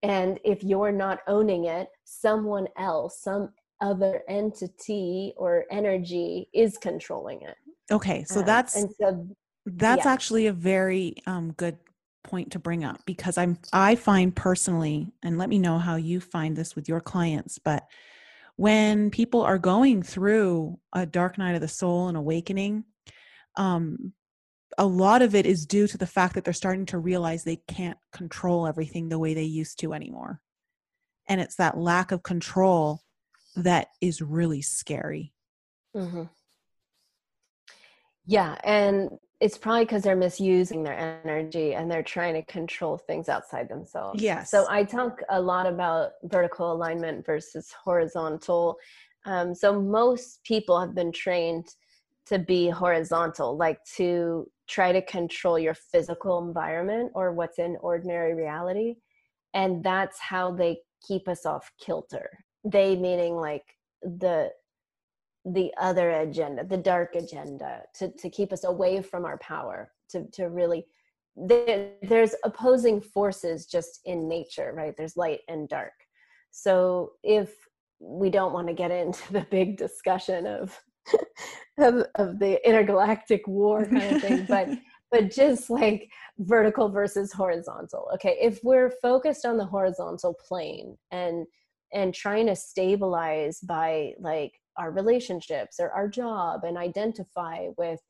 And 0.03 0.39
if 0.45 0.63
you're 0.63 0.93
not 0.93 1.21
owning 1.27 1.65
it 1.65 1.89
someone 2.05 2.69
else 2.79 3.21
some 3.21 3.51
other 3.81 4.23
entity 4.29 5.35
or 5.37 5.65
energy 5.71 6.49
is 6.55 6.79
controlling 6.79 7.43
it. 7.43 7.57
Okay 7.91 8.25
so 8.25 8.41
um, 8.41 8.47
that's 8.47 8.77
and 8.77 8.91
so 8.99 9.27
that's 9.67 10.05
yeah. 10.05 10.13
actually 10.13 10.47
a 10.47 10.53
very 10.53 11.17
um, 11.27 11.53
good 11.53 11.77
point 12.23 12.51
to 12.53 12.59
bring 12.59 12.83
up 12.83 13.01
because 13.07 13.39
i'm 13.39 13.57
i 13.73 13.95
find 13.95 14.35
personally 14.35 15.13
and 15.23 15.39
let 15.39 15.49
me 15.49 15.59
know 15.61 15.79
how 15.79 15.95
you 15.95 16.21
find 16.21 16.57
this 16.57 16.75
with 16.75 16.89
your 16.89 17.01
clients 17.01 17.57
but 17.57 17.85
when 18.57 19.11
people 19.11 19.43
are 19.43 19.59
going 19.59 20.03
through 20.03 20.79
a 20.93 21.07
dark 21.07 21.39
night 21.39 21.55
of 21.55 21.61
the 21.61 21.69
soul 21.69 22.09
and 22.09 22.17
awakening 22.17 22.85
um, 23.57 24.13
a 24.79 24.87
lot 24.87 25.23
of 25.23 25.35
it 25.35 25.47
is 25.47 25.65
due 25.65 25.87
to 25.87 25.97
the 25.97 26.07
fact 26.07 26.35
that 26.35 26.45
they're 26.45 26.53
starting 26.53 26.85
to 26.87 26.99
realize 26.99 27.45
they 27.45 27.61
can't 27.69 27.99
control 28.13 28.67
everything 28.67 29.09
the 29.09 29.19
way 29.19 29.33
they 29.35 29.43
used 29.43 29.79
to 29.81 29.93
anymore 29.93 30.41
and 31.29 31.41
it's 31.41 31.57
that 31.57 31.79
lack 31.79 32.13
of 32.13 32.23
control 32.23 33.01
that 33.57 33.89
is 34.01 34.21
really 34.21 34.63
scary 34.63 35.33
mm-hmm. 35.95 36.25
yeah 38.27 38.57
and 38.65 39.11
it's 39.41 39.59
probably 39.59 39.85
because 39.85 40.03
they're 40.03 40.17
misusing 40.17 40.83
their 40.83 41.21
energy 41.25 41.75
and 41.75 41.91
they're 41.91 42.03
trying 42.03 42.35
to 42.35 42.43
control 42.45 42.97
things 42.97 43.29
outside 43.29 43.69
themselves. 43.69 44.23
Yes. 44.23 44.51
So 44.51 44.67
I 44.71 44.83
talk 44.83 45.21
a 45.29 45.41
lot 45.41 45.67
about 45.67 46.13
vertical 46.25 46.73
alignment 46.73 47.27
versus 47.27 47.71
horizontal. 47.85 48.77
Um, 49.27 49.55
so 49.55 49.81
most 49.81 50.43
people 50.45 50.81
have 50.81 50.95
been 50.95 51.13
trained 51.13 51.67
to 52.27 52.39
be 52.39 52.71
horizontal, 52.71 53.57
like 53.57 53.79
to 53.97 54.47
try 54.69 54.91
to 54.91 55.03
control 55.03 55.59
your 55.59 55.75
physical 55.75 56.47
environment 56.47 57.13
or 57.15 57.33
what's 57.33 57.59
in 57.59 57.77
ordinary 57.81 58.35
reality. 58.35 58.95
And 59.53 59.85
that's 59.85 60.19
how 60.19 60.51
they 60.51 60.79
keep 61.07 61.29
us 61.29 61.45
off 61.45 61.71
kilter. 61.79 62.29
They 62.65 62.97
meaning 62.97 63.37
like 63.37 63.65
the 64.03 64.51
the 65.47 65.73
other 65.81 66.11
agenda, 66.11 66.65
the 66.65 66.77
dark 66.77 67.15
agenda, 67.15 67.83
to, 67.95 68.11
to 68.11 68.29
keep 68.29 68.53
us 68.53 68.65
away 68.65 69.01
from 69.01 69.25
our 69.25 69.39
power, 69.39 69.93
to, 70.11 70.25
to 70.33 70.49
really, 70.49 70.85
there, 71.37 71.91
there's 72.03 72.35
opposing 72.45 73.01
forces 73.01 73.67
just 73.67 74.01
in 74.05 74.29
nature, 74.29 74.73
right? 74.77 74.97
There's 74.97 75.17
light 75.17 75.41
and 75.49 75.69
dark. 75.69 75.93
So 76.51 77.13
if 77.23 77.55
we 78.01 78.29
don't 78.29 78.53
want 78.53 78.67
to 78.67 78.75
get 78.75 78.91
into 78.91 79.21
the 79.33 79.47
big 79.51 79.77
discussion 79.77 80.47
of, 80.47 80.79
of, 81.79 82.07
of 82.17 82.39
the 82.41 82.67
intergalactic 82.67 83.47
war 83.47 83.87
kind 83.87 84.17
of 84.17 84.23
thing, 84.23 84.47
but 84.49 84.69
but 85.13 85.31
just 85.31 85.71
like 85.71 86.11
vertical 86.39 86.89
versus 86.89 87.33
horizontal. 87.33 88.11
Okay, 88.15 88.37
if 88.41 88.59
we're 88.65 88.91
focused 89.03 89.47
on 89.47 89.57
the 89.57 89.65
horizontal 89.65 90.35
plane 90.35 90.97
and 91.13 91.47
and 91.93 92.13
trying 92.13 92.47
to 92.47 92.57
stabilize 92.57 93.61
by 93.61 94.15
like 94.19 94.61
our 94.79 94.91
relationships 94.91 95.77
or 95.81 95.91
our 95.91 96.09
job 96.09 96.65
and 96.65 96.77
identify 96.77 97.69
with 97.77 98.01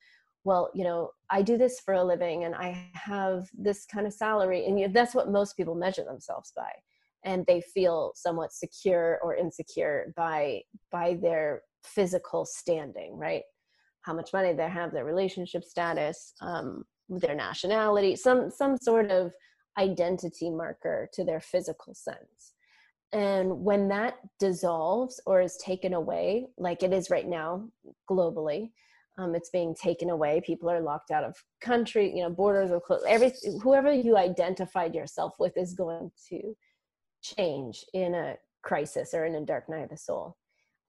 well 0.45 0.71
you 0.75 0.85
know 0.85 1.11
i 1.31 1.43
do 1.43 1.57
this 1.59 1.81
for 1.81 1.95
a 1.95 2.05
living 2.05 2.45
and 2.45 2.55
i 2.55 2.89
have 2.93 3.49
this 3.53 3.85
kind 3.87 4.07
of 4.07 4.13
salary 4.13 4.65
and 4.67 4.95
that's 4.95 5.15
what 5.15 5.31
most 5.31 5.57
people 5.57 5.75
measure 5.75 6.05
themselves 6.05 6.53
by. 6.57 6.71
And 7.25 7.45
they 7.47 7.61
feel 7.61 8.13
somewhat 8.15 8.53
secure 8.53 9.19
or 9.23 9.35
insecure 9.35 10.13
by 10.17 10.63
by 10.93 11.19
their 11.21 11.63
physical 11.83 12.45
standing 12.45 13.19
right? 13.19 13.43
How 14.03 14.15
much 14.15 14.33
money 14.33 14.53
they 14.53 14.69
have 14.69 14.93
their 14.93 15.05
relationship 15.05 15.65
status 15.65 16.33
um, 16.41 16.85
their 17.09 17.35
nationality 17.35 18.17
some 18.17 18.51
some 18.51 18.77
sort 18.77 19.11
of 19.11 19.33
identity 19.79 20.51
marker 20.51 21.09
to 21.13 21.25
their 21.25 21.41
physical 21.41 21.95
sense 21.95 22.53
and 23.13 23.65
when 23.65 23.89
that 23.89 24.17
dissolves 24.39 25.21
or 25.27 25.41
is 25.41 25.57
taken 25.59 25.95
away, 25.95 26.47
like 26.59 26.83
it 26.83 26.93
is 26.93 27.11
right 27.11 27.27
now 27.27 27.69
globally, 28.11 28.71
um, 29.19 29.35
it's 29.35 29.51
being 29.51 29.75
taken 29.75 30.11
away. 30.11 30.43
People 30.45 30.71
are 30.71 30.81
locked 30.81 31.11
out 31.11 31.25
of 31.25 31.37
country, 31.61 32.15
you 32.15 32.23
know, 32.23 32.31
borders 32.31 32.71
are 32.71 32.81
closed. 32.81 33.07
Every 33.07 33.33
whoever 33.63 33.93
you 33.93 34.17
identified 34.17 34.95
yourself 34.95 35.35
with 35.39 35.57
is 35.57 35.73
going 35.73 36.11
to 36.29 36.57
change 37.23 37.85
in 37.95 38.15
a 38.15 38.37
crisis 38.63 39.15
or 39.15 39.25
in 39.25 39.37
a 39.37 39.45
dark 39.45 39.69
night 39.69 39.85
of 39.85 39.91
the 39.91 39.97
soul. 39.97 40.37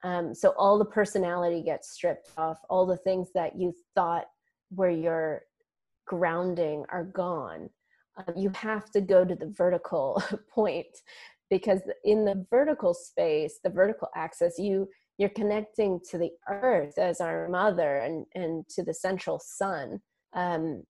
Um, 0.03 0.33
so 0.33 0.53
all 0.57 0.77
the 0.77 0.85
personality 0.85 1.63
gets 1.63 1.91
stripped 1.91 2.31
off. 2.37 2.59
All 2.69 2.85
the 2.85 2.97
things 2.97 3.29
that 3.33 3.57
you 3.57 3.73
thought 3.95 4.25
were 4.71 4.89
your 4.89 5.43
grounding 6.05 6.85
are 6.89 7.03
gone. 7.03 7.69
Um, 8.17 8.33
you 8.35 8.49
have 8.49 8.89
to 8.91 9.01
go 9.01 9.23
to 9.23 9.35
the 9.35 9.53
vertical 9.55 10.21
point 10.49 10.87
because 11.49 11.81
in 12.03 12.25
the 12.25 12.45
vertical 12.49 12.93
space 12.93 13.59
the 13.63 13.69
vertical 13.69 14.07
axis 14.15 14.57
you 14.57 14.87
you're 15.17 15.29
connecting 15.29 15.99
to 16.09 16.17
the 16.17 16.29
earth 16.49 16.97
as 16.97 17.21
our 17.21 17.47
mother 17.47 17.97
and 17.97 18.25
and 18.35 18.67
to 18.69 18.83
the 18.83 18.93
central 18.93 19.39
sun 19.39 19.99
um 20.33 20.83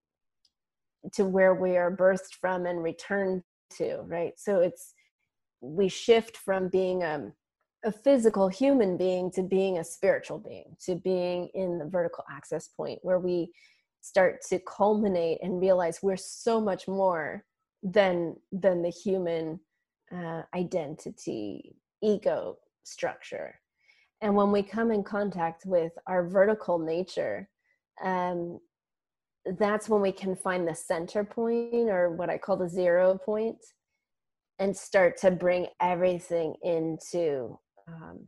to 1.14 1.26
where 1.26 1.53
we 1.53 1.78
are 1.78 1.95
birthed 1.95 2.36
from 2.39 2.66
and 2.66 2.84
returned 2.84 3.43
to 3.78 4.01
right? 4.08 4.34
So 4.38 4.60
it's 4.60 4.93
we 5.62 5.89
shift 5.89 6.38
from 6.38 6.70
being 6.70 7.03
um, 7.03 7.34
a 7.84 7.91
physical 7.91 8.47
human 8.47 8.97
being 8.97 9.32
to 9.32 9.43
being 9.43 9.78
a 9.78 9.84
spiritual 9.84 10.39
being 10.39 10.76
to 10.86 10.95
being 10.95 11.49
in 11.53 11.78
the 11.78 11.86
vertical 11.86 12.24
access 12.32 12.70
point 12.70 12.99
where 13.01 13.20
we 13.20 13.51
start 14.01 14.39
to 14.49 14.60
culminate 14.60 15.39
and 15.41 15.60
realize 15.60 15.99
we're 16.01 16.18
so 16.18 16.62
much 16.62 16.88
more 16.88 17.43
than 17.84 18.36
than 18.51 18.82
the 18.82 18.89
human 18.89 19.60
uh, 20.16 20.43
identity, 20.55 21.76
ego 22.01 22.58
structure. 22.84 23.60
And 24.22 24.36
when 24.36 24.51
we 24.51 24.64
come 24.64 24.91
in 24.91 25.03
contact 25.03 25.66
with 25.66 25.91
our 26.08 26.28
vertical 26.28 26.80
nature, 26.80 27.49
um, 28.03 28.60
that's 29.60 29.88
when 29.88 30.01
we 30.01 30.12
can 30.12 30.36
find 30.36 30.68
the 30.68 30.76
center 30.76 31.24
point 31.24 31.89
or 31.89 32.12
what 32.12 32.30
I 32.30 32.38
call 32.38 32.58
the 32.58 32.70
zero 32.70 33.18
point 33.18 33.58
and 34.60 34.76
start 34.76 35.18
to 35.22 35.32
bring 35.32 35.68
everything 35.80 36.55
into 36.64 37.60
um, 37.88 38.26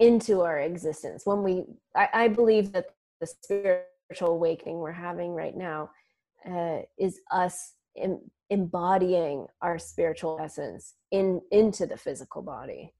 into 0.00 0.40
our 0.40 0.58
existence 0.58 1.24
when 1.24 1.42
we 1.44 1.64
I, 1.94 2.08
I, 2.12 2.28
believe 2.28 2.72
that 2.72 2.86
the 3.20 3.28
spiritual 3.28 4.34
awakening 4.34 4.78
we're 4.78 4.90
having 4.90 5.30
right 5.30 5.56
now 5.56 5.90
uh, 6.50 6.78
is 6.98 7.20
us 7.30 7.74
in, 7.94 8.20
embodying 8.50 9.46
our 9.62 9.78
spiritual 9.78 10.38
essence 10.40 10.94
in 11.10 11.40
into 11.50 11.86
the 11.86 11.96
physical 11.96 12.42
body 12.42 12.92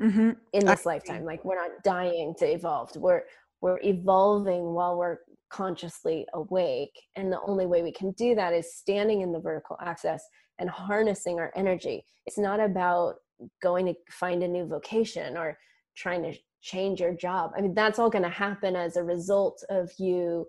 mm-hmm. 0.00 0.30
in 0.52 0.66
this 0.66 0.86
I 0.86 0.90
lifetime 0.90 1.24
like 1.24 1.44
we're 1.44 1.56
not 1.56 1.82
dying 1.84 2.34
to 2.38 2.46
evolve. 2.46 2.94
We're 2.96 3.22
we're 3.60 3.80
evolving 3.82 4.72
while 4.74 4.96
we're 4.96 5.18
consciously 5.50 6.26
awake. 6.32 6.98
And 7.16 7.30
the 7.30 7.40
only 7.46 7.66
way 7.66 7.82
we 7.82 7.92
can 7.92 8.12
do 8.12 8.34
that 8.34 8.54
is 8.54 8.74
standing 8.74 9.20
in 9.20 9.32
the 9.32 9.40
vertical 9.40 9.76
axis 9.82 10.22
and 10.58 10.70
harnessing 10.70 11.38
our 11.38 11.52
energy. 11.56 12.04
It's 12.26 12.38
not 12.38 12.60
about 12.60 13.16
going 13.62 13.86
to 13.86 13.94
find 14.10 14.42
a 14.42 14.48
new 14.48 14.66
vocation 14.66 15.36
or 15.36 15.58
trying 15.96 16.22
to 16.22 16.34
change 16.62 17.00
your 17.00 17.14
job. 17.14 17.52
I 17.56 17.60
mean 17.60 17.74
that's 17.74 17.98
all 17.98 18.10
going 18.10 18.24
to 18.24 18.30
happen 18.30 18.76
as 18.76 18.96
a 18.96 19.04
result 19.04 19.62
of 19.70 19.90
you 19.98 20.46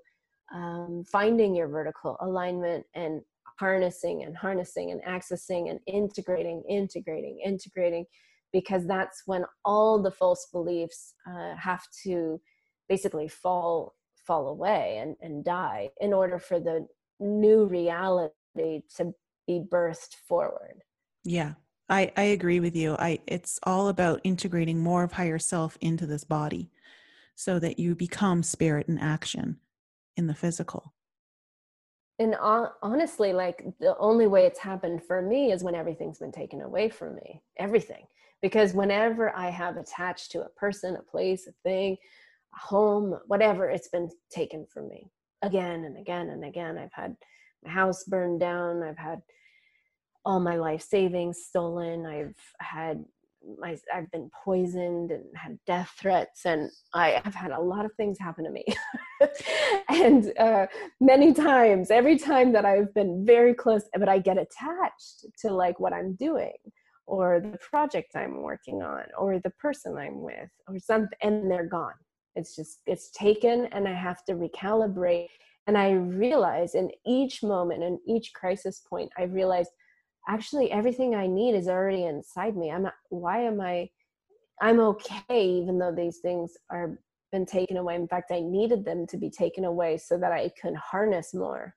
um, 0.54 1.04
finding 1.10 1.56
your 1.56 1.70
vertical 1.70 2.18
alignment 2.20 2.86
and 2.94 3.22
harnessing 3.62 4.24
and 4.24 4.36
harnessing 4.36 4.90
and 4.90 5.02
accessing 5.04 5.70
and 5.70 5.80
integrating, 5.86 6.64
integrating, 6.68 7.40
integrating, 7.46 8.06
because 8.52 8.88
that's 8.88 9.22
when 9.28 9.46
all 9.64 10.02
the 10.02 10.10
false 10.10 10.48
beliefs 10.52 11.14
uh, 11.28 11.56
have 11.56 11.84
to 12.04 12.42
basically 12.90 13.28
fall 13.28 13.94
fall 14.28 14.50
away 14.50 14.98
and, 15.02 15.16
and 15.22 15.46
die 15.46 15.90
in 16.00 16.12
order 16.14 16.40
for 16.40 16.60
the 16.60 16.88
new 17.20 17.66
reality 17.66 18.82
to 18.96 19.14
be 19.48 19.62
birthed 19.72 20.16
forward. 20.28 20.82
Yeah. 21.24 21.54
I, 21.90 22.12
I 22.16 22.24
agree 22.38 22.60
with 22.60 22.76
you. 22.76 22.96
I 22.98 23.20
it's 23.28 23.60
all 23.64 23.90
about 23.90 24.22
integrating 24.24 24.80
more 24.80 25.04
of 25.04 25.12
higher 25.12 25.40
self 25.40 25.78
into 25.82 26.06
this 26.08 26.24
body 26.24 26.72
so 27.36 27.60
that 27.60 27.78
you 27.80 27.96
become 27.96 28.44
spirit 28.44 28.88
in 28.88 28.98
action 28.98 29.58
in 30.18 30.28
the 30.28 30.36
physical 30.36 30.94
and 32.20 32.36
honestly 32.36 33.34
like 33.34 33.66
the 33.80 33.98
only 33.98 34.28
way 34.28 34.46
it's 34.46 34.60
happened 34.60 35.04
for 35.04 35.22
me 35.22 35.52
is 35.52 35.64
when 35.64 35.76
everything's 35.76 36.20
been 36.20 36.32
taken 36.32 36.62
away 36.62 36.90
from 36.90 37.16
me 37.16 37.42
everything. 37.58 38.06
Because 38.42 38.74
whenever 38.74 39.36
i 39.36 39.50
have 39.50 39.78
attached 39.78 40.32
to 40.32 40.42
a 40.42 40.50
person 40.50 40.96
a 40.96 41.02
place 41.04 41.48
a 41.48 41.52
thing 41.64 41.98
a 42.56 42.60
home 42.60 43.20
whatever 43.28 43.70
it's 43.70 43.90
been 43.90 44.10
taken 44.30 44.66
from 44.66 44.88
me 44.90 45.12
again 45.42 45.86
and 45.86 45.98
again 45.98 46.30
and 46.30 46.44
again. 46.44 46.78
I've 46.78 46.94
had 46.94 47.16
my 47.64 47.72
house 47.72 48.04
burned 48.04 48.40
down. 48.40 48.84
I've 48.84 48.98
had 48.98 49.22
all 50.24 50.40
my 50.40 50.56
life 50.58 50.82
savings 50.82 51.40
stolen. 51.48 52.06
I've 52.06 52.36
had 52.60 53.04
my 53.60 53.78
I've 53.94 54.12
been 54.12 54.30
poisoned 54.44 55.12
and 55.12 55.24
had 55.36 55.58
death 55.66 55.94
threats, 56.00 56.46
and 56.46 56.70
I 56.94 57.22
have 57.24 57.36
had 57.36 57.52
a 57.52 57.62
lot 57.62 57.86
of 57.86 57.94
things 57.96 58.20
happen 58.20 58.46
to 58.46 58.52
me. 58.52 58.66
and 59.90 60.32
uh, 60.38 60.68
many 61.00 61.34
times, 61.34 61.92
every 61.92 62.18
time 62.18 62.52
that 62.54 62.66
I've 62.66 62.94
been 62.94 63.26
very 63.26 63.54
close, 63.54 63.84
but 63.98 64.10
I 64.10 64.20
get 64.20 64.38
attached 64.38 65.26
to 65.40 65.54
like 65.54 65.80
what 65.80 65.94
I'm 65.94 66.14
doing, 66.16 66.54
or 67.06 67.40
the 67.40 67.58
project 67.58 68.16
I'm 68.16 68.42
working 68.42 68.82
on, 68.82 69.04
or 69.18 69.40
the 69.40 69.52
person 69.52 69.98
I'm 69.98 70.22
with, 70.22 70.50
or 70.68 70.80
something, 70.80 71.18
and 71.22 71.50
they're 71.50 71.68
gone. 71.68 71.94
It's 72.36 72.56
just 72.56 72.82
it's 72.86 73.12
taken, 73.12 73.66
and 73.68 73.88
I 73.88 73.94
have 73.94 74.24
to 74.26 74.34
recalibrate. 74.34 75.28
And 75.68 75.78
I 75.78 75.92
realize 75.92 76.74
in 76.74 76.90
each 77.06 77.44
moment, 77.44 77.84
in 77.84 78.00
each 78.08 78.34
crisis 78.34 78.82
point, 78.90 79.12
I 79.18 79.24
realize 79.24 79.68
actually 80.28 80.72
everything 80.72 81.16
i 81.16 81.28
need 81.28 81.56
is 81.56 81.68
already 81.68 82.06
inside 82.06 82.56
me. 82.56 82.72
I'm 82.72 82.84
not 82.84 82.94
why 83.10 83.42
am 83.42 83.62
i 83.62 83.90
i'm 84.62 84.80
okay 84.80 85.22
even 85.30 85.80
though 85.80 85.94
these 85.94 86.20
things 86.20 86.54
are 86.70 87.00
been 87.32 87.46
taken 87.46 87.78
away. 87.78 87.96
In 87.96 88.08
fact 88.08 88.32
i 88.32 88.42
needed 88.42 88.84
them 88.84 89.08
to 89.08 89.18
be 89.18 89.30
taken 89.30 89.66
away 89.66 89.98
so 89.98 90.18
that 90.18 90.32
i 90.32 90.52
can 90.62 90.76
harness 90.76 91.34
more 91.34 91.76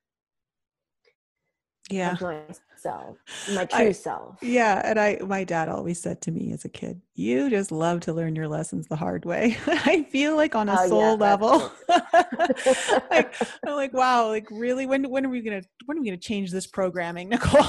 yeah. 1.91 2.17
myself 2.21 3.17
my 3.55 3.65
true 3.65 3.89
I, 3.89 3.93
self. 3.93 4.39
Yeah 4.43 4.81
and 4.85 4.99
i 4.99 5.19
my 5.27 5.45
dad 5.45 5.69
always 5.69 6.01
said 6.01 6.21
to 6.23 6.31
me 6.31 6.53
as 6.53 6.65
a 6.65 6.69
kid 6.69 7.01
you 7.15 7.51
just 7.51 7.73
love 7.73 8.01
to 8.01 8.13
learn 8.13 8.35
your 8.35 8.49
lessons 8.49 8.87
the 8.87 8.97
hard 8.97 9.25
way. 9.25 9.57
I 9.67 10.03
feel 10.11 10.37
like 10.37 10.55
on 10.55 10.69
a 10.69 10.77
oh, 10.79 10.89
soul 10.89 11.11
yeah, 11.11 11.13
level. 11.13 11.73
like, 13.11 13.35
i'm 13.67 13.75
like 13.75 13.93
wow 13.93 14.29
like 14.29 14.49
really? 14.51 14.87
When 14.87 15.09
when 15.11 15.27
are 15.27 15.31
we 15.31 15.41
gonna 15.41 15.63
when 15.87 15.99
are 15.99 16.01
we 16.01 16.07
gonna 16.07 16.17
change 16.17 16.51
this 16.51 16.67
programming 16.67 17.29
nicole? 17.31 17.63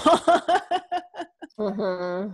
Mm-hmm. 1.57 2.33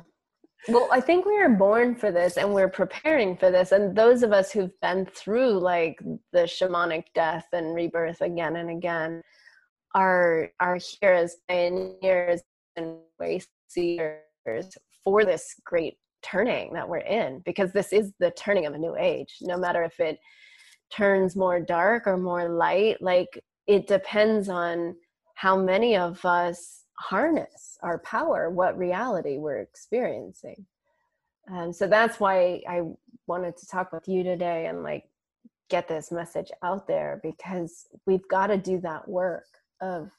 well 0.73 0.89
i 0.91 0.99
think 0.99 1.25
we 1.25 1.37
are 1.37 1.49
born 1.49 1.95
for 1.95 2.11
this 2.11 2.37
and 2.37 2.51
we're 2.51 2.69
preparing 2.69 3.37
for 3.37 3.51
this 3.51 3.71
and 3.71 3.95
those 3.95 4.23
of 4.23 4.31
us 4.31 4.51
who've 4.51 4.79
been 4.81 5.05
through 5.05 5.59
like 5.59 5.99
the 6.33 6.39
shamanic 6.39 7.03
death 7.13 7.45
and 7.53 7.75
rebirth 7.75 8.21
again 8.21 8.55
and 8.55 8.71
again 8.71 9.21
are 9.95 10.51
are 10.59 10.77
here 10.77 11.13
as 11.13 11.37
pioneers 11.47 12.41
and 12.75 12.97
way 13.19 13.41
seers 13.67 14.77
for 15.03 15.25
this 15.25 15.55
great 15.65 15.97
turning 16.21 16.73
that 16.73 16.87
we're 16.87 16.97
in 16.97 17.41
because 17.45 17.71
this 17.71 17.91
is 17.91 18.13
the 18.19 18.31
turning 18.31 18.65
of 18.65 18.73
a 18.73 18.77
new 18.77 18.95
age. 18.95 19.37
No 19.41 19.57
matter 19.57 19.83
if 19.83 19.99
it 19.99 20.19
turns 20.93 21.35
more 21.35 21.59
dark 21.59 22.05
or 22.05 22.17
more 22.17 22.49
light 22.49 23.01
like 23.01 23.41
it 23.67 23.87
depends 23.87 24.49
on 24.49 24.95
how 25.35 25.55
many 25.55 25.95
of 25.95 26.23
us 26.25 26.83
harness 26.99 27.77
our 27.81 27.97
power 27.99 28.49
what 28.49 28.77
reality 28.77 29.37
we're 29.37 29.59
experiencing. 29.59 30.65
And 31.47 31.75
so 31.75 31.87
that's 31.87 32.19
why 32.19 32.61
i 32.67 32.81
wanted 33.27 33.55
to 33.57 33.67
talk 33.67 33.91
with 33.93 34.07
you 34.07 34.23
today 34.23 34.67
and 34.67 34.83
like 34.83 35.05
get 35.69 35.87
this 35.87 36.11
message 36.11 36.51
out 36.63 36.85
there 36.85 37.21
because 37.23 37.87
we've 38.05 38.27
got 38.27 38.47
to 38.47 38.57
do 38.57 38.79
that 38.81 39.07
work 39.07 39.45
of 39.81 40.11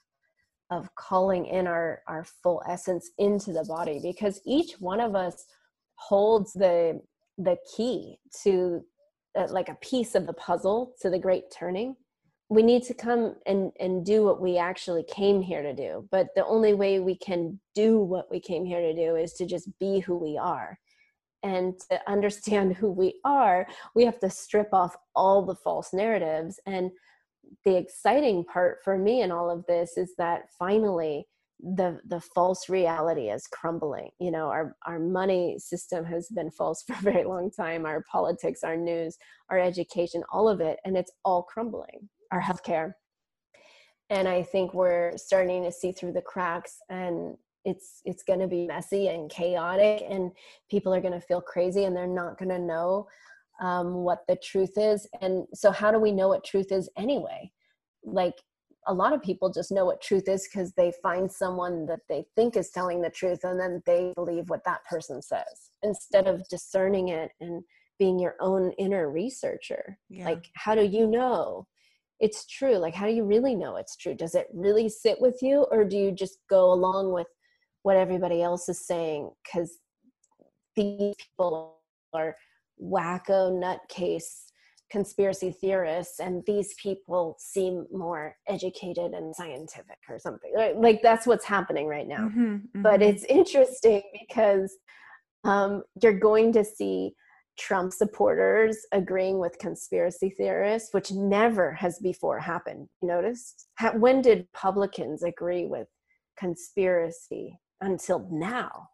of 0.72 0.94
calling 0.94 1.46
in 1.46 1.66
our 1.66 2.02
our 2.08 2.24
full 2.42 2.62
essence 2.68 3.10
into 3.18 3.52
the 3.52 3.64
body 3.64 4.00
because 4.02 4.40
each 4.46 4.72
one 4.78 5.00
of 5.00 5.14
us 5.14 5.44
holds 5.96 6.52
the 6.54 7.00
the 7.38 7.56
key 7.76 8.18
to 8.42 8.82
uh, 9.38 9.46
like 9.50 9.68
a 9.68 9.76
piece 9.76 10.14
of 10.14 10.26
the 10.26 10.32
puzzle 10.32 10.94
to 11.00 11.08
the 11.08 11.18
great 11.18 11.44
turning. 11.50 11.96
We 12.48 12.62
need 12.62 12.82
to 12.84 12.94
come 12.94 13.36
and 13.46 13.72
and 13.78 14.04
do 14.04 14.24
what 14.24 14.40
we 14.40 14.58
actually 14.58 15.04
came 15.04 15.42
here 15.42 15.62
to 15.62 15.74
do 15.74 16.08
but 16.10 16.28
the 16.34 16.44
only 16.46 16.74
way 16.74 17.00
we 17.00 17.16
can 17.16 17.60
do 17.74 17.98
what 17.98 18.30
we 18.30 18.40
came 18.40 18.64
here 18.64 18.80
to 18.80 18.94
do 18.94 19.16
is 19.16 19.34
to 19.34 19.46
just 19.46 19.68
be 19.78 20.00
who 20.00 20.16
we 20.16 20.38
are. 20.38 20.78
And 21.42 21.74
to 21.90 22.00
understand 22.10 22.76
who 22.76 22.90
we 22.90 23.14
are 23.24 23.66
we 23.94 24.04
have 24.04 24.18
to 24.20 24.30
strip 24.30 24.72
off 24.72 24.96
all 25.14 25.44
the 25.44 25.56
false 25.56 25.92
narratives 25.92 26.58
and 26.66 26.90
the 27.64 27.76
exciting 27.76 28.44
part 28.44 28.78
for 28.84 28.98
me 28.98 29.22
in 29.22 29.30
all 29.30 29.50
of 29.50 29.64
this 29.66 29.96
is 29.96 30.14
that 30.18 30.44
finally 30.58 31.26
the 31.60 32.00
the 32.08 32.20
false 32.20 32.68
reality 32.68 33.30
is 33.30 33.46
crumbling. 33.46 34.10
You 34.18 34.32
know 34.32 34.48
our 34.48 34.76
our 34.86 34.98
money 34.98 35.56
system 35.58 36.04
has 36.06 36.28
been 36.28 36.50
false 36.50 36.82
for 36.86 36.94
a 36.94 37.02
very 37.02 37.24
long 37.24 37.50
time. 37.50 37.86
Our 37.86 38.04
politics 38.10 38.64
our 38.64 38.76
news 38.76 39.16
our 39.50 39.58
education 39.58 40.22
all 40.32 40.48
of 40.48 40.60
it 40.60 40.78
and 40.84 40.96
it's 40.96 41.12
all 41.24 41.42
crumbling. 41.42 42.08
Our 42.30 42.40
healthcare. 42.40 42.92
And 44.10 44.28
i 44.28 44.42
think 44.42 44.74
we're 44.74 45.16
starting 45.16 45.62
to 45.62 45.72
see 45.72 45.92
through 45.92 46.12
the 46.12 46.22
cracks 46.22 46.78
and 46.90 47.36
it's 47.64 48.02
it's 48.04 48.22
going 48.22 48.40
to 48.40 48.48
be 48.48 48.66
messy 48.66 49.08
and 49.08 49.30
chaotic 49.30 50.02
and 50.08 50.32
people 50.70 50.92
are 50.92 51.00
going 51.00 51.12
to 51.18 51.20
feel 51.20 51.40
crazy 51.40 51.84
and 51.84 51.96
they're 51.96 52.06
not 52.06 52.38
going 52.38 52.48
to 52.48 52.58
know 52.58 53.06
um, 53.62 53.94
what 53.94 54.24
the 54.28 54.36
truth 54.36 54.76
is. 54.76 55.08
And 55.22 55.46
so, 55.54 55.70
how 55.70 55.90
do 55.90 55.98
we 55.98 56.12
know 56.12 56.28
what 56.28 56.44
truth 56.44 56.72
is 56.72 56.90
anyway? 56.98 57.50
Like, 58.04 58.34
a 58.88 58.92
lot 58.92 59.12
of 59.12 59.22
people 59.22 59.50
just 59.52 59.70
know 59.70 59.84
what 59.84 60.02
truth 60.02 60.28
is 60.28 60.48
because 60.48 60.72
they 60.72 60.92
find 61.02 61.30
someone 61.30 61.86
that 61.86 62.00
they 62.08 62.24
think 62.34 62.56
is 62.56 62.70
telling 62.70 63.00
the 63.00 63.10
truth 63.10 63.44
and 63.44 63.58
then 63.58 63.80
they 63.86 64.12
believe 64.16 64.50
what 64.50 64.64
that 64.64 64.84
person 64.84 65.22
says 65.22 65.70
instead 65.84 66.26
of 66.26 66.46
discerning 66.48 67.08
it 67.08 67.30
and 67.40 67.62
being 67.98 68.18
your 68.18 68.34
own 68.40 68.72
inner 68.78 69.08
researcher. 69.08 69.96
Yeah. 70.08 70.24
Like, 70.24 70.46
how 70.54 70.74
do 70.74 70.82
you 70.82 71.06
know? 71.06 71.68
It's 72.18 72.46
true. 72.46 72.76
Like, 72.76 72.94
how 72.94 73.06
do 73.06 73.12
you 73.12 73.24
really 73.24 73.54
know 73.54 73.76
it's 73.76 73.96
true? 73.96 74.14
Does 74.14 74.34
it 74.34 74.48
really 74.52 74.88
sit 74.88 75.20
with 75.20 75.38
you, 75.42 75.66
or 75.70 75.84
do 75.84 75.96
you 75.96 76.12
just 76.12 76.38
go 76.50 76.72
along 76.72 77.12
with 77.12 77.26
what 77.82 77.96
everybody 77.96 78.42
else 78.42 78.68
is 78.68 78.86
saying? 78.86 79.30
Because 79.44 79.78
these 80.74 81.14
people 81.16 81.78
are 82.12 82.36
wacko 82.80 83.52
nutcase 83.52 84.52
conspiracy 84.92 85.50
theorists 85.58 86.20
and 86.20 86.42
these 86.46 86.74
people 86.74 87.34
seem 87.38 87.86
more 87.90 88.36
educated 88.46 89.12
and 89.12 89.34
scientific 89.34 89.96
or 90.08 90.18
something. 90.18 90.52
Like 90.76 91.00
that's 91.02 91.26
what's 91.26 91.46
happening 91.46 91.86
right 91.86 92.06
now. 92.06 92.28
Mm-hmm, 92.28 92.54
mm-hmm. 92.54 92.82
but 92.82 93.00
it's 93.00 93.24
interesting 93.24 94.02
because 94.20 94.76
um, 95.44 95.82
you're 96.02 96.18
going 96.18 96.52
to 96.52 96.64
see 96.64 97.14
trump 97.58 97.92
supporters 97.92 98.78
agreeing 98.92 99.38
with 99.38 99.58
conspiracy 99.58 100.30
theorists 100.38 100.88
which 100.92 101.10
never 101.12 101.72
has 101.72 101.98
before 102.02 102.38
happened. 102.38 102.86
You 103.00 103.08
noticed? 103.08 103.68
When 103.94 104.20
did 104.20 104.46
republicans 104.54 105.22
agree 105.22 105.66
with 105.66 105.88
conspiracy 106.38 107.58
until 107.80 108.28
now 108.30 108.88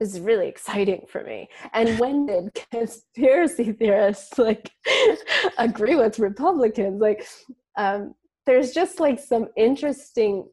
is 0.00 0.20
really 0.20 0.48
exciting 0.48 1.06
for 1.08 1.22
me. 1.24 1.48
And 1.72 1.98
when 1.98 2.26
did 2.26 2.54
conspiracy 2.70 3.72
theorists 3.72 4.38
like 4.38 4.70
agree 5.58 5.96
with 5.96 6.18
Republicans? 6.18 7.00
Like, 7.00 7.26
um, 7.76 8.14
there's 8.46 8.72
just 8.72 9.00
like 9.00 9.18
some 9.18 9.48
interesting. 9.56 10.48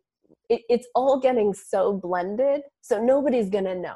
It, 0.49 0.61
it's 0.69 0.87
all 0.95 1.19
getting 1.19 1.53
so 1.53 1.93
blended, 1.93 2.61
so 2.81 3.03
nobody's 3.03 3.49
gonna 3.49 3.75
know. 3.75 3.95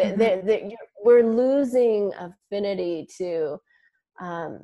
Mm-hmm. 0.00 0.18
They're, 0.18 0.42
they're, 0.42 0.70
we're 1.04 1.26
losing 1.26 2.12
affinity 2.18 3.06
to 3.18 3.58
um, 4.20 4.60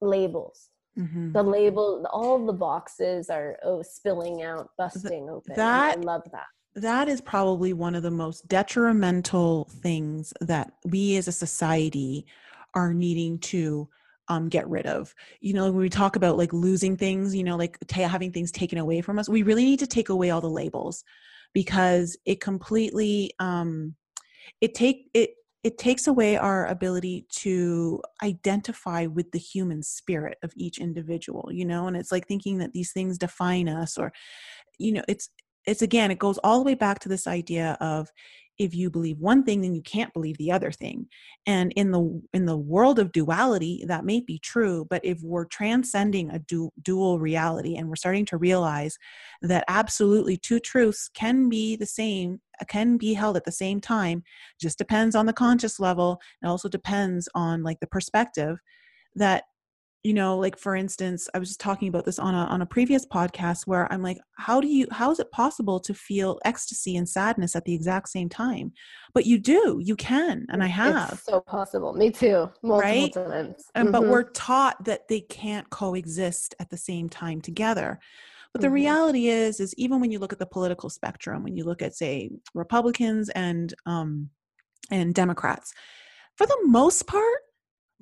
labels. 0.00 0.68
Mm-hmm. 0.98 1.32
The 1.32 1.42
label, 1.42 2.06
all 2.12 2.44
the 2.44 2.52
boxes 2.52 3.28
are 3.28 3.58
oh 3.64 3.82
spilling 3.82 4.42
out, 4.42 4.68
busting 4.78 5.28
open. 5.28 5.54
That 5.56 5.98
I 5.98 6.00
love 6.00 6.22
that 6.32 6.46
that 6.76 7.08
is 7.08 7.20
probably 7.20 7.72
one 7.72 7.94
of 7.94 8.02
the 8.02 8.10
most 8.10 8.46
detrimental 8.48 9.68
things 9.80 10.32
that 10.40 10.72
we 10.84 11.16
as 11.16 11.28
a 11.28 11.32
society 11.32 12.26
are 12.74 12.92
needing 12.92 13.38
to 13.38 13.88
um, 14.28 14.48
get 14.48 14.68
rid 14.68 14.86
of. 14.86 15.14
You 15.40 15.54
know, 15.54 15.64
when 15.64 15.76
we 15.76 15.88
talk 15.88 16.16
about 16.16 16.38
like 16.38 16.52
losing 16.52 16.96
things, 16.96 17.34
you 17.34 17.44
know, 17.44 17.56
like 17.56 17.78
t- 17.86 18.00
having 18.00 18.32
things 18.32 18.50
taken 18.50 18.78
away 18.78 19.00
from 19.00 19.18
us, 19.18 19.28
we 19.28 19.42
really 19.42 19.64
need 19.64 19.78
to 19.80 19.86
take 19.86 20.08
away 20.08 20.30
all 20.30 20.40
the 20.40 20.48
labels 20.48 21.04
because 21.52 22.16
it 22.24 22.40
completely 22.40 23.32
um, 23.38 23.94
it 24.60 24.74
take 24.74 25.08
it 25.14 25.30
it 25.62 25.78
takes 25.78 26.06
away 26.06 26.36
our 26.36 26.66
ability 26.66 27.26
to 27.30 28.02
identify 28.22 29.06
with 29.06 29.30
the 29.30 29.38
human 29.38 29.82
spirit 29.82 30.36
of 30.42 30.52
each 30.56 30.78
individual 30.78 31.48
you 31.50 31.64
know 31.64 31.86
and 31.86 31.96
it's 31.96 32.12
like 32.12 32.26
thinking 32.28 32.58
that 32.58 32.72
these 32.72 32.92
things 32.92 33.16
define 33.16 33.68
us 33.68 33.96
or 33.96 34.12
you 34.78 34.92
know 34.92 35.02
it's 35.08 35.30
it's 35.66 35.82
again 35.82 36.10
it 36.10 36.18
goes 36.18 36.38
all 36.38 36.58
the 36.58 36.64
way 36.64 36.74
back 36.74 36.98
to 37.00 37.08
this 37.08 37.26
idea 37.26 37.76
of 37.80 38.10
if 38.58 38.74
you 38.74 38.88
believe 38.88 39.18
one 39.18 39.42
thing 39.42 39.60
then 39.60 39.74
you 39.74 39.82
can't 39.82 40.12
believe 40.12 40.38
the 40.38 40.52
other 40.52 40.70
thing. 40.70 41.06
And 41.46 41.72
in 41.72 41.90
the 41.90 42.22
in 42.32 42.46
the 42.46 42.56
world 42.56 42.98
of 42.98 43.12
duality 43.12 43.84
that 43.88 44.04
may 44.04 44.20
be 44.20 44.38
true 44.38 44.86
but 44.88 45.04
if 45.04 45.20
we're 45.22 45.46
transcending 45.46 46.30
a 46.30 46.38
du- 46.38 46.72
dual 46.82 47.18
reality 47.18 47.76
and 47.76 47.88
we're 47.88 47.96
starting 47.96 48.26
to 48.26 48.36
realize 48.36 48.96
that 49.42 49.64
absolutely 49.68 50.36
two 50.36 50.60
truths 50.60 51.10
can 51.14 51.48
be 51.48 51.76
the 51.76 51.86
same 51.86 52.40
can 52.68 52.96
be 52.96 53.14
held 53.14 53.36
at 53.36 53.44
the 53.44 53.52
same 53.52 53.80
time 53.80 54.22
just 54.60 54.78
depends 54.78 55.16
on 55.16 55.26
the 55.26 55.32
conscious 55.32 55.80
level 55.80 56.20
it 56.42 56.46
also 56.46 56.68
depends 56.68 57.28
on 57.34 57.62
like 57.62 57.80
the 57.80 57.86
perspective 57.86 58.58
that 59.16 59.44
you 60.04 60.12
know 60.12 60.36
like 60.36 60.56
for 60.56 60.76
instance 60.76 61.28
i 61.34 61.38
was 61.38 61.48
just 61.48 61.60
talking 61.60 61.88
about 61.88 62.04
this 62.04 62.18
on 62.18 62.34
a 62.34 62.44
on 62.44 62.62
a 62.62 62.66
previous 62.66 63.04
podcast 63.06 63.66
where 63.66 63.90
i'm 63.92 64.02
like 64.02 64.18
how 64.36 64.60
do 64.60 64.68
you 64.68 64.86
how 64.92 65.10
is 65.10 65.18
it 65.18 65.30
possible 65.32 65.80
to 65.80 65.94
feel 65.94 66.38
ecstasy 66.44 66.96
and 66.96 67.08
sadness 67.08 67.56
at 67.56 67.64
the 67.64 67.74
exact 67.74 68.08
same 68.08 68.28
time 68.28 68.70
but 69.14 69.26
you 69.26 69.38
do 69.38 69.80
you 69.82 69.96
can 69.96 70.46
and 70.50 70.62
i 70.62 70.66
have 70.66 71.14
it's 71.14 71.24
so 71.24 71.40
possible 71.40 71.94
me 71.94 72.10
too 72.10 72.48
multiple 72.62 72.78
right? 72.78 73.12
times 73.14 73.64
and, 73.74 73.88
mm-hmm. 73.88 73.92
but 73.92 74.06
we're 74.06 74.30
taught 74.30 74.82
that 74.84 75.08
they 75.08 75.20
can't 75.20 75.68
coexist 75.70 76.54
at 76.60 76.70
the 76.70 76.76
same 76.76 77.08
time 77.08 77.40
together 77.40 77.98
but 78.52 78.60
the 78.60 78.68
mm-hmm. 78.68 78.74
reality 78.74 79.28
is 79.28 79.58
is 79.58 79.74
even 79.78 80.00
when 80.00 80.10
you 80.10 80.18
look 80.18 80.34
at 80.34 80.38
the 80.38 80.46
political 80.46 80.90
spectrum 80.90 81.42
when 81.42 81.56
you 81.56 81.64
look 81.64 81.80
at 81.80 81.96
say 81.96 82.30
republicans 82.52 83.30
and 83.30 83.72
um 83.86 84.28
and 84.90 85.14
democrats 85.14 85.72
for 86.36 86.46
the 86.46 86.58
most 86.64 87.06
part 87.06 87.38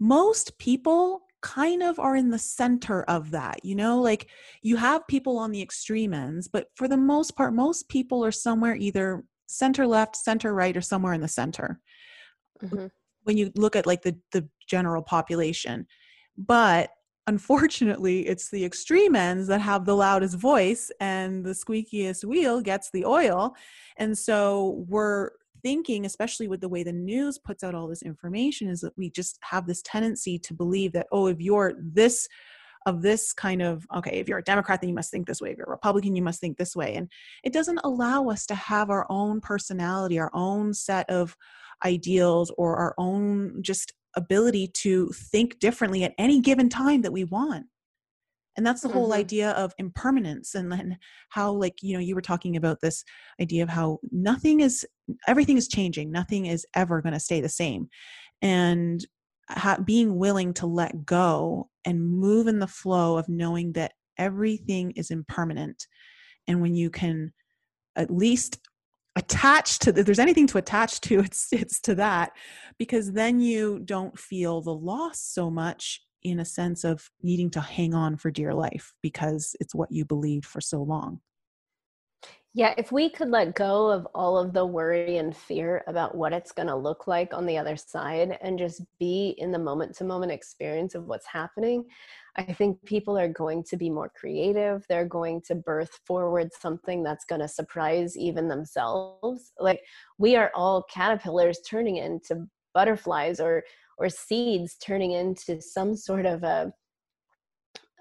most 0.01 0.59
people 0.59 1.23
kind 1.43 1.83
of 1.83 1.99
are 1.99 2.17
in 2.17 2.31
the 2.31 2.39
center 2.39 3.03
of 3.05 3.33
that 3.33 3.65
you 3.65 3.75
know 3.75 4.01
like 4.01 4.29
you 4.63 4.77
have 4.77 5.07
people 5.09 5.39
on 5.39 5.51
the 5.51 5.61
extreme 5.61 6.15
ends 6.15 6.49
but 6.49 6.69
for 6.77 6.87
the 6.89 6.97
most 6.97 7.37
part 7.37 7.53
most 7.53 7.89
people 7.89 8.25
are 8.25 8.33
somewhere 8.33 8.77
either 8.77 9.25
center 9.53 9.87
left 9.87 10.17
center 10.17 10.55
right 10.55 10.77
or 10.77 10.81
somewhere 10.81 11.13
in 11.13 11.21
the 11.21 11.29
center. 11.29 11.81
Mm-hmm. 12.63 12.87
when 13.25 13.37
you 13.37 13.51
look 13.57 13.75
at 13.75 13.87
like 13.87 14.03
the 14.03 14.17
the 14.31 14.49
general 14.69 15.03
population. 15.03 15.87
But 16.39 16.91
unfortunately 17.27 18.27
it's 18.27 18.51
the 18.51 18.65
extreme 18.65 19.17
ends 19.17 19.49
that 19.49 19.61
have 19.61 19.85
the 19.85 19.97
loudest 19.97 20.37
voice 20.37 20.91
and 21.01 21.45
the 21.45 21.51
squeakiest 21.51 22.25
wheel 22.25 22.61
gets 22.61 22.91
the 22.91 23.05
oil. 23.05 23.55
And 23.97 24.17
so 24.17 24.85
we're 24.89 25.31
thinking 25.63 26.05
especially 26.07 26.49
with 26.49 26.61
the 26.61 26.69
way 26.69 26.83
the 26.83 26.93
news 26.93 27.39
puts 27.39 27.63
out 27.63 27.75
all 27.75 27.87
this 27.87 28.03
information 28.03 28.69
is 28.69 28.81
that 28.81 28.97
we 28.97 29.11
just 29.11 29.39
have 29.43 29.67
this 29.67 29.83
tendency 29.83 30.39
to 30.39 30.55
believe 30.55 30.93
that 30.93 31.07
oh 31.13 31.27
if 31.27 31.41
you're 31.41 31.75
this 31.79 32.29
of 32.87 33.01
this 33.03 33.33
kind 33.33 33.63
of 33.63 33.87
okay 33.95 34.19
if 34.19 34.29
you're 34.29 34.39
a 34.39 34.45
democrat 34.45 34.81
then 34.81 34.89
you 34.89 34.95
must 34.95 35.11
think 35.11 35.27
this 35.27 35.41
way. 35.41 35.51
If 35.51 35.59
you're 35.59 35.67
a 35.67 35.71
republican 35.71 36.17
you 36.17 36.23
must 36.23 36.41
think 36.41 36.57
this 36.57 36.75
way. 36.75 36.95
And 36.95 37.09
it 37.45 37.53
doesn't 37.53 37.81
allow 37.85 38.29
us 38.29 38.47
to 38.47 38.55
have 38.55 38.91
our 38.91 39.07
own 39.09 39.41
personality 39.41 40.19
our 40.19 40.31
own 40.35 40.75
set 40.75 41.09
of 41.09 41.37
ideals 41.85 42.53
or 42.57 42.77
our 42.77 42.95
own 42.99 43.63
just 43.63 43.93
ability 44.17 44.69
to 44.69 45.09
think 45.09 45.59
differently 45.59 46.05
at 46.05 46.15
any 46.19 46.41
given 46.41 46.69
time 46.69 47.03
that 47.03 47.13
we 47.13 47.25
want 47.25 47.67
and 48.57 48.67
that's 48.67 48.83
the 48.83 48.89
whole 48.89 49.11
mm-hmm. 49.11 49.21
idea 49.21 49.51
of 49.53 49.73
impermanence 49.79 50.55
and 50.55 50.71
then 50.71 50.99
how 51.31 51.53
like 51.53 51.83
you 51.83 51.95
know 51.95 52.01
you 52.01 52.15
were 52.15 52.21
talking 52.21 52.57
about 52.57 52.81
this 52.81 53.03
idea 53.41 53.63
of 53.63 53.69
how 53.69 53.99
nothing 54.11 54.61
is 54.61 54.87
everything 55.27 55.57
is 55.57 55.69
changing. 55.69 56.11
Nothing 56.11 56.47
is 56.47 56.67
ever 56.75 57.01
going 57.01 57.15
to 57.15 57.21
stay 57.21 57.41
the 57.41 57.49
same. 57.49 57.89
And 58.41 59.05
ha- 59.49 59.79
being 59.85 60.17
willing 60.17 60.55
to 60.55 60.67
let 60.67 61.05
go 61.05 61.69
and 61.85 62.07
move 62.07 62.47
in 62.47 62.59
the 62.59 62.67
flow 62.67 63.17
of 63.17 63.29
knowing 63.29 63.73
that 63.73 63.93
everything 64.19 64.93
is 64.93 65.11
impermanent. 65.11 65.87
And 66.47 66.61
when 66.61 66.75
you 66.75 66.91
can 66.91 67.33
at 67.97 68.11
least 68.11 68.59
attach 69.15 69.79
to 69.79 69.91
if 69.91 70.07
there's 70.07 70.19
anything 70.19 70.47
to 70.47 70.57
attach 70.57 70.99
to 71.03 71.21
it's 71.21 71.49
it's 71.53 71.83
to 71.83 71.95
that 71.95 72.33
because 72.79 73.13
then 73.13 73.41
you 73.41 73.79
don't 73.85 74.19
feel 74.19 74.63
the 74.63 74.75
loss 74.75 75.21
so 75.21 75.51
much 75.51 76.01
in 76.23 76.41
a 76.41 76.45
sense 76.45 76.85
of 76.85 77.11
needing 77.23 77.51
to 77.51 77.61
hang 77.61 77.95
on 77.95 78.17
for 78.17 78.31
dear 78.31 78.55
life 78.55 78.95
because 79.03 79.57
it's 79.61 79.75
what 79.75 79.91
you 79.91 80.05
believed 80.05 80.47
for 80.47 80.61
so 80.61 80.83
long 80.83 81.21
yeah, 82.55 82.75
if 82.77 82.93
we 82.93 83.09
could 83.09 83.31
let 83.31 83.55
go 83.55 83.91
of 83.91 84.07
all 84.15 84.37
of 84.37 84.53
the 84.53 84.67
worry 84.67 85.17
and 85.17 85.35
fear 85.35 85.83
about 85.87 86.15
what 86.15 86.35
it's 86.35 86.53
going 86.53 86.69
to 86.69 86.77
look 86.77 87.07
like 87.07 87.33
on 87.33 87.47
the 87.47 87.57
other 87.57 87.77
side 87.79 88.37
and 88.43 88.59
just 88.59 88.83
be 88.99 89.35
in 89.39 89.53
the 89.53 89.59
moment 89.59 89.95
to 89.97 90.05
moment 90.05 90.33
experience 90.33 90.95
of 90.95 91.07
what's 91.07 91.27
happening, 91.27 91.87
I 92.37 92.43
think 92.43 92.85
people 92.85 93.17
are 93.19 93.29
going 93.29 93.65
to 93.65 93.77
be 93.79 93.89
more 93.89 94.13
creative. 94.15 94.85
They're 94.87 95.07
going 95.07 95.41
to 95.47 95.55
birth 95.55 95.99
forward 96.07 96.51
something 96.53 97.03
that's 97.03 97.25
going 97.25 97.41
to 97.41 97.49
surprise 97.49 98.19
even 98.19 98.49
themselves. 98.49 99.53
Like 99.59 99.81
we 100.19 100.37
are 100.37 100.53
all 100.55 100.85
caterpillars 100.93 101.61
turning 101.67 101.97
into 101.97 102.47
butterflies 102.75 103.41
or 103.41 103.63
or 104.03 104.09
seeds 104.09 104.77
turning 104.83 105.13
into 105.13 105.61
some 105.63 105.95
sort 105.97 106.27
of 106.27 106.43
a 106.43 106.73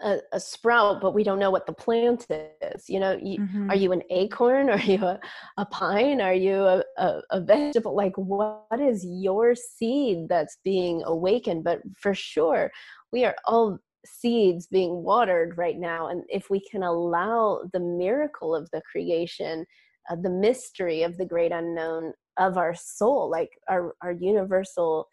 a, 0.04 0.18
a, 0.34 0.40
sprout, 0.40 1.00
but 1.00 1.14
we 1.14 1.24
don't 1.24 1.38
know 1.38 1.52
what 1.52 1.68
the 1.68 1.74
plant 1.74 2.26
is. 2.30 2.90
You 2.90 3.00
know, 3.00 3.20
you, 3.22 3.40
mm-hmm. 3.40 3.70
are 3.70 3.76
you 3.76 3.92
an 3.92 4.02
acorn? 4.10 4.70
Are 4.72 4.80
you 4.80 5.04
a, 5.04 5.20
a 5.58 5.66
pine? 5.68 6.20
Are 6.22 6.34
you 6.34 6.56
a, 6.56 6.84
a, 6.98 7.22
a, 7.30 7.40
vegetable? 7.40 7.96
Like, 7.96 8.18
what 8.18 8.80
is 8.80 9.06
your 9.06 9.54
seed 9.54 10.28
that's 10.28 10.58
being 10.64 11.04
awakened? 11.06 11.64
But 11.64 11.82
for 11.96 12.16
sure, 12.16 12.72
we 13.12 13.26
are 13.26 13.36
all 13.46 13.78
seeds 14.04 14.66
being 14.66 15.04
watered 15.04 15.56
right 15.58 15.78
now. 15.78 16.08
And 16.08 16.24
if 16.30 16.50
we 16.50 16.60
can 16.62 16.82
allow 16.82 17.62
the 17.72 17.80
miracle 17.80 18.56
of 18.56 18.70
the 18.72 18.82
creation, 18.92 19.66
uh, 20.10 20.16
the 20.16 20.32
mystery 20.32 21.04
of 21.04 21.18
the 21.18 21.26
great 21.26 21.52
unknown 21.52 22.14
of 22.38 22.58
our 22.58 22.74
soul, 22.74 23.30
like 23.30 23.52
our, 23.70 23.94
our 24.02 24.14
universal 24.14 25.08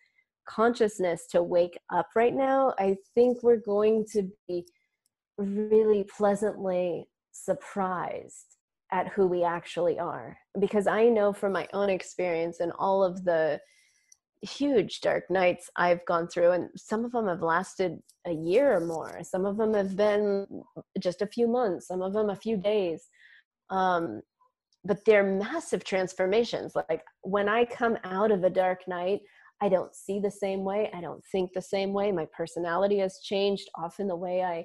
consciousness 0.49 1.26
to 1.28 1.42
wake 1.42 1.78
up 1.92 2.09
right 2.16 2.34
now, 2.34 2.74
I 2.78 2.96
think 3.14 3.42
we're 3.42 3.57
going 3.57 4.07
to 4.12 4.28
be 4.49 4.64
really 5.36 6.05
pleasantly 6.05 7.07
surprised 7.32 8.57
at 8.90 9.09
who 9.09 9.26
we 9.26 9.44
actually 9.44 9.99
are. 9.99 10.36
Because 10.59 10.86
i 10.86 11.05
know 11.09 11.32
from 11.32 11.53
my 11.53 11.68
own 11.72 11.90
experience 11.90 12.61
and 12.61 12.72
all 12.78 13.05
of 13.05 13.24
the 13.24 13.61
huge 14.42 15.01
dark 15.01 15.24
nights 15.30 15.68
i've 15.76 16.05
gone 16.07 16.28
through 16.28 16.53
and 16.53 16.68
some 16.76 17.05
of 17.05 17.11
them 17.11 17.26
have 17.26 17.42
lasted 17.42 17.99
a 18.26 18.32
year 18.32 18.76
or 18.76 18.80
more. 18.80 19.20
Some 19.22 19.46
of 19.46 19.57
them 19.57 19.74
have 19.74 19.96
been 19.96 20.46
just 21.01 21.22
a 21.22 21.26
few 21.26 21.49
months 21.49 21.88
some 21.88 22.03
of 22.03 22.12
them 22.12 22.30
a 22.30 22.36
few 22.36 22.57
days. 22.57 23.09
Um, 23.70 24.22
but 24.84 25.05
they're 25.05 25.24
massive 25.24 25.84
transformations. 25.84 26.74
Like 26.74 27.03
when 27.22 27.49
i 27.49 27.64
come 27.64 27.99
out 28.05 28.30
of 28.30 28.44
a 28.44 28.51
dark 28.51 28.86
night 28.88 29.20
i 29.61 29.68
don't 29.68 29.94
see 29.94 30.20
the 30.20 30.30
same 30.30 30.64
way 30.64 30.90
i 30.94 31.00
don't 31.00 31.24
think 31.32 31.52
the 31.52 31.62
same 31.62 31.92
way 31.92 32.11
my 32.12 32.26
personality 32.36 32.98
has 32.98 33.18
changed 33.22 33.68
often 33.76 34.06
the 34.06 34.16
way 34.16 34.42
i 34.42 34.64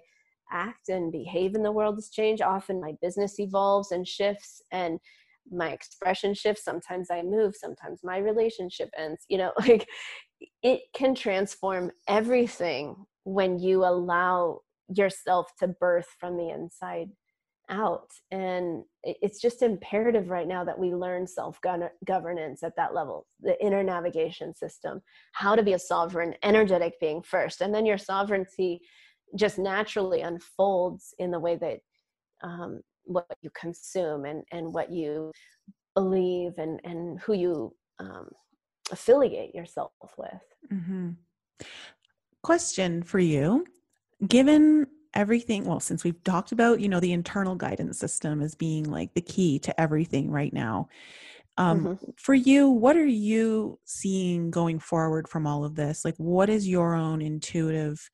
act 0.54 0.90
and 0.90 1.12
behave 1.12 1.56
in 1.56 1.64
the 1.64 1.72
world 1.72 1.96
has 1.96 2.10
changed. 2.10 2.42
Often 2.42 2.80
my 2.80 2.94
business 3.02 3.40
evolves 3.40 3.92
and 3.92 4.08
shifts 4.08 4.62
and 4.72 5.00
my 5.52 5.72
expression 5.72 6.34
shifts. 6.34 6.64
Sometimes 6.64 7.10
I 7.12 7.24
move, 7.24 7.56
sometimes 7.56 8.00
my 8.04 8.18
relationship 8.18 8.90
ends. 8.98 9.26
You 9.28 9.40
know, 9.40 9.52
like 9.60 9.88
it 10.62 10.82
can 10.94 11.16
transform 11.16 11.92
everything 12.08 12.96
when 13.24 13.60
you 13.60 13.84
allow 13.84 14.60
yourself 14.94 15.52
to 15.60 15.68
birth 15.68 16.08
from 16.20 16.38
the 16.38 16.50
inside 16.50 17.10
out. 17.74 18.12
And 18.32 18.84
it's 19.04 19.42
just 19.42 19.64
imperative 19.64 20.30
right 20.30 20.48
now 20.48 20.64
that 20.64 20.78
we 20.78 20.94
learn 20.94 21.26
self 21.28 21.60
governance 22.06 22.64
at 22.64 22.76
that 22.78 22.94
level, 22.94 23.26
the 23.42 23.62
inner 23.64 23.84
navigation 23.84 24.56
system, 24.56 25.02
how 25.34 25.56
to 25.56 25.64
be 25.64 25.74
a 25.74 25.80
sovereign, 25.80 26.36
energetic 26.44 27.00
being 27.00 27.22
first. 27.22 27.62
And 27.62 27.74
then 27.74 27.86
your 27.86 27.98
sovereignty 27.98 28.82
just 29.36 29.58
naturally 29.58 30.22
unfolds 30.22 31.14
in 31.18 31.32
the 31.32 31.40
way 31.40 31.56
that 31.58 31.80
um, 32.44 32.82
what 33.06 33.26
you 33.42 33.50
consume 33.60 34.26
and, 34.26 34.44
and 34.52 34.74
what 34.74 34.92
you 34.92 35.32
believe 35.96 36.54
and, 36.58 36.80
and 36.84 37.20
who 37.22 37.34
you 37.34 37.76
um, 38.00 38.30
affiliate 38.92 39.56
yourself 39.56 39.92
with. 40.18 40.72
Mm-hmm. 40.72 41.10
Question 42.44 43.04
for 43.04 43.20
you 43.20 43.66
Given 44.28 44.88
everything, 45.14 45.66
well, 45.66 45.80
since 45.80 46.04
we've 46.04 46.24
talked 46.24 46.52
about, 46.52 46.80
you 46.80 46.90
know, 46.90 47.00
the 47.00 47.14
internal 47.14 47.56
guidance 47.56 48.00
system 48.00 48.42
as 48.42 48.56
being 48.56 48.90
like 48.90 49.14
the 49.14 49.22
key 49.22 49.60
to 49.60 49.80
everything 49.80 50.32
right 50.32 50.54
now. 50.54 50.88
Um, 51.58 51.86
mm-hmm. 51.86 52.12
For 52.18 52.34
you, 52.34 52.70
what 52.70 52.98
are 52.98 53.06
you 53.06 53.80
seeing 53.86 54.50
going 54.50 54.80
forward 54.80 55.28
from 55.28 55.46
all 55.46 55.64
of 55.64 55.76
this? 55.76 56.04
Like, 56.04 56.16
what 56.18 56.50
is 56.50 56.68
your 56.68 56.96
own 56.96 57.22
intuitive 57.22 58.10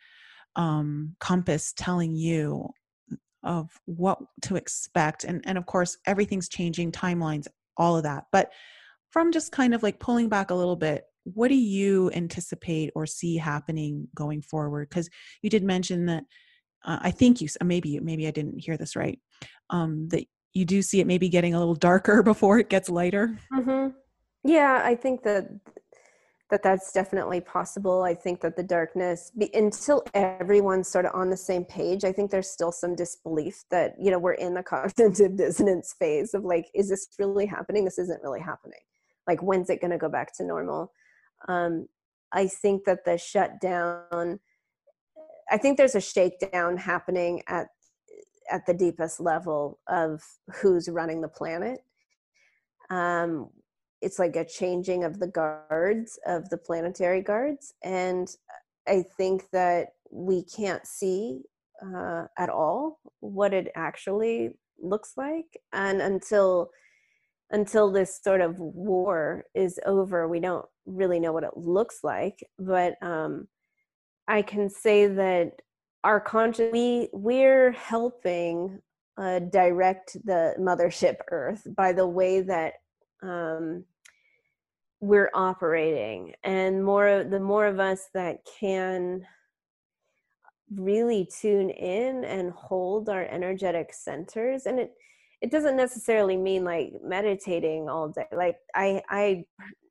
um, 0.56 1.16
compass 1.20 1.74
telling 1.76 2.16
you 2.16 2.70
of 3.44 3.70
what 3.86 4.20
to 4.42 4.58
expect 4.58 5.24
and 5.24 5.42
and 5.46 5.58
of 5.58 5.66
course 5.66 5.98
everything's 6.06 6.50
changing 6.50 6.92
timelines 6.92 7.48
all 7.78 7.96
of 7.96 8.04
that 8.04 8.26
but 8.32 8.52
from 9.12 9.32
just 9.32 9.52
kind 9.52 9.74
of 9.74 9.82
like 9.82 10.00
pulling 10.00 10.28
back 10.28 10.52
a 10.52 10.56
little 10.56 10.76
bit 10.76 11.06
what 11.24 11.48
do 11.48 11.56
you 11.56 12.12
anticipate 12.14 12.92
or 12.96 13.06
see 13.06 13.38
happening 13.38 14.08
going 14.14 14.42
forward 14.42 14.90
because 14.90 15.10
you 15.42 15.50
did 15.50 15.64
mention 15.64 16.06
that 16.06 16.24
uh, 16.86 17.00
i 17.02 17.12
think 17.12 17.42
you 17.42 17.48
maybe 17.64 18.00
maybe 18.00 18.28
i 18.28 18.32
didn't 18.32 18.60
hear 18.60 18.78
this 18.78 18.96
right 18.96 19.20
um, 19.70 20.08
that 20.10 20.26
you 20.54 20.66
do 20.66 20.82
see 20.82 21.00
it 21.00 21.08
maybe 21.08 21.30
getting 21.30 21.54
a 21.54 21.60
little 21.60 21.76
darker 21.76 22.24
before 22.32 22.60
it 22.60 22.70
gets 22.70 22.90
lighter 22.90 23.38
mm-hmm. 23.54 23.90
yeah 24.44 24.82
i 24.84 24.96
think 24.96 25.24
that 25.24 25.50
that 26.50 26.64
that's 26.64 26.92
definitely 26.92 27.42
possible. 27.42 28.02
I 28.02 28.16
think 28.16 28.42
that 28.42 28.56
the 28.56 28.64
darkness, 28.64 29.32
be, 29.38 29.52
until 29.54 30.04
everyone's 30.14 30.88
sort 30.88 31.06
of 31.06 31.14
on 31.14 31.30
the 31.30 31.38
same 31.38 31.64
page, 31.64 32.04
I 32.04 32.12
think 32.12 32.32
there's 32.32 32.50
still 32.50 32.72
some 32.72 32.96
disbelief 32.96 33.64
that, 33.70 33.94
you 34.02 34.10
know, 34.10 34.18
we're 34.18 34.34
in 34.34 34.56
the 34.56 34.64
cognitive 34.64 35.38
dissonance 35.38 35.96
phase 35.98 36.34
of 36.34 36.44
like, 36.44 36.70
is 36.74 36.90
this 36.90 37.08
really 37.20 37.46
happening? 37.46 37.86
This 37.86 38.00
isn't 38.00 38.24
really 38.24 38.42
happening. 38.42 38.80
Like, 39.28 39.44
when's 39.44 39.70
it 39.70 39.82
going 39.82 39.92
to 39.92 39.98
go 39.98 40.10
back 40.10 40.36
to 40.38 40.44
normal? 40.44 40.92
Um, 41.48 41.88
I 42.34 42.48
think 42.48 42.84
that 42.86 43.06
the 43.06 43.18
shutdown, 43.18 44.40
I 45.52 45.58
think 45.58 45.78
there's 45.78 45.96
a 45.96 46.02
shakedown 46.02 46.78
happening 46.78 47.42
at 47.48 47.68
at 48.52 48.66
the 48.66 48.74
deepest 48.74 49.20
level 49.20 49.80
of 49.88 50.24
who's 50.56 50.90
running 50.90 51.22
the 51.22 51.28
planet. 51.28 51.82
Um, 52.90 53.50
it's 54.02 54.20
like 54.20 54.36
a 54.36 54.46
changing 54.46 55.04
of 55.04 55.20
the 55.20 55.28
guards 55.28 56.20
of 56.26 56.50
the 56.50 56.58
planetary 56.58 57.22
guards 57.22 57.74
and 57.84 58.36
i 58.88 59.04
think 59.18 59.44
that 59.52 59.90
we 60.12 60.44
can't 60.44 60.86
see 60.86 61.42
uh, 61.82 62.26
at 62.38 62.50
all 62.50 63.00
what 63.20 63.54
it 63.54 63.72
actually 63.76 64.50
looks 64.82 65.14
like 65.18 65.58
and 65.74 66.02
until 66.02 66.70
until 67.52 67.92
this 67.92 68.20
sort 68.24 68.42
of 68.42 68.60
war 68.60 69.44
is 69.56 69.80
over 69.86 70.28
we 70.28 70.40
don't 70.40 70.66
really 70.86 71.20
know 71.20 71.32
what 71.32 71.44
it 71.44 71.56
looks 71.56 72.00
like 72.04 72.40
but 72.58 72.94
um 73.02 73.48
i 74.30 74.42
can 74.42 74.70
say 74.70 75.06
that 75.08 75.52
our 76.06 76.20
conscious 76.22 76.72
we 76.72 77.10
we're 77.12 77.72
helping 77.72 78.80
uh, 79.18 79.40
direct 79.40 80.16
the 80.24 80.56
mothership 80.58 81.18
earth 81.30 81.68
by 81.76 81.92
the 81.92 82.08
way 82.08 82.40
that 82.40 82.76
um, 83.22 83.84
we're 85.02 85.32
operating. 85.34 86.34
And 86.44 86.84
more 86.84 87.24
the 87.24 87.40
more 87.40 87.66
of 87.66 87.80
us 87.80 88.10
that 88.14 88.40
can 88.60 89.26
really 90.72 91.28
tune 91.42 91.70
in 91.70 92.24
and 92.26 92.52
hold 92.52 93.10
our 93.10 93.26
energetic 93.26 93.92
centers 93.92 94.68
and 94.68 94.80
it 94.80 94.92
it 95.42 95.50
doesn't 95.50 95.78
necessarily 95.78 96.38
mean 96.38 96.64
like 96.64 96.92
meditating 97.02 97.90
all 97.90 98.10
day. 98.10 98.28
Like 98.32 98.58
i 98.76 99.02
i 99.10 99.44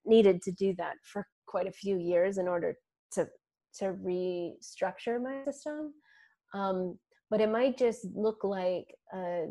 needed 0.04 0.42
to 0.42 0.52
do 0.52 0.74
that 0.78 0.94
for 1.02 1.26
quite 1.46 1.66
a 1.66 1.72
few 1.72 1.98
years 1.98 2.38
in 2.38 2.46
order 2.46 2.76
to 3.12 3.26
to 3.78 3.94
restructure 4.04 5.22
my 5.22 5.44
system 5.44 5.92
um, 6.54 6.98
but 7.30 7.40
it 7.40 7.50
might 7.50 7.76
just 7.76 8.06
look 8.14 8.42
like 8.42 8.94
uh, 9.12 9.46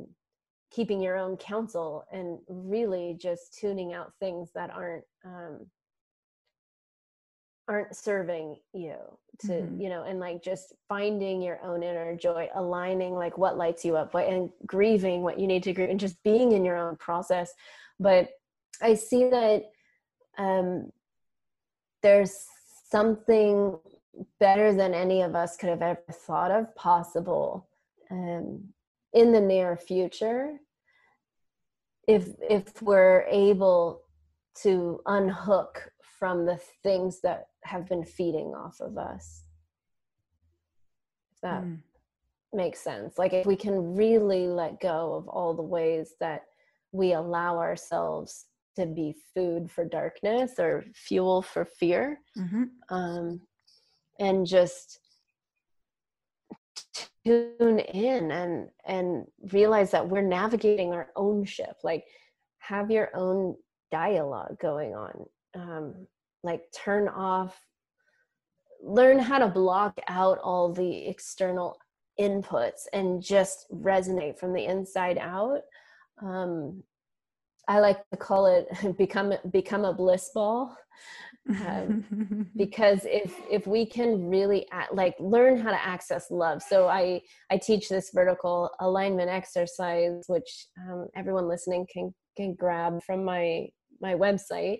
keeping 0.71 1.01
your 1.01 1.17
own 1.17 1.37
counsel 1.37 2.03
and 2.11 2.39
really 2.47 3.17
just 3.19 3.57
tuning 3.59 3.93
out 3.93 4.13
things 4.19 4.49
that 4.53 4.69
aren't 4.69 5.05
um, 5.25 5.65
aren't 7.67 7.95
serving 7.95 8.55
you 8.73 8.95
to 9.39 9.47
mm-hmm. 9.47 9.81
you 9.81 9.89
know 9.89 10.03
and 10.03 10.19
like 10.19 10.41
just 10.41 10.73
finding 10.87 11.41
your 11.41 11.61
own 11.63 11.83
inner 11.83 12.15
joy 12.15 12.47
aligning 12.55 13.13
like 13.13 13.37
what 13.37 13.57
lights 13.57 13.83
you 13.83 13.95
up 13.97 14.13
and 14.15 14.49
grieving 14.65 15.21
what 15.21 15.39
you 15.39 15.47
need 15.47 15.63
to 15.63 15.73
grieve 15.73 15.89
and 15.89 15.99
just 15.99 16.21
being 16.23 16.53
in 16.53 16.63
your 16.63 16.77
own 16.77 16.95
process 16.95 17.51
but 17.99 18.29
i 18.81 18.93
see 18.93 19.29
that 19.29 19.63
um 20.37 20.89
there's 22.01 22.45
something 22.89 23.77
better 24.39 24.73
than 24.73 24.93
any 24.93 25.21
of 25.21 25.35
us 25.35 25.57
could 25.57 25.69
have 25.69 25.81
ever 25.81 26.01
thought 26.11 26.51
of 26.51 26.73
possible 26.75 27.67
um 28.11 28.63
in 29.13 29.31
the 29.31 29.41
near 29.41 29.75
future 29.75 30.59
if 32.07 32.29
if 32.49 32.81
we're 32.81 33.25
able 33.29 34.01
to 34.63 34.99
unhook 35.05 35.91
from 36.17 36.45
the 36.45 36.59
things 36.83 37.21
that 37.21 37.47
have 37.63 37.87
been 37.87 38.03
feeding 38.03 38.47
off 38.47 38.79
of 38.79 38.97
us. 38.97 39.43
If 41.33 41.41
that 41.41 41.63
mm. 41.63 41.77
makes 42.53 42.79
sense. 42.79 43.17
Like 43.17 43.33
if 43.33 43.45
we 43.45 43.55
can 43.55 43.95
really 43.95 44.47
let 44.47 44.79
go 44.79 45.13
of 45.13 45.27
all 45.27 45.53
the 45.53 45.61
ways 45.61 46.15
that 46.19 46.45
we 46.91 47.13
allow 47.13 47.57
ourselves 47.57 48.45
to 48.77 48.85
be 48.85 49.15
food 49.35 49.69
for 49.69 49.85
darkness 49.85 50.53
or 50.57 50.85
fuel 50.93 51.41
for 51.41 51.65
fear 51.65 52.19
mm-hmm. 52.37 52.63
um, 52.89 53.41
and 54.19 54.45
just 54.45 54.99
tune 57.25 57.79
in 57.79 58.31
and 58.31 58.69
and 58.85 59.25
realize 59.51 59.91
that 59.91 60.07
we're 60.07 60.21
navigating 60.21 60.93
our 60.93 61.09
own 61.15 61.43
ship 61.43 61.75
like 61.83 62.05
have 62.59 62.89
your 62.89 63.09
own 63.15 63.55
dialogue 63.91 64.57
going 64.59 64.93
on 64.93 65.25
um, 65.55 66.07
like 66.43 66.61
turn 66.71 67.07
off 67.07 67.59
learn 68.81 69.19
how 69.19 69.39
to 69.39 69.47
block 69.47 69.99
out 70.07 70.37
all 70.39 70.71
the 70.71 71.07
external 71.07 71.77
inputs 72.19 72.83
and 72.93 73.21
just 73.21 73.65
resonate 73.71 74.37
from 74.39 74.53
the 74.53 74.65
inside 74.65 75.17
out 75.17 75.61
um, 76.21 76.81
i 77.67 77.79
like 77.79 77.97
to 78.09 78.17
call 78.17 78.45
it 78.45 78.67
become 78.97 79.33
become 79.51 79.85
a 79.85 79.93
bliss 79.93 80.29
ball 80.33 80.75
um, 81.65 82.49
because 82.57 83.01
if 83.03 83.33
if 83.49 83.67
we 83.67 83.85
can 83.85 84.27
really 84.27 84.67
act, 84.71 84.93
like 84.93 85.15
learn 85.19 85.57
how 85.57 85.71
to 85.71 85.85
access 85.85 86.29
love. 86.29 86.61
So 86.61 86.87
i 86.87 87.21
i 87.49 87.57
teach 87.57 87.89
this 87.89 88.11
vertical 88.13 88.69
alignment 88.79 89.29
exercise 89.29 90.23
which 90.27 90.67
um, 90.89 91.07
everyone 91.15 91.47
listening 91.47 91.85
can 91.91 92.13
can 92.35 92.55
grab 92.55 93.01
from 93.05 93.23
my 93.23 93.67
my 94.01 94.13
website 94.13 94.79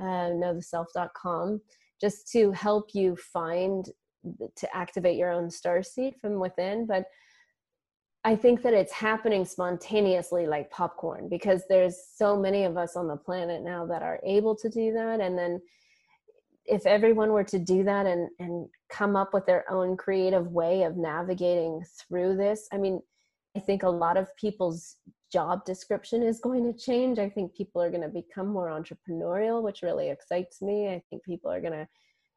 uh, 0.00 0.30
knowtheself.com 0.38 1.60
just 2.00 2.30
to 2.32 2.50
help 2.52 2.90
you 2.92 3.16
find 3.16 3.86
to 4.56 4.76
activate 4.76 5.16
your 5.16 5.30
own 5.30 5.50
star 5.50 5.82
seed 5.82 6.14
from 6.20 6.40
within. 6.40 6.86
But 6.86 7.04
i 8.24 8.34
think 8.34 8.62
that 8.62 8.74
it's 8.74 8.92
happening 8.92 9.44
spontaneously 9.44 10.46
like 10.46 10.70
popcorn 10.70 11.28
because 11.28 11.62
there's 11.68 11.96
so 12.16 12.36
many 12.38 12.64
of 12.64 12.76
us 12.76 12.96
on 12.96 13.08
the 13.08 13.16
planet 13.16 13.62
now 13.62 13.86
that 13.86 14.02
are 14.02 14.20
able 14.24 14.54
to 14.54 14.68
do 14.68 14.92
that 14.92 15.20
and 15.20 15.38
then 15.38 15.60
if 16.66 16.86
everyone 16.86 17.30
were 17.30 17.44
to 17.44 17.58
do 17.58 17.84
that 17.84 18.06
and 18.06 18.28
and 18.38 18.66
come 18.88 19.16
up 19.16 19.34
with 19.34 19.44
their 19.46 19.70
own 19.70 19.96
creative 19.96 20.48
way 20.48 20.82
of 20.82 20.96
navigating 20.96 21.82
through 21.98 22.36
this 22.36 22.68
i 22.72 22.76
mean 22.76 23.00
i 23.56 23.60
think 23.60 23.82
a 23.82 23.88
lot 23.88 24.16
of 24.16 24.34
people's 24.36 24.96
job 25.34 25.64
description 25.64 26.22
is 26.22 26.38
going 26.38 26.62
to 26.62 26.78
change. 26.78 27.18
I 27.18 27.28
think 27.28 27.56
people 27.56 27.82
are 27.82 27.90
going 27.90 28.02
to 28.02 28.08
become 28.08 28.46
more 28.46 28.68
entrepreneurial, 28.68 29.64
which 29.64 29.82
really 29.82 30.08
excites 30.08 30.62
me. 30.62 30.86
I 30.86 31.02
think 31.10 31.24
people 31.24 31.50
are 31.50 31.60
going 31.60 31.72
to 31.72 31.88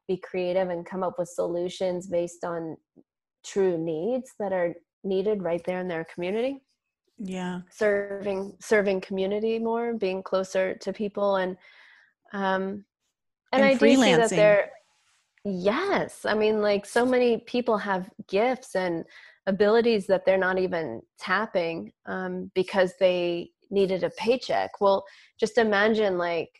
be 0.08 0.16
creative 0.16 0.68
and 0.70 0.84
come 0.84 1.04
up 1.04 1.14
with 1.16 1.28
solutions 1.28 2.08
based 2.08 2.42
on 2.42 2.76
true 3.46 3.78
needs 3.78 4.32
that 4.40 4.52
are 4.52 4.74
needed 5.04 5.42
right 5.42 5.62
there 5.64 5.80
in 5.80 5.88
their 5.88 6.06
community. 6.12 6.62
Yeah. 7.18 7.60
Serving 7.70 8.54
serving 8.60 9.00
community 9.00 9.58
more, 9.58 9.94
being 9.94 10.22
closer 10.22 10.74
to 10.74 10.92
people 10.92 11.36
and 11.36 11.56
um 12.32 12.84
and, 13.52 13.62
and 13.62 13.64
I 13.64 13.74
do 13.74 13.96
see 13.96 14.14
that 14.14 14.30
there 14.30 14.70
yes. 15.44 16.24
I 16.24 16.34
mean 16.34 16.60
like 16.60 16.86
so 16.86 17.04
many 17.04 17.38
people 17.38 17.78
have 17.78 18.10
gifts 18.28 18.76
and 18.76 19.04
abilities 19.48 20.06
that 20.06 20.24
they're 20.24 20.36
not 20.36 20.58
even 20.58 21.00
tapping 21.18 21.90
um, 22.06 22.50
because 22.54 22.92
they 23.00 23.50
needed 23.70 24.04
a 24.04 24.10
paycheck. 24.10 24.80
Well, 24.80 25.04
just 25.40 25.58
imagine 25.58 26.18
like 26.18 26.50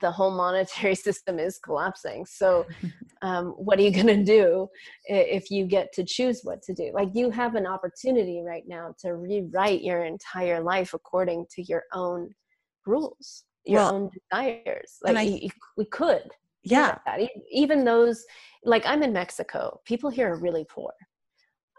the 0.00 0.10
whole 0.10 0.30
monetary 0.30 0.94
system 1.06 1.38
is 1.38 1.58
collapsing. 1.58 2.26
So, 2.26 2.66
um, 3.22 3.50
what 3.50 3.78
are 3.78 3.82
you 3.82 3.90
going 3.90 4.06
to 4.06 4.24
do 4.24 4.68
if 5.04 5.50
you 5.50 5.66
get 5.66 5.92
to 5.94 6.04
choose 6.04 6.40
what 6.42 6.62
to 6.62 6.74
do? 6.74 6.90
Like, 6.94 7.10
you 7.14 7.30
have 7.30 7.54
an 7.54 7.66
opportunity 7.66 8.42
right 8.44 8.64
now 8.66 8.94
to 9.00 9.14
rewrite 9.14 9.82
your 9.82 10.04
entire 10.04 10.62
life 10.62 10.94
according 10.94 11.46
to 11.54 11.62
your 11.62 11.84
own 11.92 12.30
rules, 12.86 13.44
your 13.64 13.80
well, 13.80 13.94
own 13.94 14.10
desires. 14.10 14.98
Like, 15.02 15.16
I, 15.16 15.22
you, 15.22 15.48
we 15.76 15.84
could. 15.86 16.28
Yeah. 16.64 16.98
Even 17.50 17.84
those, 17.84 18.24
like, 18.64 18.84
I'm 18.86 19.02
in 19.02 19.12
Mexico, 19.12 19.80
people 19.84 20.10
here 20.10 20.32
are 20.32 20.38
really 20.38 20.64
poor 20.68 20.92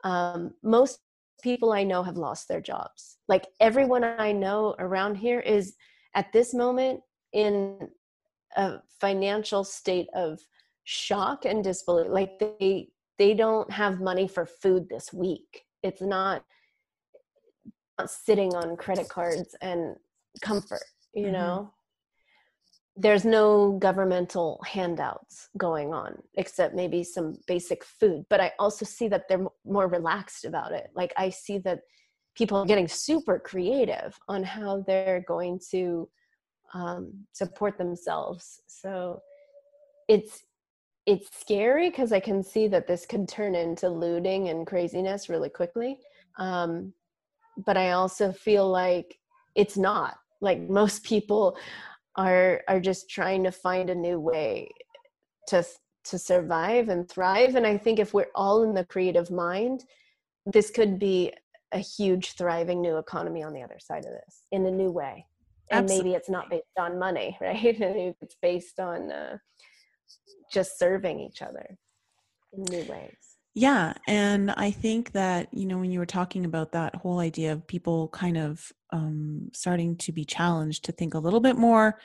um, 0.03 0.51
most 0.63 0.99
people 1.41 1.71
I 1.71 1.83
know 1.83 2.03
have 2.03 2.17
lost 2.17 2.47
their 2.47 2.61
jobs. 2.61 3.17
Like 3.27 3.47
everyone 3.59 4.03
I 4.03 4.31
know 4.31 4.75
around 4.79 5.15
here 5.15 5.39
is 5.39 5.75
at 6.15 6.31
this 6.31 6.53
moment 6.53 7.01
in 7.33 7.89
a 8.55 8.81
financial 8.99 9.63
state 9.63 10.07
of 10.13 10.39
shock 10.83 11.45
and 11.45 11.63
disbelief. 11.63 12.07
Like 12.09 12.39
they 12.39 12.89
they 13.17 13.33
don't 13.33 13.71
have 13.71 14.01
money 14.01 14.27
for 14.27 14.45
food 14.45 14.87
this 14.89 15.13
week. 15.13 15.65
It's 15.83 16.01
not, 16.01 16.43
not 17.99 18.09
sitting 18.09 18.55
on 18.55 18.75
credit 18.75 19.07
cards 19.07 19.55
and 19.61 19.95
comfort, 20.41 20.83
you 21.13 21.25
mm-hmm. 21.25 21.33
know 21.33 21.73
there's 22.95 23.25
no 23.25 23.77
governmental 23.79 24.61
handouts 24.65 25.49
going 25.57 25.93
on 25.93 26.15
except 26.35 26.75
maybe 26.75 27.03
some 27.03 27.35
basic 27.47 27.83
food 27.83 28.23
but 28.29 28.39
i 28.39 28.51
also 28.59 28.85
see 28.85 29.07
that 29.07 29.27
they're 29.27 29.45
more 29.65 29.87
relaxed 29.87 30.45
about 30.45 30.71
it 30.71 30.89
like 30.95 31.11
i 31.17 31.29
see 31.29 31.57
that 31.57 31.79
people 32.35 32.57
are 32.57 32.65
getting 32.65 32.87
super 32.87 33.39
creative 33.39 34.17
on 34.27 34.43
how 34.43 34.83
they're 34.85 35.23
going 35.27 35.59
to 35.71 36.07
um, 36.73 37.13
support 37.33 37.77
themselves. 37.77 38.61
So 38.67 39.21
it's 40.07 40.43
it's 41.05 41.27
scary 41.37 41.89
because 41.89 42.13
i 42.13 42.19
can 42.19 42.41
see 42.41 42.65
that 42.65 42.87
this 42.87 43.05
could 43.05 43.27
turn 43.27 43.55
into 43.55 43.89
looting 43.89 44.47
and 44.49 44.65
craziness 44.65 45.29
really 45.29 45.49
quickly. 45.49 45.99
Um, 46.37 46.93
but 47.65 47.77
i 47.77 47.91
also 47.91 48.31
feel 48.31 48.69
like 48.69 49.19
it's 49.55 49.77
not. 49.77 50.15
Like 50.41 50.61
most 50.61 51.03
people 51.03 51.57
are 52.15 52.61
are 52.67 52.79
just 52.79 53.09
trying 53.09 53.43
to 53.43 53.51
find 53.51 53.89
a 53.89 53.95
new 53.95 54.19
way 54.19 54.69
to 55.47 55.63
to 56.05 56.19
survive 56.19 56.89
and 56.89 57.07
thrive. 57.09 57.55
And 57.55 57.65
i 57.67 57.77
think 57.77 57.99
if 57.99 58.13
we're 58.13 58.33
all 58.35 58.63
in 58.63 58.73
the 58.73 58.85
creative 58.85 59.29
mind 59.31 59.85
this 60.45 60.69
could 60.69 60.99
be 60.99 61.31
a 61.71 61.79
huge 61.79 62.33
thriving 62.33 62.81
new 62.81 62.97
economy 62.97 63.43
on 63.43 63.53
the 63.53 63.61
other 63.61 63.79
side 63.79 64.05
of 64.05 64.11
this 64.11 64.43
in 64.51 64.65
a 64.65 64.71
new 64.71 64.91
way 64.91 65.25
and 65.71 65.83
Absolutely. 65.83 66.09
maybe 66.09 66.15
it's 66.15 66.29
not 66.29 66.49
based 66.49 66.63
on 66.79 66.99
money 66.99 67.37
right 67.41 67.63
it's 67.63 68.35
based 68.41 68.79
on 68.79 69.11
uh, 69.11 69.37
just 70.51 70.77
serving 70.77 71.19
each 71.19 71.41
other 71.41 71.77
in 72.53 72.63
new 72.69 72.83
ways 72.91 73.33
yeah. 73.55 73.93
And 74.07 74.51
I 74.51 74.71
think 74.71 75.11
that, 75.11 75.47
you 75.53 75.67
know, 75.67 75.77
when 75.77 75.91
you 75.91 75.99
were 75.99 76.07
talking 76.07 76.45
about 76.45 76.71
that 76.71 76.95
whole 76.95 77.19
idea 77.19 77.51
of 77.51 77.67
people 77.67 78.07
kind 78.07 78.37
of 78.37 78.71
um, 78.91 79.49
starting 79.53 79.95
to 79.97 80.11
be 80.11 80.25
challenged 80.25 80.85
to 80.85 80.91
think 80.91 81.13
a 81.13 81.19
little 81.19 81.39
bit 81.39 81.55
more 81.55 81.99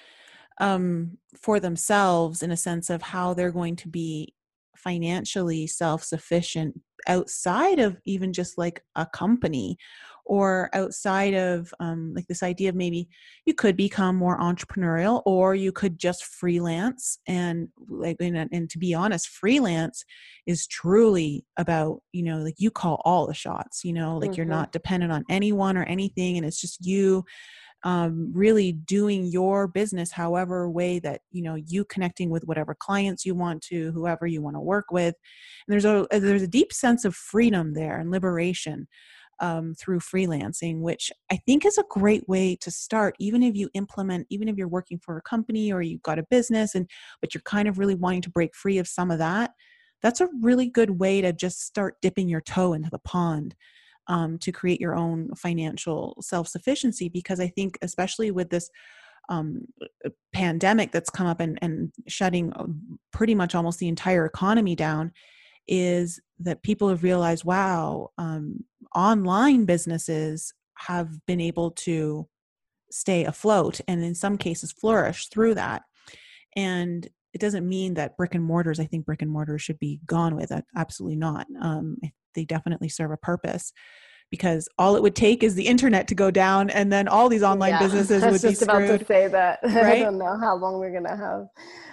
um, 0.60 1.16
for 1.40 1.58
themselves 1.58 2.42
in 2.42 2.50
a 2.50 2.56
sense 2.56 2.90
of 2.90 3.00
how 3.00 3.32
they're 3.32 3.52
going 3.52 3.76
to 3.76 3.88
be 3.88 4.34
financially 4.76 5.66
self 5.66 6.04
sufficient 6.04 6.80
outside 7.06 7.78
of 7.78 7.96
even 8.04 8.32
just 8.32 8.58
like 8.58 8.82
a 8.96 9.06
company 9.06 9.78
or 10.28 10.68
outside 10.74 11.32
of 11.32 11.72
um, 11.80 12.12
like 12.14 12.26
this 12.26 12.42
idea 12.42 12.68
of 12.68 12.74
maybe 12.74 13.08
you 13.46 13.54
could 13.54 13.76
become 13.76 14.14
more 14.14 14.38
entrepreneurial 14.38 15.22
or 15.24 15.54
you 15.54 15.72
could 15.72 15.98
just 15.98 16.22
freelance 16.24 17.18
and 17.26 17.68
like 17.88 18.16
and, 18.20 18.36
and 18.36 18.68
to 18.70 18.78
be 18.78 18.92
honest 18.92 19.28
freelance 19.28 20.04
is 20.46 20.66
truly 20.66 21.46
about 21.56 22.02
you 22.12 22.22
know 22.22 22.38
like 22.38 22.56
you 22.58 22.70
call 22.70 23.00
all 23.06 23.26
the 23.26 23.34
shots 23.34 23.84
you 23.84 23.92
know 23.92 24.18
like 24.18 24.30
mm-hmm. 24.30 24.36
you're 24.36 24.46
not 24.46 24.70
dependent 24.70 25.10
on 25.10 25.24
anyone 25.30 25.78
or 25.78 25.84
anything 25.84 26.36
and 26.36 26.46
it's 26.46 26.60
just 26.60 26.84
you 26.84 27.24
um, 27.84 28.32
really 28.34 28.72
doing 28.72 29.26
your 29.26 29.68
business 29.68 30.10
however 30.10 30.68
way 30.68 30.98
that 30.98 31.20
you 31.30 31.42
know 31.42 31.54
you 31.54 31.84
connecting 31.84 32.30
with 32.30 32.44
whatever 32.44 32.76
clients 32.78 33.24
you 33.24 33.34
want 33.34 33.62
to 33.62 33.92
whoever 33.92 34.26
you 34.26 34.42
want 34.42 34.56
to 34.56 34.60
work 34.60 34.86
with. 34.90 35.14
And 35.66 35.72
there's 35.72 35.84
a 35.84 36.06
there's 36.10 36.42
a 36.42 36.48
deep 36.48 36.72
sense 36.72 37.04
of 37.04 37.14
freedom 37.14 37.74
there 37.74 37.98
and 37.98 38.10
liberation 38.10 38.88
um, 39.40 39.74
through 39.74 40.00
freelancing 40.00 40.80
which 40.80 41.12
i 41.30 41.36
think 41.36 41.64
is 41.64 41.78
a 41.78 41.84
great 41.88 42.28
way 42.28 42.56
to 42.56 42.70
start 42.70 43.14
even 43.18 43.42
if 43.42 43.54
you 43.54 43.70
implement 43.74 44.26
even 44.30 44.48
if 44.48 44.56
you're 44.56 44.68
working 44.68 44.98
for 44.98 45.16
a 45.16 45.22
company 45.22 45.72
or 45.72 45.80
you've 45.80 46.02
got 46.02 46.18
a 46.18 46.26
business 46.28 46.74
and 46.74 46.88
but 47.20 47.34
you're 47.34 47.42
kind 47.42 47.68
of 47.68 47.78
really 47.78 47.94
wanting 47.94 48.22
to 48.22 48.30
break 48.30 48.54
free 48.54 48.78
of 48.78 48.88
some 48.88 49.10
of 49.10 49.18
that 49.18 49.52
that's 50.02 50.20
a 50.20 50.28
really 50.42 50.68
good 50.68 50.98
way 50.98 51.20
to 51.20 51.32
just 51.32 51.60
start 51.60 51.96
dipping 52.02 52.28
your 52.28 52.40
toe 52.40 52.72
into 52.72 52.90
the 52.90 52.98
pond 52.98 53.54
um, 54.08 54.38
to 54.38 54.52
create 54.52 54.80
your 54.80 54.94
own 54.94 55.34
financial 55.34 56.16
self 56.20 56.48
sufficiency. 56.48 57.08
Because 57.08 57.40
I 57.40 57.48
think, 57.48 57.78
especially 57.82 58.30
with 58.30 58.50
this 58.50 58.70
um, 59.28 59.62
uh, 60.04 60.10
pandemic 60.32 60.90
that's 60.90 61.10
come 61.10 61.26
up 61.26 61.40
and, 61.40 61.58
and 61.60 61.92
shutting 62.06 62.52
uh, 62.54 62.66
pretty 63.12 63.34
much 63.34 63.54
almost 63.54 63.78
the 63.78 63.88
entire 63.88 64.24
economy 64.24 64.74
down, 64.74 65.12
is 65.66 66.20
that 66.38 66.62
people 66.62 66.88
have 66.88 67.02
realized 67.02 67.44
wow, 67.44 68.10
um, 68.18 68.64
online 68.94 69.64
businesses 69.64 70.52
have 70.78 71.24
been 71.26 71.40
able 71.40 71.70
to 71.72 72.26
stay 72.90 73.24
afloat 73.24 73.80
and 73.86 74.02
in 74.02 74.14
some 74.14 74.38
cases 74.38 74.72
flourish 74.72 75.28
through 75.28 75.54
that. 75.54 75.82
And 76.56 77.08
it 77.34 77.40
doesn't 77.40 77.68
mean 77.68 77.94
that 77.94 78.16
brick 78.16 78.34
and 78.34 78.44
mortars, 78.44 78.80
I 78.80 78.86
think 78.86 79.06
brick 79.06 79.22
and 79.22 79.30
mortars 79.30 79.62
should 79.62 79.78
be 79.78 80.00
gone 80.06 80.34
with. 80.34 80.50
Absolutely 80.76 81.16
not. 81.16 81.46
Um, 81.60 81.98
they 82.34 82.44
definitely 82.44 82.88
serve 82.88 83.10
a 83.10 83.16
purpose 83.16 83.72
because 84.30 84.68
all 84.78 84.96
it 84.96 85.02
would 85.02 85.16
take 85.16 85.42
is 85.42 85.54
the 85.54 85.66
internet 85.66 86.06
to 86.08 86.14
go 86.14 86.30
down 86.30 86.68
and 86.70 86.92
then 86.92 87.08
all 87.08 87.28
these 87.28 87.42
online 87.42 87.72
yeah, 87.72 87.78
businesses 87.82 88.22
would 88.22 88.32
be 88.32 88.54
screwed. 88.54 88.70
I 88.70 88.78
was 88.80 88.88
just 88.88 88.92
about 88.92 88.98
to 88.98 89.04
say 89.04 89.28
that. 89.28 89.58
Right? 89.64 90.00
I 90.00 90.00
don't 90.00 90.18
know 90.18 90.38
how 90.38 90.56
long 90.56 90.78
we're 90.78 90.90
going 90.90 91.04
to 91.04 91.16
have. 91.16 91.46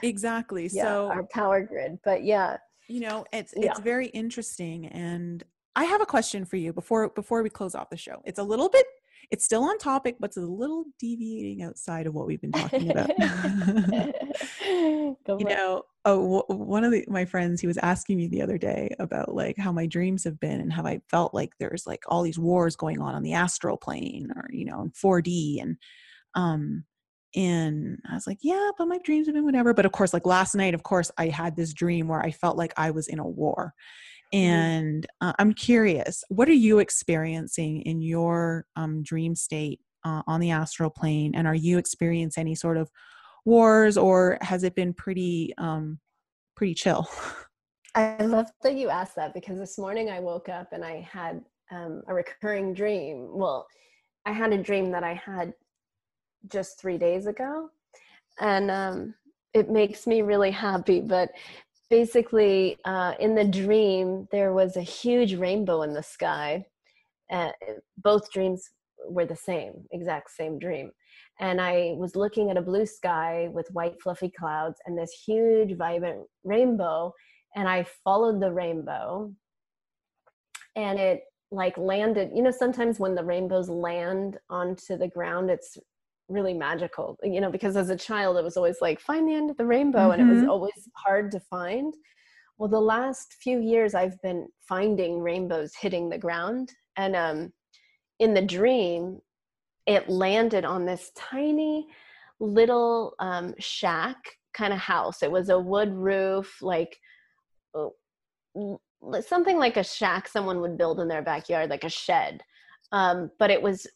Exactly. 0.03 0.69
Yeah, 0.71 0.83
so 0.83 1.07
our 1.07 1.23
power 1.23 1.63
grid, 1.63 1.99
but 2.03 2.23
yeah. 2.23 2.57
You 2.87 2.99
know, 3.01 3.25
it's 3.33 3.53
yeah. 3.55 3.71
it's 3.71 3.79
very 3.79 4.07
interesting 4.07 4.87
and 4.87 5.43
I 5.75 5.85
have 5.85 6.01
a 6.01 6.05
question 6.05 6.45
for 6.45 6.55
you 6.55 6.71
before 6.71 7.09
before 7.09 7.43
we 7.43 7.49
close 7.49 7.75
off 7.75 7.89
the 7.89 7.97
show. 7.97 8.21
It's 8.25 8.39
a 8.39 8.43
little 8.43 8.69
bit 8.69 8.85
it's 9.31 9.45
still 9.45 9.63
on 9.63 9.77
topic, 9.77 10.17
but 10.19 10.27
it's 10.27 10.37
a 10.37 10.41
little 10.41 10.85
deviating 10.99 11.63
outside 11.63 12.07
of 12.07 12.13
what 12.13 12.27
we've 12.27 12.41
been 12.41 12.51
talking 12.51 12.91
about. 12.91 13.09
you 14.67 15.15
know, 15.27 15.83
oh, 16.05 16.43
w- 16.45 16.65
one 16.65 16.83
of 16.83 16.91
the, 16.91 17.05
my 17.07 17.25
friends, 17.25 17.61
he 17.61 17.67
was 17.67 17.77
asking 17.77 18.17
me 18.17 18.27
the 18.27 18.41
other 18.41 18.57
day 18.57 18.95
about 18.99 19.33
like 19.33 19.57
how 19.57 19.71
my 19.71 19.85
dreams 19.85 20.23
have 20.23 20.39
been 20.39 20.61
and 20.61 20.71
how 20.71 20.85
I 20.85 21.01
felt 21.09 21.33
like 21.33 21.53
there's 21.59 21.85
like 21.87 22.03
all 22.07 22.21
these 22.21 22.39
wars 22.39 22.75
going 22.75 23.01
on 23.01 23.15
on 23.15 23.23
the 23.23 23.33
astral 23.33 23.77
plane 23.77 24.31
or, 24.35 24.47
you 24.51 24.65
know, 24.65 24.81
in 24.81 24.91
4D. 24.91 25.61
And, 25.61 25.77
um, 26.35 26.83
and 27.35 27.99
I 28.09 28.13
was 28.13 28.27
like, 28.27 28.39
yeah, 28.41 28.69
but 28.77 28.87
my 28.87 28.99
dreams 28.99 29.27
have 29.27 29.35
been 29.35 29.45
whatever. 29.45 29.73
But 29.73 29.85
of 29.85 29.91
course, 29.91 30.13
like 30.13 30.25
last 30.25 30.55
night, 30.55 30.73
of 30.73 30.83
course, 30.83 31.11
I 31.17 31.27
had 31.27 31.55
this 31.55 31.73
dream 31.73 32.07
where 32.07 32.21
I 32.21 32.31
felt 32.31 32.57
like 32.57 32.73
I 32.77 32.91
was 32.91 33.07
in 33.07 33.19
a 33.19 33.27
war. 33.27 33.73
Mm-hmm. 34.33 34.37
And 34.37 35.07
uh, 35.21 35.33
I'm 35.39 35.53
curious, 35.53 36.23
what 36.29 36.47
are 36.49 36.53
you 36.53 36.79
experiencing 36.79 37.81
in 37.81 38.01
your 38.01 38.65
um, 38.75 39.03
dream 39.03 39.35
state 39.35 39.79
uh, 40.03 40.23
on 40.27 40.39
the 40.39 40.51
astral 40.51 40.89
plane? 40.89 41.33
And 41.35 41.47
are 41.47 41.55
you 41.55 41.77
experiencing 41.77 42.41
any 42.41 42.55
sort 42.55 42.77
of 42.77 42.89
wars 43.45 43.97
or 43.97 44.37
has 44.41 44.63
it 44.63 44.75
been 44.75 44.93
pretty, 44.93 45.53
um, 45.57 45.99
pretty 46.55 46.73
chill? 46.73 47.07
I 47.95 48.17
love 48.25 48.47
that 48.61 48.75
you 48.75 48.89
asked 48.89 49.15
that 49.15 49.33
because 49.33 49.57
this 49.57 49.77
morning 49.77 50.09
I 50.09 50.19
woke 50.19 50.49
up 50.49 50.73
and 50.73 50.83
I 50.83 51.07
had 51.09 51.41
um, 51.71 52.01
a 52.07 52.13
recurring 52.13 52.73
dream. 52.73 53.29
Well, 53.31 53.67
I 54.25 54.33
had 54.33 54.51
a 54.51 54.61
dream 54.61 54.91
that 54.91 55.03
I 55.03 55.13
had 55.13 55.53
just 56.49 56.79
three 56.79 56.97
days 56.97 57.27
ago. 57.27 57.69
And 58.39 58.69
um, 58.69 59.15
it 59.53 59.69
makes 59.69 60.05
me 60.05 60.21
really 60.21 60.51
happy. 60.51 60.99
But 60.99 61.31
basically 61.89 62.77
uh, 62.85 63.13
in 63.19 63.35
the 63.35 63.45
dream 63.45 64.27
there 64.31 64.53
was 64.53 64.77
a 64.77 64.81
huge 64.81 65.35
rainbow 65.35 65.81
in 65.83 65.93
the 65.93 66.03
sky 66.03 66.65
uh, 67.31 67.51
both 67.97 68.31
dreams 68.31 68.69
were 69.07 69.25
the 69.25 69.35
same 69.35 69.73
exact 69.91 70.31
same 70.31 70.59
dream. 70.59 70.91
And 71.39 71.59
i 71.59 71.93
was 71.97 72.15
looking 72.15 72.49
at 72.49 72.57
a 72.57 72.61
blue 72.61 72.85
sky 72.85 73.49
with 73.51 73.71
white 73.71 74.01
fluffy 74.01 74.29
clouds 74.29 74.79
and 74.85 74.97
this 74.97 75.11
huge 75.25 75.77
vibrant 75.77 76.25
rainbow 76.43 77.13
and 77.55 77.67
i 77.67 77.85
followed 78.03 78.41
the 78.41 78.51
rainbow. 78.51 79.31
And 80.75 80.99
it 80.99 81.21
like 81.51 81.77
landed 81.77 82.31
you 82.33 82.41
know 82.41 82.51
sometimes 82.51 82.99
when 82.99 83.15
the 83.15 83.23
rainbows 83.23 83.69
land 83.69 84.37
onto 84.49 84.97
the 84.97 85.07
ground 85.07 85.49
it's 85.49 85.77
really 86.27 86.53
magical 86.53 87.17
you 87.23 87.39
know 87.39 87.51
because 87.51 87.75
as 87.75 87.89
a 87.89 87.95
child 87.95 88.37
it 88.37 88.43
was 88.43 88.57
always 88.57 88.77
like 88.81 88.99
find 88.99 89.27
the 89.27 89.33
end 89.33 89.49
of 89.49 89.57
the 89.57 89.65
rainbow 89.65 90.09
mm-hmm. 90.09 90.19
and 90.19 90.21
it 90.21 90.33
was 90.33 90.41
mm-hmm. 90.41 90.49
always 90.49 90.89
hard 90.95 91.31
to 91.31 91.39
find 91.39 91.93
well 92.57 92.69
the 92.69 92.79
last 92.79 93.35
few 93.41 93.59
years 93.59 93.93
i've 93.93 94.19
been 94.21 94.47
finding 94.67 95.19
rainbows 95.19 95.73
hitting 95.79 96.09
the 96.09 96.17
ground 96.17 96.71
and 96.97 97.15
um 97.15 97.51
in 98.19 98.33
the 98.33 98.41
dream 98.41 99.19
it 99.85 100.09
landed 100.09 100.65
on 100.65 100.85
this 100.85 101.11
tiny 101.15 101.85
little 102.39 103.13
um 103.19 103.53
shack 103.59 104.17
kind 104.53 104.73
of 104.73 104.79
house 104.79 105.21
it 105.21 105.31
was 105.31 105.49
a 105.49 105.59
wood 105.59 105.93
roof 105.93 106.57
like 106.61 106.97
oh, 107.75 107.93
something 109.21 109.57
like 109.57 109.77
a 109.77 109.83
shack 109.83 110.27
someone 110.27 110.59
would 110.59 110.77
build 110.77 110.99
in 110.99 111.07
their 111.07 111.21
backyard 111.21 111.69
like 111.69 111.83
a 111.83 111.89
shed 111.89 112.41
um, 112.91 113.29
but 113.39 113.51
it 113.51 113.61
was 113.61 113.87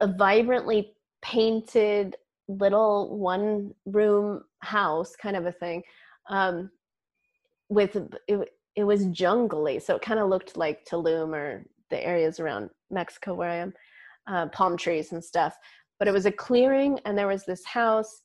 a 0.00 0.06
vibrantly 0.06 0.92
painted 1.22 2.16
little 2.48 3.18
one 3.18 3.74
room 3.84 4.42
house 4.60 5.14
kind 5.16 5.36
of 5.36 5.46
a 5.46 5.52
thing 5.52 5.82
um, 6.30 6.70
with 7.68 7.96
it, 8.26 8.52
it 8.74 8.84
was 8.84 9.06
jungly 9.06 9.78
so 9.78 9.96
it 9.96 10.02
kind 10.02 10.20
of 10.20 10.28
looked 10.28 10.56
like 10.56 10.84
tulum 10.84 11.34
or 11.34 11.64
the 11.90 12.04
areas 12.04 12.40
around 12.40 12.70
mexico 12.90 13.34
where 13.34 13.50
i 13.50 13.56
am 13.56 13.72
uh, 14.28 14.46
palm 14.48 14.76
trees 14.76 15.12
and 15.12 15.22
stuff 15.22 15.56
but 15.98 16.08
it 16.08 16.14
was 16.14 16.26
a 16.26 16.32
clearing 16.32 16.98
and 17.04 17.16
there 17.16 17.26
was 17.26 17.44
this 17.44 17.64
house 17.64 18.22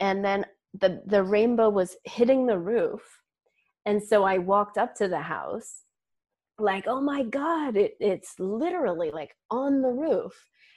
and 0.00 0.24
then 0.24 0.44
the 0.80 1.02
the 1.06 1.22
rainbow 1.22 1.68
was 1.68 1.96
hitting 2.04 2.46
the 2.46 2.58
roof 2.58 3.02
and 3.86 4.02
so 4.02 4.24
i 4.24 4.38
walked 4.38 4.76
up 4.76 4.94
to 4.94 5.08
the 5.08 5.20
house 5.20 5.84
like 6.58 6.84
oh 6.86 7.00
my 7.00 7.22
god 7.22 7.76
it, 7.76 7.94
it's 8.00 8.34
literally 8.38 9.10
like 9.10 9.34
on 9.50 9.82
the 9.82 9.88
roof 9.88 10.34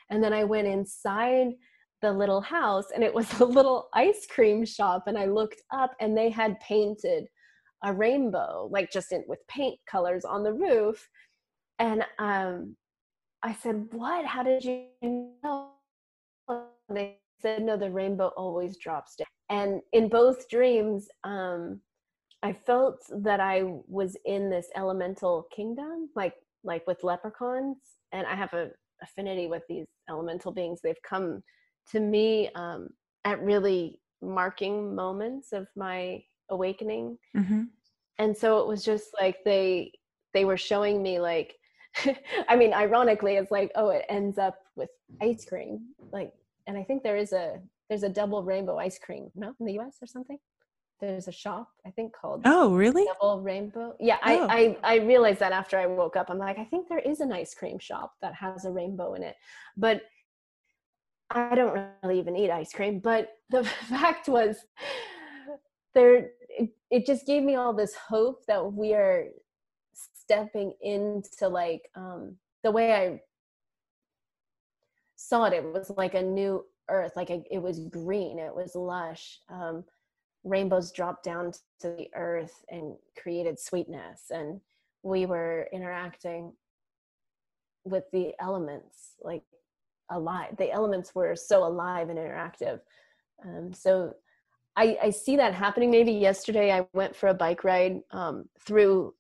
and 0.10 0.24
then 0.24 0.34
I 0.34 0.44
went 0.44 0.68
inside 0.68 1.54
the 2.02 2.12
little 2.12 2.42
house 2.42 2.86
and 2.94 3.04
it 3.04 3.14
was 3.14 3.40
a 3.40 3.46
little 3.46 3.90
ice 3.94 4.28
cream 4.30 4.66
shop. 4.66 5.04
And 5.08 5.18
I 5.18 5.26
looked 5.26 5.62
up 5.74 5.94
and 6.00 6.18
they 6.18 6.30
had 6.30 6.60
painted 6.60 7.26
a 7.84 7.94
rainbow, 7.94 8.70
like 8.72 8.92
just 8.92 9.12
in, 9.12 9.24
with 9.28 9.40
paint 9.48 9.80
colors 9.90 10.26
on 10.26 10.44
the 10.44 10.54
roof. 10.54 11.08
And 11.80 12.06
um, 12.20 12.76
I 13.44 13.54
said, 13.54 13.88
What? 13.92 14.26
How 14.26 14.44
did 14.44 14.64
you 14.64 14.86
know? 15.44 15.72
And 16.48 16.98
they 16.98 17.18
said, 17.42 17.64
No, 17.64 17.78
the 17.78 17.92
rainbow 17.92 18.32
always 18.38 18.78
drops 18.78 19.16
down. 19.16 19.28
And 19.50 19.82
in 19.94 20.10
both 20.10 20.50
dreams, 20.50 21.08
um, 21.24 21.82
I 22.44 22.54
felt 22.54 23.00
that 23.24 23.40
I 23.40 23.64
was 23.88 24.16
in 24.26 24.50
this 24.50 24.68
elemental 24.76 25.48
kingdom, 25.56 26.10
like 26.16 26.36
like 26.64 26.86
with 26.88 27.04
leprechauns, 27.04 27.78
and 28.12 28.26
I 28.26 28.36
have 28.36 28.54
a 28.54 28.70
affinity 29.02 29.48
with 29.48 29.64
these 29.68 29.88
elemental 30.10 30.52
beings. 30.52 30.80
They've 30.82 31.02
come 31.08 31.44
to 31.92 32.00
me 32.00 32.50
um, 32.56 32.90
at 33.24 33.42
really 33.42 34.00
marking 34.22 34.96
moments 34.96 35.54
of 35.54 35.68
my 35.76 36.24
awakening. 36.50 37.18
Mm-hmm. 37.36 37.64
And 38.18 38.36
so 38.36 38.60
it 38.60 38.68
was 38.68 38.84
just 38.84 39.10
like 39.20 39.38
they 39.44 39.92
they 40.34 40.46
were 40.46 40.58
showing 40.58 41.02
me 41.02 41.20
like 41.20 41.56
I 42.50 42.56
mean 42.56 42.74
ironically 42.74 43.36
it's 43.36 43.52
like 43.52 43.72
oh 43.76 43.90
it 43.90 44.06
ends 44.10 44.38
up 44.38 44.58
with 44.76 44.90
ice 45.22 45.46
cream 45.46 45.80
like 46.12 46.32
and 46.68 46.78
I 46.78 46.84
think 46.84 47.04
there 47.04 47.18
is 47.18 47.32
a 47.34 47.60
there's 47.90 48.04
a 48.04 48.10
double 48.10 48.44
rainbow 48.44 48.78
ice 48.78 49.00
cream 49.00 49.30
no 49.36 49.54
in 49.60 49.66
the 49.66 49.80
US 49.80 49.98
or 50.02 50.08
something 50.08 50.38
there's 51.08 51.28
a 51.28 51.32
shop 51.32 51.70
I 51.86 51.92
think 51.92 52.14
called 52.14 52.42
Oh, 52.46 52.74
really? 52.74 53.06
Double 53.06 53.42
Rainbow. 53.42 53.96
Yeah, 54.00 54.18
oh. 54.26 54.48
I, 54.50 54.78
I 54.84 54.96
I 54.96 54.96
realized 54.98 55.40
that 55.40 55.52
after 55.52 55.78
I 55.78 55.86
woke 55.86 56.16
up. 56.16 56.30
I'm 56.30 56.38
like, 56.38 56.58
I 56.60 56.66
think 56.66 56.88
there 56.88 57.00
is 57.00 57.20
an 57.20 57.32
ice 57.32 57.54
cream 57.54 57.80
shop 57.80 58.14
that 58.22 58.34
has 58.36 58.66
a 58.66 58.72
rainbow 58.72 59.14
in 59.14 59.24
it. 59.24 59.36
But 59.78 60.02
I 61.32 61.56
don't 61.56 61.80
really 62.04 62.20
even 62.20 62.36
eat 62.36 62.52
ice 62.52 62.72
cream, 62.72 63.00
but 63.00 63.30
the 63.50 63.64
fact 63.90 64.28
was 64.28 64.58
there 65.96 66.30
it, 66.50 66.70
it 66.92 67.06
just 67.06 67.26
gave 67.26 67.42
me 67.42 67.56
all 67.56 67.74
this 67.74 67.96
hope 67.96 68.46
that 68.48 68.74
we 68.74 68.94
are 68.94 69.26
stepping 69.94 70.74
into 70.82 71.48
like 71.48 71.90
um 71.96 72.36
the 72.64 72.72
way 72.72 72.94
i 72.94 73.20
saw 75.16 75.46
it 75.46 75.54
it 75.54 75.64
was 75.64 75.92
like 75.98 76.14
a 76.14 76.22
new 76.22 76.64
earth 76.90 77.14
like 77.16 77.30
it 77.30 77.62
was 77.62 77.80
green 77.80 78.38
it 78.38 78.54
was 78.54 78.76
lush 78.76 79.40
um 79.50 79.84
rainbows 80.46 80.92
dropped 80.92 81.24
down 81.24 81.52
to 81.52 81.90
the 81.90 82.08
earth 82.16 82.64
and 82.70 82.96
created 83.22 83.60
sweetness 83.60 84.30
and 84.30 84.62
we 85.04 85.26
were 85.26 85.68
interacting 85.74 86.54
with 87.84 88.04
the 88.14 88.32
elements 88.40 89.16
like 89.22 89.42
alive 90.12 90.56
the 90.58 90.72
elements 90.72 91.14
were 91.16 91.36
so 91.36 91.66
alive 91.66 92.10
and 92.10 92.20
interactive. 92.20 92.80
Um, 93.44 93.74
so 93.74 94.14
I, 94.78 94.98
I 95.02 95.10
see 95.10 95.36
that 95.38 95.54
happening. 95.54 95.90
Maybe 95.90 96.12
yesterday 96.12 96.72
i 96.72 96.86
went 96.94 97.16
for 97.16 97.30
a 97.30 97.34
bike 97.34 97.64
ride 97.64 98.02
um, 98.12 98.46
through 98.60 99.14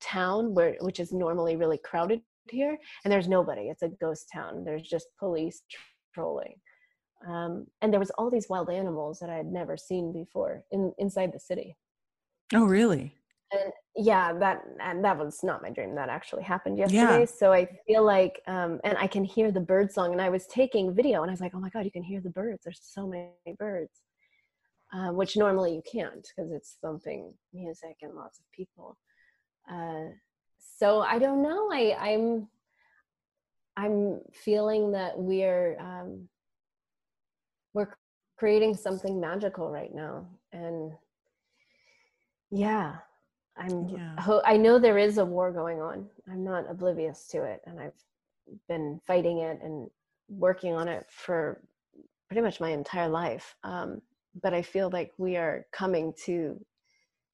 town 0.00 0.52
where 0.52 0.76
which 0.80 0.98
is 0.98 1.12
normally 1.12 1.54
really 1.54 1.78
crowded 1.78 2.20
here 2.50 2.76
and 3.04 3.12
there's 3.12 3.28
nobody. 3.28 3.62
It's 3.62 3.82
a 3.82 3.88
ghost 3.88 4.26
town. 4.32 4.64
There's 4.64 4.82
just 4.82 5.06
police 5.18 5.62
patrolling 6.12 6.54
um, 7.26 7.66
and 7.80 7.92
there 7.92 8.00
was 8.00 8.10
all 8.10 8.30
these 8.30 8.48
wild 8.48 8.70
animals 8.70 9.18
that 9.20 9.30
i 9.30 9.36
had 9.36 9.46
never 9.46 9.76
seen 9.76 10.12
before 10.12 10.64
in 10.70 10.92
inside 10.98 11.32
the 11.32 11.40
city. 11.40 11.76
Oh 12.54 12.64
really? 12.64 13.14
And 13.52 13.72
yeah 13.94 14.32
that 14.32 14.62
and 14.80 15.04
that 15.04 15.18
was 15.18 15.40
not 15.42 15.62
my 15.62 15.70
dream. 15.70 15.94
That 15.94 16.08
actually 16.08 16.42
happened 16.42 16.78
yesterday. 16.78 17.20
Yeah. 17.20 17.24
so 17.24 17.52
i 17.52 17.66
feel 17.86 18.04
like 18.04 18.40
um 18.46 18.80
and 18.84 18.96
i 18.98 19.06
can 19.06 19.24
hear 19.24 19.52
the 19.52 19.60
bird 19.60 19.92
song 19.92 20.12
and 20.12 20.20
i 20.20 20.30
was 20.30 20.46
taking 20.46 20.94
video 20.94 21.22
and 21.22 21.30
i 21.30 21.32
was 21.32 21.40
like 21.40 21.52
oh 21.54 21.60
my 21.60 21.68
god 21.70 21.84
you 21.84 21.90
can 21.90 22.02
hear 22.02 22.20
the 22.20 22.30
birds. 22.30 22.62
There's 22.64 22.80
so 22.82 23.06
many 23.06 23.30
birds. 23.58 24.00
Uh, 24.94 25.10
which 25.10 25.38
normally 25.38 25.74
you 25.74 25.82
can't 25.90 26.28
because 26.36 26.52
it's 26.52 26.76
thumping 26.82 27.32
music 27.54 27.96
and 28.02 28.14
lots 28.14 28.38
of 28.40 28.44
people. 28.52 28.98
Uh, 29.70 30.10
so 30.78 31.00
i 31.00 31.18
don't 31.18 31.42
know. 31.42 31.70
I 31.72 31.96
i'm 31.98 32.48
i'm 33.76 34.20
feeling 34.32 34.92
that 34.92 35.18
we're 35.18 35.78
um 35.80 36.28
creating 38.42 38.74
something 38.74 39.20
magical 39.20 39.70
right 39.70 39.94
now. 39.94 40.26
And 40.52 40.90
yeah 42.50 42.96
i'm 43.56 43.88
yeah. 43.88 44.40
i 44.44 44.56
know 44.56 44.78
there 44.80 44.98
is 44.98 45.18
a 45.18 45.24
war 45.24 45.52
going 45.52 45.80
on. 45.80 46.06
I'm 46.30 46.42
not 46.42 46.68
oblivious 46.68 47.28
to 47.28 47.44
it. 47.44 47.60
And 47.66 47.78
i've 47.78 48.00
been 48.68 49.00
fighting 49.06 49.38
it 49.38 49.60
and 49.62 49.88
working 50.28 50.74
on 50.74 50.88
it 50.88 51.06
for 51.08 51.62
pretty 52.26 52.42
much 52.42 52.58
my 52.58 52.70
entire 52.70 53.08
life. 53.08 53.54
Um, 53.62 54.02
but 54.42 54.52
i 54.52 54.60
feel 54.60 54.90
like 54.92 55.12
we 55.18 55.36
are 55.36 55.64
coming 55.72 56.12
to 56.24 56.58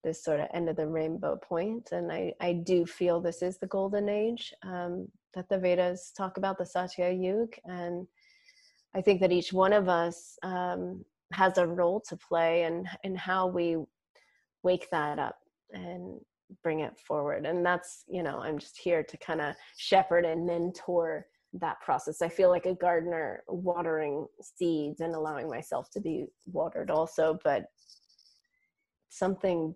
this 0.05 0.23
sort 0.23 0.41
of 0.41 0.49
end 0.53 0.69
of 0.69 0.77
the 0.77 0.87
rainbow 0.87 1.37
point. 1.37 1.89
And 1.93 2.13
i 2.13 2.35
i 2.39 2.53
do 2.53 2.85
feel 2.85 3.19
this 3.19 3.41
is 3.41 3.57
the 3.57 3.73
golden 3.79 4.11
age 4.11 4.53
um, 4.63 5.09
that 5.33 5.49
the 5.49 5.59
vedas 5.59 6.13
talk 6.15 6.37
about 6.37 6.59
the 6.59 6.67
satya 6.67 7.11
yuga 7.11 7.57
and 7.65 8.07
i 8.95 9.01
think 9.01 9.21
that 9.21 9.33
each 9.33 9.53
one 9.53 9.73
of 9.73 9.89
us 9.89 10.37
um, 10.43 11.05
has 11.33 11.59
a 11.59 11.67
role 11.67 12.01
to 12.01 12.17
play 12.17 12.63
and 12.63 12.87
in, 13.05 13.13
in 13.13 13.17
how 13.17 13.47
we 13.47 13.77
wake 14.63 14.89
that 14.91 15.19
up 15.19 15.37
and 15.73 16.21
bring 16.63 16.81
it 16.81 16.99
forward. 16.99 17.45
And 17.47 17.65
that's 17.65 18.05
you 18.09 18.23
know 18.23 18.41
i'm 18.41 18.59
just 18.59 18.79
here 18.79 19.03
to 19.03 19.17
kind 19.19 19.41
of 19.41 19.55
shepherd 19.77 20.25
and 20.25 20.47
mentor 20.47 21.27
that 21.55 21.81
process. 21.81 22.21
I 22.21 22.29
feel 22.29 22.51
like 22.51 22.67
a 22.67 22.75
gardener 22.75 23.43
watering 23.49 24.27
seeds 24.41 25.01
and 25.01 25.15
allowing 25.15 25.49
myself 25.49 25.91
to 25.93 26.01
be 26.01 26.27
watered 26.53 26.91
also 26.91 27.39
but 27.45 27.65
something 29.09 29.75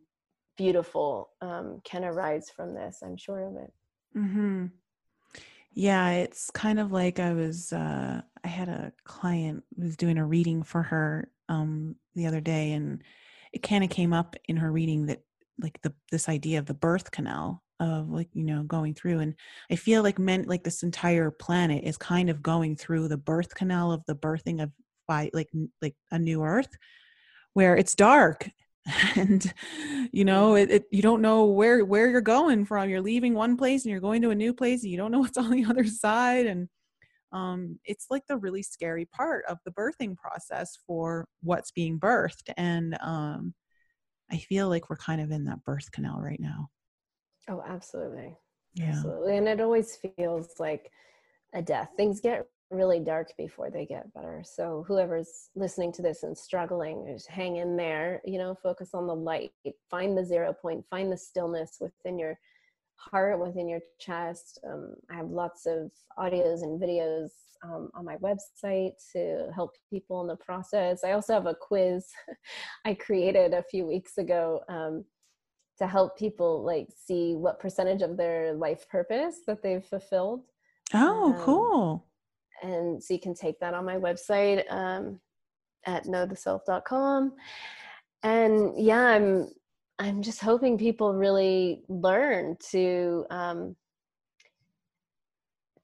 beautiful 0.59 1.31
um, 1.41 1.81
can 1.85 2.05
arise 2.05 2.51
from 2.55 2.75
this 2.75 3.01
i'm 3.03 3.17
sure 3.17 3.47
of 3.47 3.57
it. 3.57 3.73
Mm-hmm. 4.17 4.67
Yeah 5.75 6.11
it's 6.11 6.51
kind 6.51 6.79
of 6.79 6.93
like 6.93 7.19
i 7.19 7.33
was 7.33 7.73
uh, 7.73 8.21
i 8.45 8.49
had 8.49 8.69
a 8.69 8.93
client 9.05 9.63
who 9.77 9.85
was 9.85 9.97
doing 9.97 10.19
a 10.19 10.27
reading 10.27 10.63
for 10.63 10.83
her 10.83 11.31
um, 11.49 11.97
the 12.15 12.27
other 12.27 12.41
day 12.41 12.73
and 12.73 13.03
it 13.53 13.63
kind 13.63 13.85
of 13.85 13.91
came 13.91 14.13
up 14.13 14.37
in 14.49 14.57
her 14.57 14.73
reading 14.73 15.07
that 15.07 15.21
like 15.61 15.81
the 15.83 15.93
this 16.11 16.29
idea 16.29 16.59
of 16.59 16.67
the 16.67 16.75
birth 16.75 17.11
canal 17.11 17.63
of 17.81 18.09
like 18.11 18.29
you 18.33 18.45
know 18.45 18.63
going 18.63 18.95
through 18.95 19.19
and 19.19 19.35
i 19.71 19.77
feel 19.77 20.03
like 20.03 20.19
men 20.19 20.45
like 20.47 20.63
this 20.63 20.83
entire 20.83 21.31
planet 21.31 21.83
is 21.85 21.97
kind 21.97 22.31
of 22.31 22.43
going 22.43 22.77
through 22.77 23.09
the 23.09 23.17
birth 23.17 23.55
canal 23.55 23.93
of 23.93 24.03
the 24.07 24.15
birthing 24.15 24.63
of 24.63 24.71
by 25.09 25.31
like 25.33 25.49
like 25.81 25.95
a 26.11 26.19
new 26.19 26.43
earth 26.43 26.75
where 27.55 27.77
it's 27.77 27.95
dark 27.95 28.49
and 29.17 29.53
you 30.13 30.25
know 30.25 30.57
it, 30.57 30.71
it, 30.71 30.85
you 30.91 31.03
don't 31.03 31.23
know 31.23 31.45
where 31.45 31.85
where 31.85 32.11
you're 32.11 32.21
going 32.21 32.65
from 32.65 32.91
you're 32.91 33.01
leaving 33.01 33.33
one 33.33 33.57
place 33.57 33.85
and 33.85 33.93
you're 33.93 34.01
going 34.01 34.21
to 34.21 34.31
a 34.31 34.35
new 34.35 34.53
place 34.53 34.83
and 34.83 34.91
you 34.91 34.99
don't 34.99 35.13
know 35.13 35.19
what's 35.21 35.39
on 35.39 35.51
the 35.51 35.65
other 35.65 35.85
side 35.85 36.47
and 36.47 36.69
um, 37.33 37.79
it's 37.87 38.09
like 38.11 38.25
the 38.29 38.37
really 38.37 38.63
scary 38.63 39.07
part 39.07 39.45
of 39.49 39.57
the 39.65 39.71
birthing 39.71 40.17
process 40.17 40.77
for 40.87 41.27
what's 41.43 41.71
being 41.71 41.99
birthed 41.99 42.53
and 42.59 42.99
um, 43.01 43.55
I 44.33 44.39
feel 44.39 44.69
like 44.69 44.89
we're 44.89 44.97
kind 44.97 45.21
of 45.21 45.31
in 45.31 45.45
that 45.45 45.63
birth 45.65 45.93
canal 45.93 46.19
right 46.21 46.41
now. 46.41 46.71
Oh, 47.49 47.63
absolutely. 47.67 48.37
Yeah. 48.75 48.87
Absolutely. 48.87 49.37
And 49.37 49.47
it 49.47 49.61
always 49.61 49.99
feels 50.17 50.55
like 50.59 50.91
a 51.53 51.61
death. 51.61 51.91
Things 51.97 52.21
get 52.21 52.47
really 52.73 53.01
dark 53.01 53.29
before 53.37 53.71
they 53.71 53.87
get 53.87 54.13
better. 54.15 54.43
So 54.45 54.85
whoever's 54.89 55.51
listening 55.55 55.93
to 55.93 56.03
this 56.03 56.23
and 56.23 56.37
struggling, 56.37 57.07
just 57.13 57.29
hang 57.29 57.57
in 57.57 57.77
there, 57.77 58.21
you 58.25 58.39
know, 58.39 58.55
focus 58.55 58.91
on 58.95 59.07
the 59.07 59.15
light, 59.15 59.53
find 59.91 60.17
the 60.17 60.25
zero 60.25 60.53
point, 60.53 60.85
find 60.91 61.13
the 61.13 61.17
stillness 61.17 61.79
within 61.81 62.19
your 62.19 62.39
heart, 62.97 63.41
within 63.41 63.69
your 63.69 63.81
chest. 64.01 64.59
Um, 64.69 64.95
I 65.11 65.17
have 65.17 65.29
lots 65.29 65.67
of 65.67 65.91
audios 66.19 66.63
and 66.63 66.81
videos 66.81 67.31
um, 67.65 67.91
on 67.95 68.05
my 68.05 68.17
website 68.17 68.93
to 69.13 69.49
help 69.55 69.73
people 69.91 70.21
in 70.23 70.27
the 70.27 70.37
process. 70.37 71.05
I 71.05 71.13
also 71.13 71.35
have 71.35 71.47
a 71.47 71.55
quiz 71.55 72.07
I 72.85 72.95
created 72.95 73.55
a 73.55 73.63
few 73.63 73.87
weeks 73.87 74.19
ago 74.19 74.61
um, 74.69 75.05
to 75.79 75.87
help 75.87 76.17
people 76.17 76.65
like 76.65 76.89
see 77.07 77.35
what 77.35 77.61
percentage 77.61 78.03
of 78.03 78.17
their 78.17 78.55
life 78.55 78.89
purpose 78.89 79.41
that 79.47 79.63
they've 79.63 79.85
fulfilled. 79.85 80.43
Oh, 80.95 81.35
um, 81.35 81.45
cool. 81.45 82.07
And 82.63 83.03
so 83.03 83.15
you 83.15 83.21
can 83.21 83.35
take 83.35 83.59
that 83.61 83.75
on 83.75 83.85
my 83.85 83.97
website 83.97 84.71
um, 84.71 85.21
at 85.87 86.05
knowtheself.com. 86.05 87.33
And 88.23 88.73
yeah, 88.77 89.07
I'm 89.07 89.49
I'm 89.99 90.23
just 90.23 90.41
hoping 90.41 90.79
people 90.79 91.15
really 91.15 91.83
learn 91.89 92.57
to 92.71 93.27
um, 93.31 93.77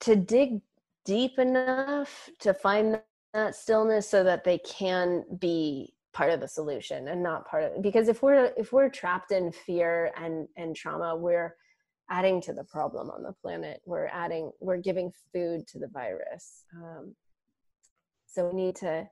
to 0.01 0.16
dig 0.16 0.61
deep 1.05 1.39
enough 1.39 2.29
to 2.41 2.55
find 2.55 3.01
that 3.35 3.55
stillness 3.55 4.09
so 4.09 4.24
that 4.24 4.45
they 4.45 4.59
can 4.59 5.24
be 5.39 5.95
part 6.12 6.31
of 6.31 6.41
the 6.41 6.49
solution 6.49 7.09
and 7.09 7.22
not 7.22 7.47
part 7.47 7.64
of 7.64 7.83
because 7.83 8.09
if 8.09 8.22
we're 8.22 8.53
if 8.57 8.72
we're 8.72 8.89
trapped 8.89 9.31
in 9.31 9.53
fear 9.53 10.11
and 10.16 10.49
and 10.57 10.74
trauma 10.74 11.14
we're 11.14 11.55
adding 12.11 12.41
to 12.41 12.53
the 12.53 12.65
problem 12.65 13.11
on 13.11 13.23
the 13.23 13.33
planet 13.43 13.81
we're 13.85 14.09
adding 14.09 14.51
we're 14.61 14.77
giving 14.77 15.13
food 15.33 15.67
to 15.67 15.79
the 15.79 15.89
virus 15.89 16.65
um, 16.75 17.15
so 18.27 18.49
we 18.49 18.55
need 18.55 18.77
to 18.77 19.07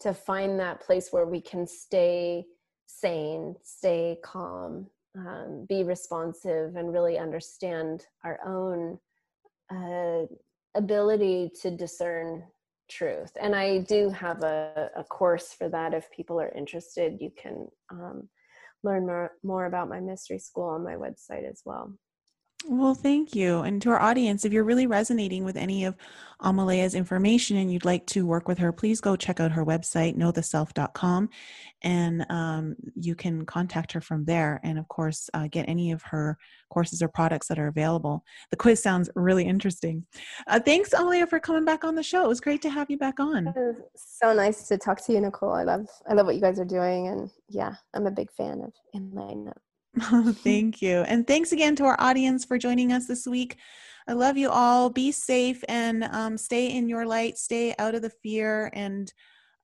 to 0.00 0.14
find 0.14 0.58
that 0.58 0.80
place 0.80 1.08
where 1.10 1.26
we 1.26 1.40
can 1.40 1.66
stay 1.66 2.44
sane 2.86 3.54
stay 3.62 4.18
calm 4.22 4.86
um, 5.16 5.66
be 5.68 5.82
responsive 5.82 6.76
and 6.76 6.92
really 6.92 7.18
understand 7.18 8.06
our 8.24 8.38
own 8.46 8.98
uh, 9.70 10.26
ability 10.74 11.50
to 11.62 11.70
discern 11.70 12.44
truth. 12.88 13.32
And 13.40 13.54
I 13.54 13.78
do 13.78 14.10
have 14.10 14.42
a, 14.42 14.90
a 14.96 15.04
course 15.04 15.52
for 15.52 15.68
that. 15.68 15.94
If 15.94 16.10
people 16.10 16.40
are 16.40 16.52
interested, 16.54 17.18
you 17.20 17.30
can 17.40 17.68
um, 17.90 18.28
learn 18.82 19.06
more, 19.06 19.32
more 19.42 19.66
about 19.66 19.88
my 19.88 20.00
mystery 20.00 20.38
school 20.38 20.68
on 20.68 20.84
my 20.84 20.94
website 20.94 21.48
as 21.48 21.62
well. 21.64 21.92
Well, 22.66 22.94
thank 22.94 23.34
you. 23.34 23.60
And 23.60 23.80
to 23.82 23.90
our 23.90 24.00
audience, 24.00 24.44
if 24.44 24.52
you're 24.52 24.64
really 24.64 24.86
resonating 24.86 25.44
with 25.44 25.56
any 25.56 25.84
of 25.86 25.96
Amelia's 26.40 26.94
information 26.94 27.56
and 27.56 27.72
you'd 27.72 27.86
like 27.86 28.06
to 28.08 28.26
work 28.26 28.48
with 28.48 28.58
her, 28.58 28.70
please 28.70 29.00
go 29.00 29.16
check 29.16 29.40
out 29.40 29.52
her 29.52 29.64
website, 29.64 30.16
knowtheself.com, 30.16 31.30
and 31.82 32.26
um, 32.28 32.76
you 32.94 33.14
can 33.14 33.46
contact 33.46 33.92
her 33.92 34.00
from 34.00 34.24
there. 34.24 34.60
And 34.62 34.78
of 34.78 34.86
course, 34.88 35.30
uh, 35.32 35.48
get 35.50 35.68
any 35.68 35.90
of 35.90 36.02
her 36.02 36.36
courses 36.70 37.02
or 37.02 37.08
products 37.08 37.48
that 37.48 37.58
are 37.58 37.68
available. 37.68 38.24
The 38.50 38.56
quiz 38.56 38.82
sounds 38.82 39.10
really 39.16 39.44
interesting. 39.44 40.06
Uh, 40.46 40.60
thanks, 40.60 40.90
Amalea, 40.90 41.28
for 41.28 41.40
coming 41.40 41.64
back 41.64 41.82
on 41.82 41.94
the 41.94 42.02
show. 42.02 42.24
It 42.24 42.28
was 42.28 42.40
great 42.40 42.62
to 42.62 42.70
have 42.70 42.90
you 42.90 42.98
back 42.98 43.20
on. 43.20 43.52
so 43.96 44.34
nice 44.34 44.68
to 44.68 44.76
talk 44.76 45.04
to 45.06 45.12
you, 45.12 45.20
Nicole. 45.20 45.52
I 45.52 45.64
love 45.64 45.86
I 46.08 46.12
love 46.12 46.26
what 46.26 46.34
you 46.34 46.42
guys 46.42 46.60
are 46.60 46.64
doing, 46.64 47.08
and 47.08 47.30
yeah, 47.48 47.74
I'm 47.94 48.06
a 48.06 48.10
big 48.10 48.30
fan 48.30 48.60
of 48.60 48.72
Enlighten 48.94 49.48
Up. 49.48 49.60
Thank 49.98 50.82
you. 50.82 51.00
And 51.00 51.26
thanks 51.26 51.52
again 51.52 51.76
to 51.76 51.84
our 51.84 51.96
audience 51.98 52.44
for 52.44 52.58
joining 52.58 52.92
us 52.92 53.06
this 53.06 53.26
week. 53.26 53.56
I 54.08 54.12
love 54.12 54.36
you 54.36 54.50
all. 54.50 54.90
Be 54.90 55.12
safe 55.12 55.62
and 55.68 56.04
um, 56.04 56.36
stay 56.36 56.70
in 56.70 56.88
your 56.88 57.06
light, 57.06 57.38
stay 57.38 57.74
out 57.78 57.94
of 57.94 58.02
the 58.02 58.10
fear, 58.22 58.70
and 58.72 59.12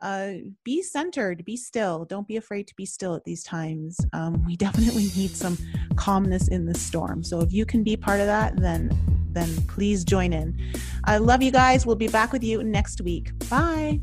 uh, 0.03 0.33
be 0.62 0.83
centered, 0.83 1.45
be 1.45 1.57
still. 1.57 2.05
Don't 2.05 2.29
be 2.29 2.37
afraid 2.37 2.66
to 2.68 2.74
be 2.77 2.87
still 2.87 3.14
at 3.14 3.24
these 3.24 3.43
times. 3.43 3.99
Um, 4.12 4.45
we 4.45 4.57
definitely 4.57 5.09
need 5.16 5.31
some 5.31 5.57
calmness 5.97 6.49
in 6.49 6.66
the 6.66 6.74
storm. 6.74 7.24
So 7.24 7.41
if 7.41 7.53
you 7.53 7.64
can 7.64 7.83
be 7.83 7.97
part 7.97 8.20
of 8.20 8.27
that, 8.27 8.57
then 8.57 8.97
then 9.31 9.55
please 9.66 10.03
join 10.03 10.33
in. 10.33 10.59
I 11.05 11.18
love 11.18 11.43
you 11.43 11.51
guys. 11.51 11.85
We'll 11.85 11.95
be 11.95 12.09
back 12.09 12.33
with 12.33 12.43
you 12.43 12.62
next 12.62 13.03
week. 13.03 13.33
Bye. 13.51 14.01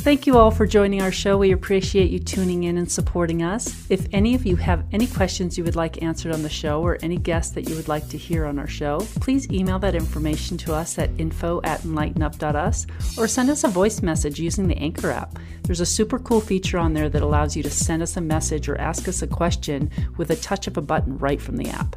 Thank 0.00 0.28
you 0.28 0.38
all 0.38 0.52
for 0.52 0.64
joining 0.64 1.02
our 1.02 1.10
show. 1.10 1.36
We 1.36 1.50
appreciate 1.50 2.10
you 2.10 2.20
tuning 2.20 2.64
in 2.64 2.78
and 2.78 2.90
supporting 2.90 3.42
us. 3.42 3.84
If 3.90 4.06
any 4.12 4.36
of 4.36 4.46
you 4.46 4.54
have 4.56 4.86
any 4.92 5.08
questions 5.08 5.58
you 5.58 5.64
would 5.64 5.74
like 5.74 6.02
answered 6.02 6.32
on 6.32 6.42
the 6.42 6.48
show 6.48 6.80
or 6.80 6.98
any 7.02 7.16
guests 7.16 7.52
that 7.56 7.68
you 7.68 7.74
would 7.74 7.88
like 7.88 8.08
to 8.10 8.16
hear 8.16 8.46
on 8.46 8.60
our 8.60 8.68
show, 8.68 9.00
please 9.16 9.50
email 9.50 9.78
that 9.80 9.96
information 9.96 10.56
to 10.58 10.72
us 10.72 10.98
at 10.98 11.10
info 11.18 11.60
at 11.64 11.80
enlightenup.us 11.80 12.86
or 13.18 13.26
send 13.26 13.50
us 13.50 13.64
a 13.64 13.68
voice 13.68 14.00
message 14.00 14.38
using 14.38 14.68
the 14.68 14.78
Anchor 14.78 15.10
app. 15.10 15.36
There's 15.64 15.80
a 15.80 15.86
super 15.86 16.20
cool 16.20 16.40
feature 16.40 16.78
on 16.78 16.94
there 16.94 17.08
that 17.08 17.22
allows 17.22 17.56
you 17.56 17.64
to 17.64 17.70
send 17.70 18.00
us 18.00 18.16
a 18.16 18.20
message 18.20 18.68
or 18.68 18.80
ask 18.80 19.08
us 19.08 19.20
a 19.20 19.26
question 19.26 19.90
with 20.16 20.30
a 20.30 20.36
touch 20.36 20.68
of 20.68 20.76
a 20.76 20.80
button 20.80 21.18
right 21.18 21.42
from 21.42 21.56
the 21.56 21.68
app. 21.70 21.96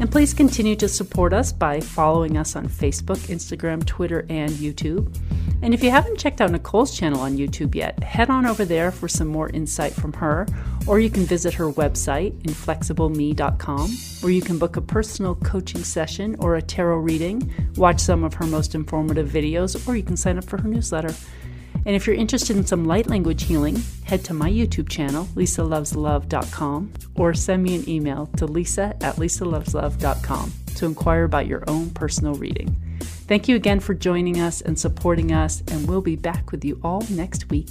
And 0.00 0.10
please 0.10 0.32
continue 0.32 0.76
to 0.76 0.88
support 0.88 1.32
us 1.32 1.50
by 1.52 1.80
following 1.80 2.36
us 2.36 2.54
on 2.54 2.68
Facebook, 2.68 3.18
Instagram, 3.28 3.84
Twitter, 3.84 4.24
and 4.28 4.52
YouTube. 4.52 5.12
And 5.60 5.74
if 5.74 5.82
you 5.82 5.90
haven't 5.90 6.18
checked 6.18 6.40
out 6.40 6.52
Nicole's 6.52 6.96
channel 6.96 7.20
on 7.20 7.36
YouTube 7.36 7.74
yet, 7.74 8.00
head 8.04 8.30
on 8.30 8.46
over 8.46 8.64
there 8.64 8.92
for 8.92 9.08
some 9.08 9.26
more 9.26 9.50
insight 9.50 9.92
from 9.92 10.12
her, 10.12 10.46
or 10.86 11.00
you 11.00 11.10
can 11.10 11.24
visit 11.24 11.52
her 11.54 11.72
website, 11.72 12.32
inflexibleme.com, 12.42 13.90
where 14.20 14.32
you 14.32 14.40
can 14.40 14.56
book 14.56 14.76
a 14.76 14.80
personal 14.80 15.34
coaching 15.34 15.82
session 15.82 16.36
or 16.38 16.54
a 16.54 16.62
tarot 16.62 16.98
reading, 16.98 17.52
watch 17.76 17.98
some 17.98 18.22
of 18.22 18.34
her 18.34 18.46
most 18.46 18.76
informative 18.76 19.28
videos, 19.28 19.88
or 19.88 19.96
you 19.96 20.04
can 20.04 20.16
sign 20.16 20.38
up 20.38 20.44
for 20.44 20.62
her 20.62 20.68
newsletter. 20.68 21.12
And 21.88 21.96
if 21.96 22.06
you're 22.06 22.16
interested 22.16 22.54
in 22.54 22.66
some 22.66 22.84
light 22.84 23.06
language 23.06 23.44
healing, 23.44 23.82
head 24.04 24.22
to 24.24 24.34
my 24.34 24.50
YouTube 24.50 24.90
channel, 24.90 25.24
lisaloveslove.com, 25.34 26.92
or 27.14 27.32
send 27.32 27.62
me 27.62 27.76
an 27.76 27.88
email 27.88 28.26
to 28.36 28.44
lisa 28.44 28.94
at 29.00 29.16
lisaloveslove.com 29.16 30.52
to 30.74 30.84
inquire 30.84 31.24
about 31.24 31.46
your 31.46 31.64
own 31.66 31.88
personal 31.88 32.34
reading. 32.34 32.76
Thank 33.00 33.48
you 33.48 33.56
again 33.56 33.80
for 33.80 33.94
joining 33.94 34.38
us 34.38 34.60
and 34.60 34.78
supporting 34.78 35.32
us, 35.32 35.62
and 35.68 35.88
we'll 35.88 36.02
be 36.02 36.16
back 36.16 36.52
with 36.52 36.62
you 36.62 36.78
all 36.84 37.06
next 37.08 37.48
week. 37.48 37.70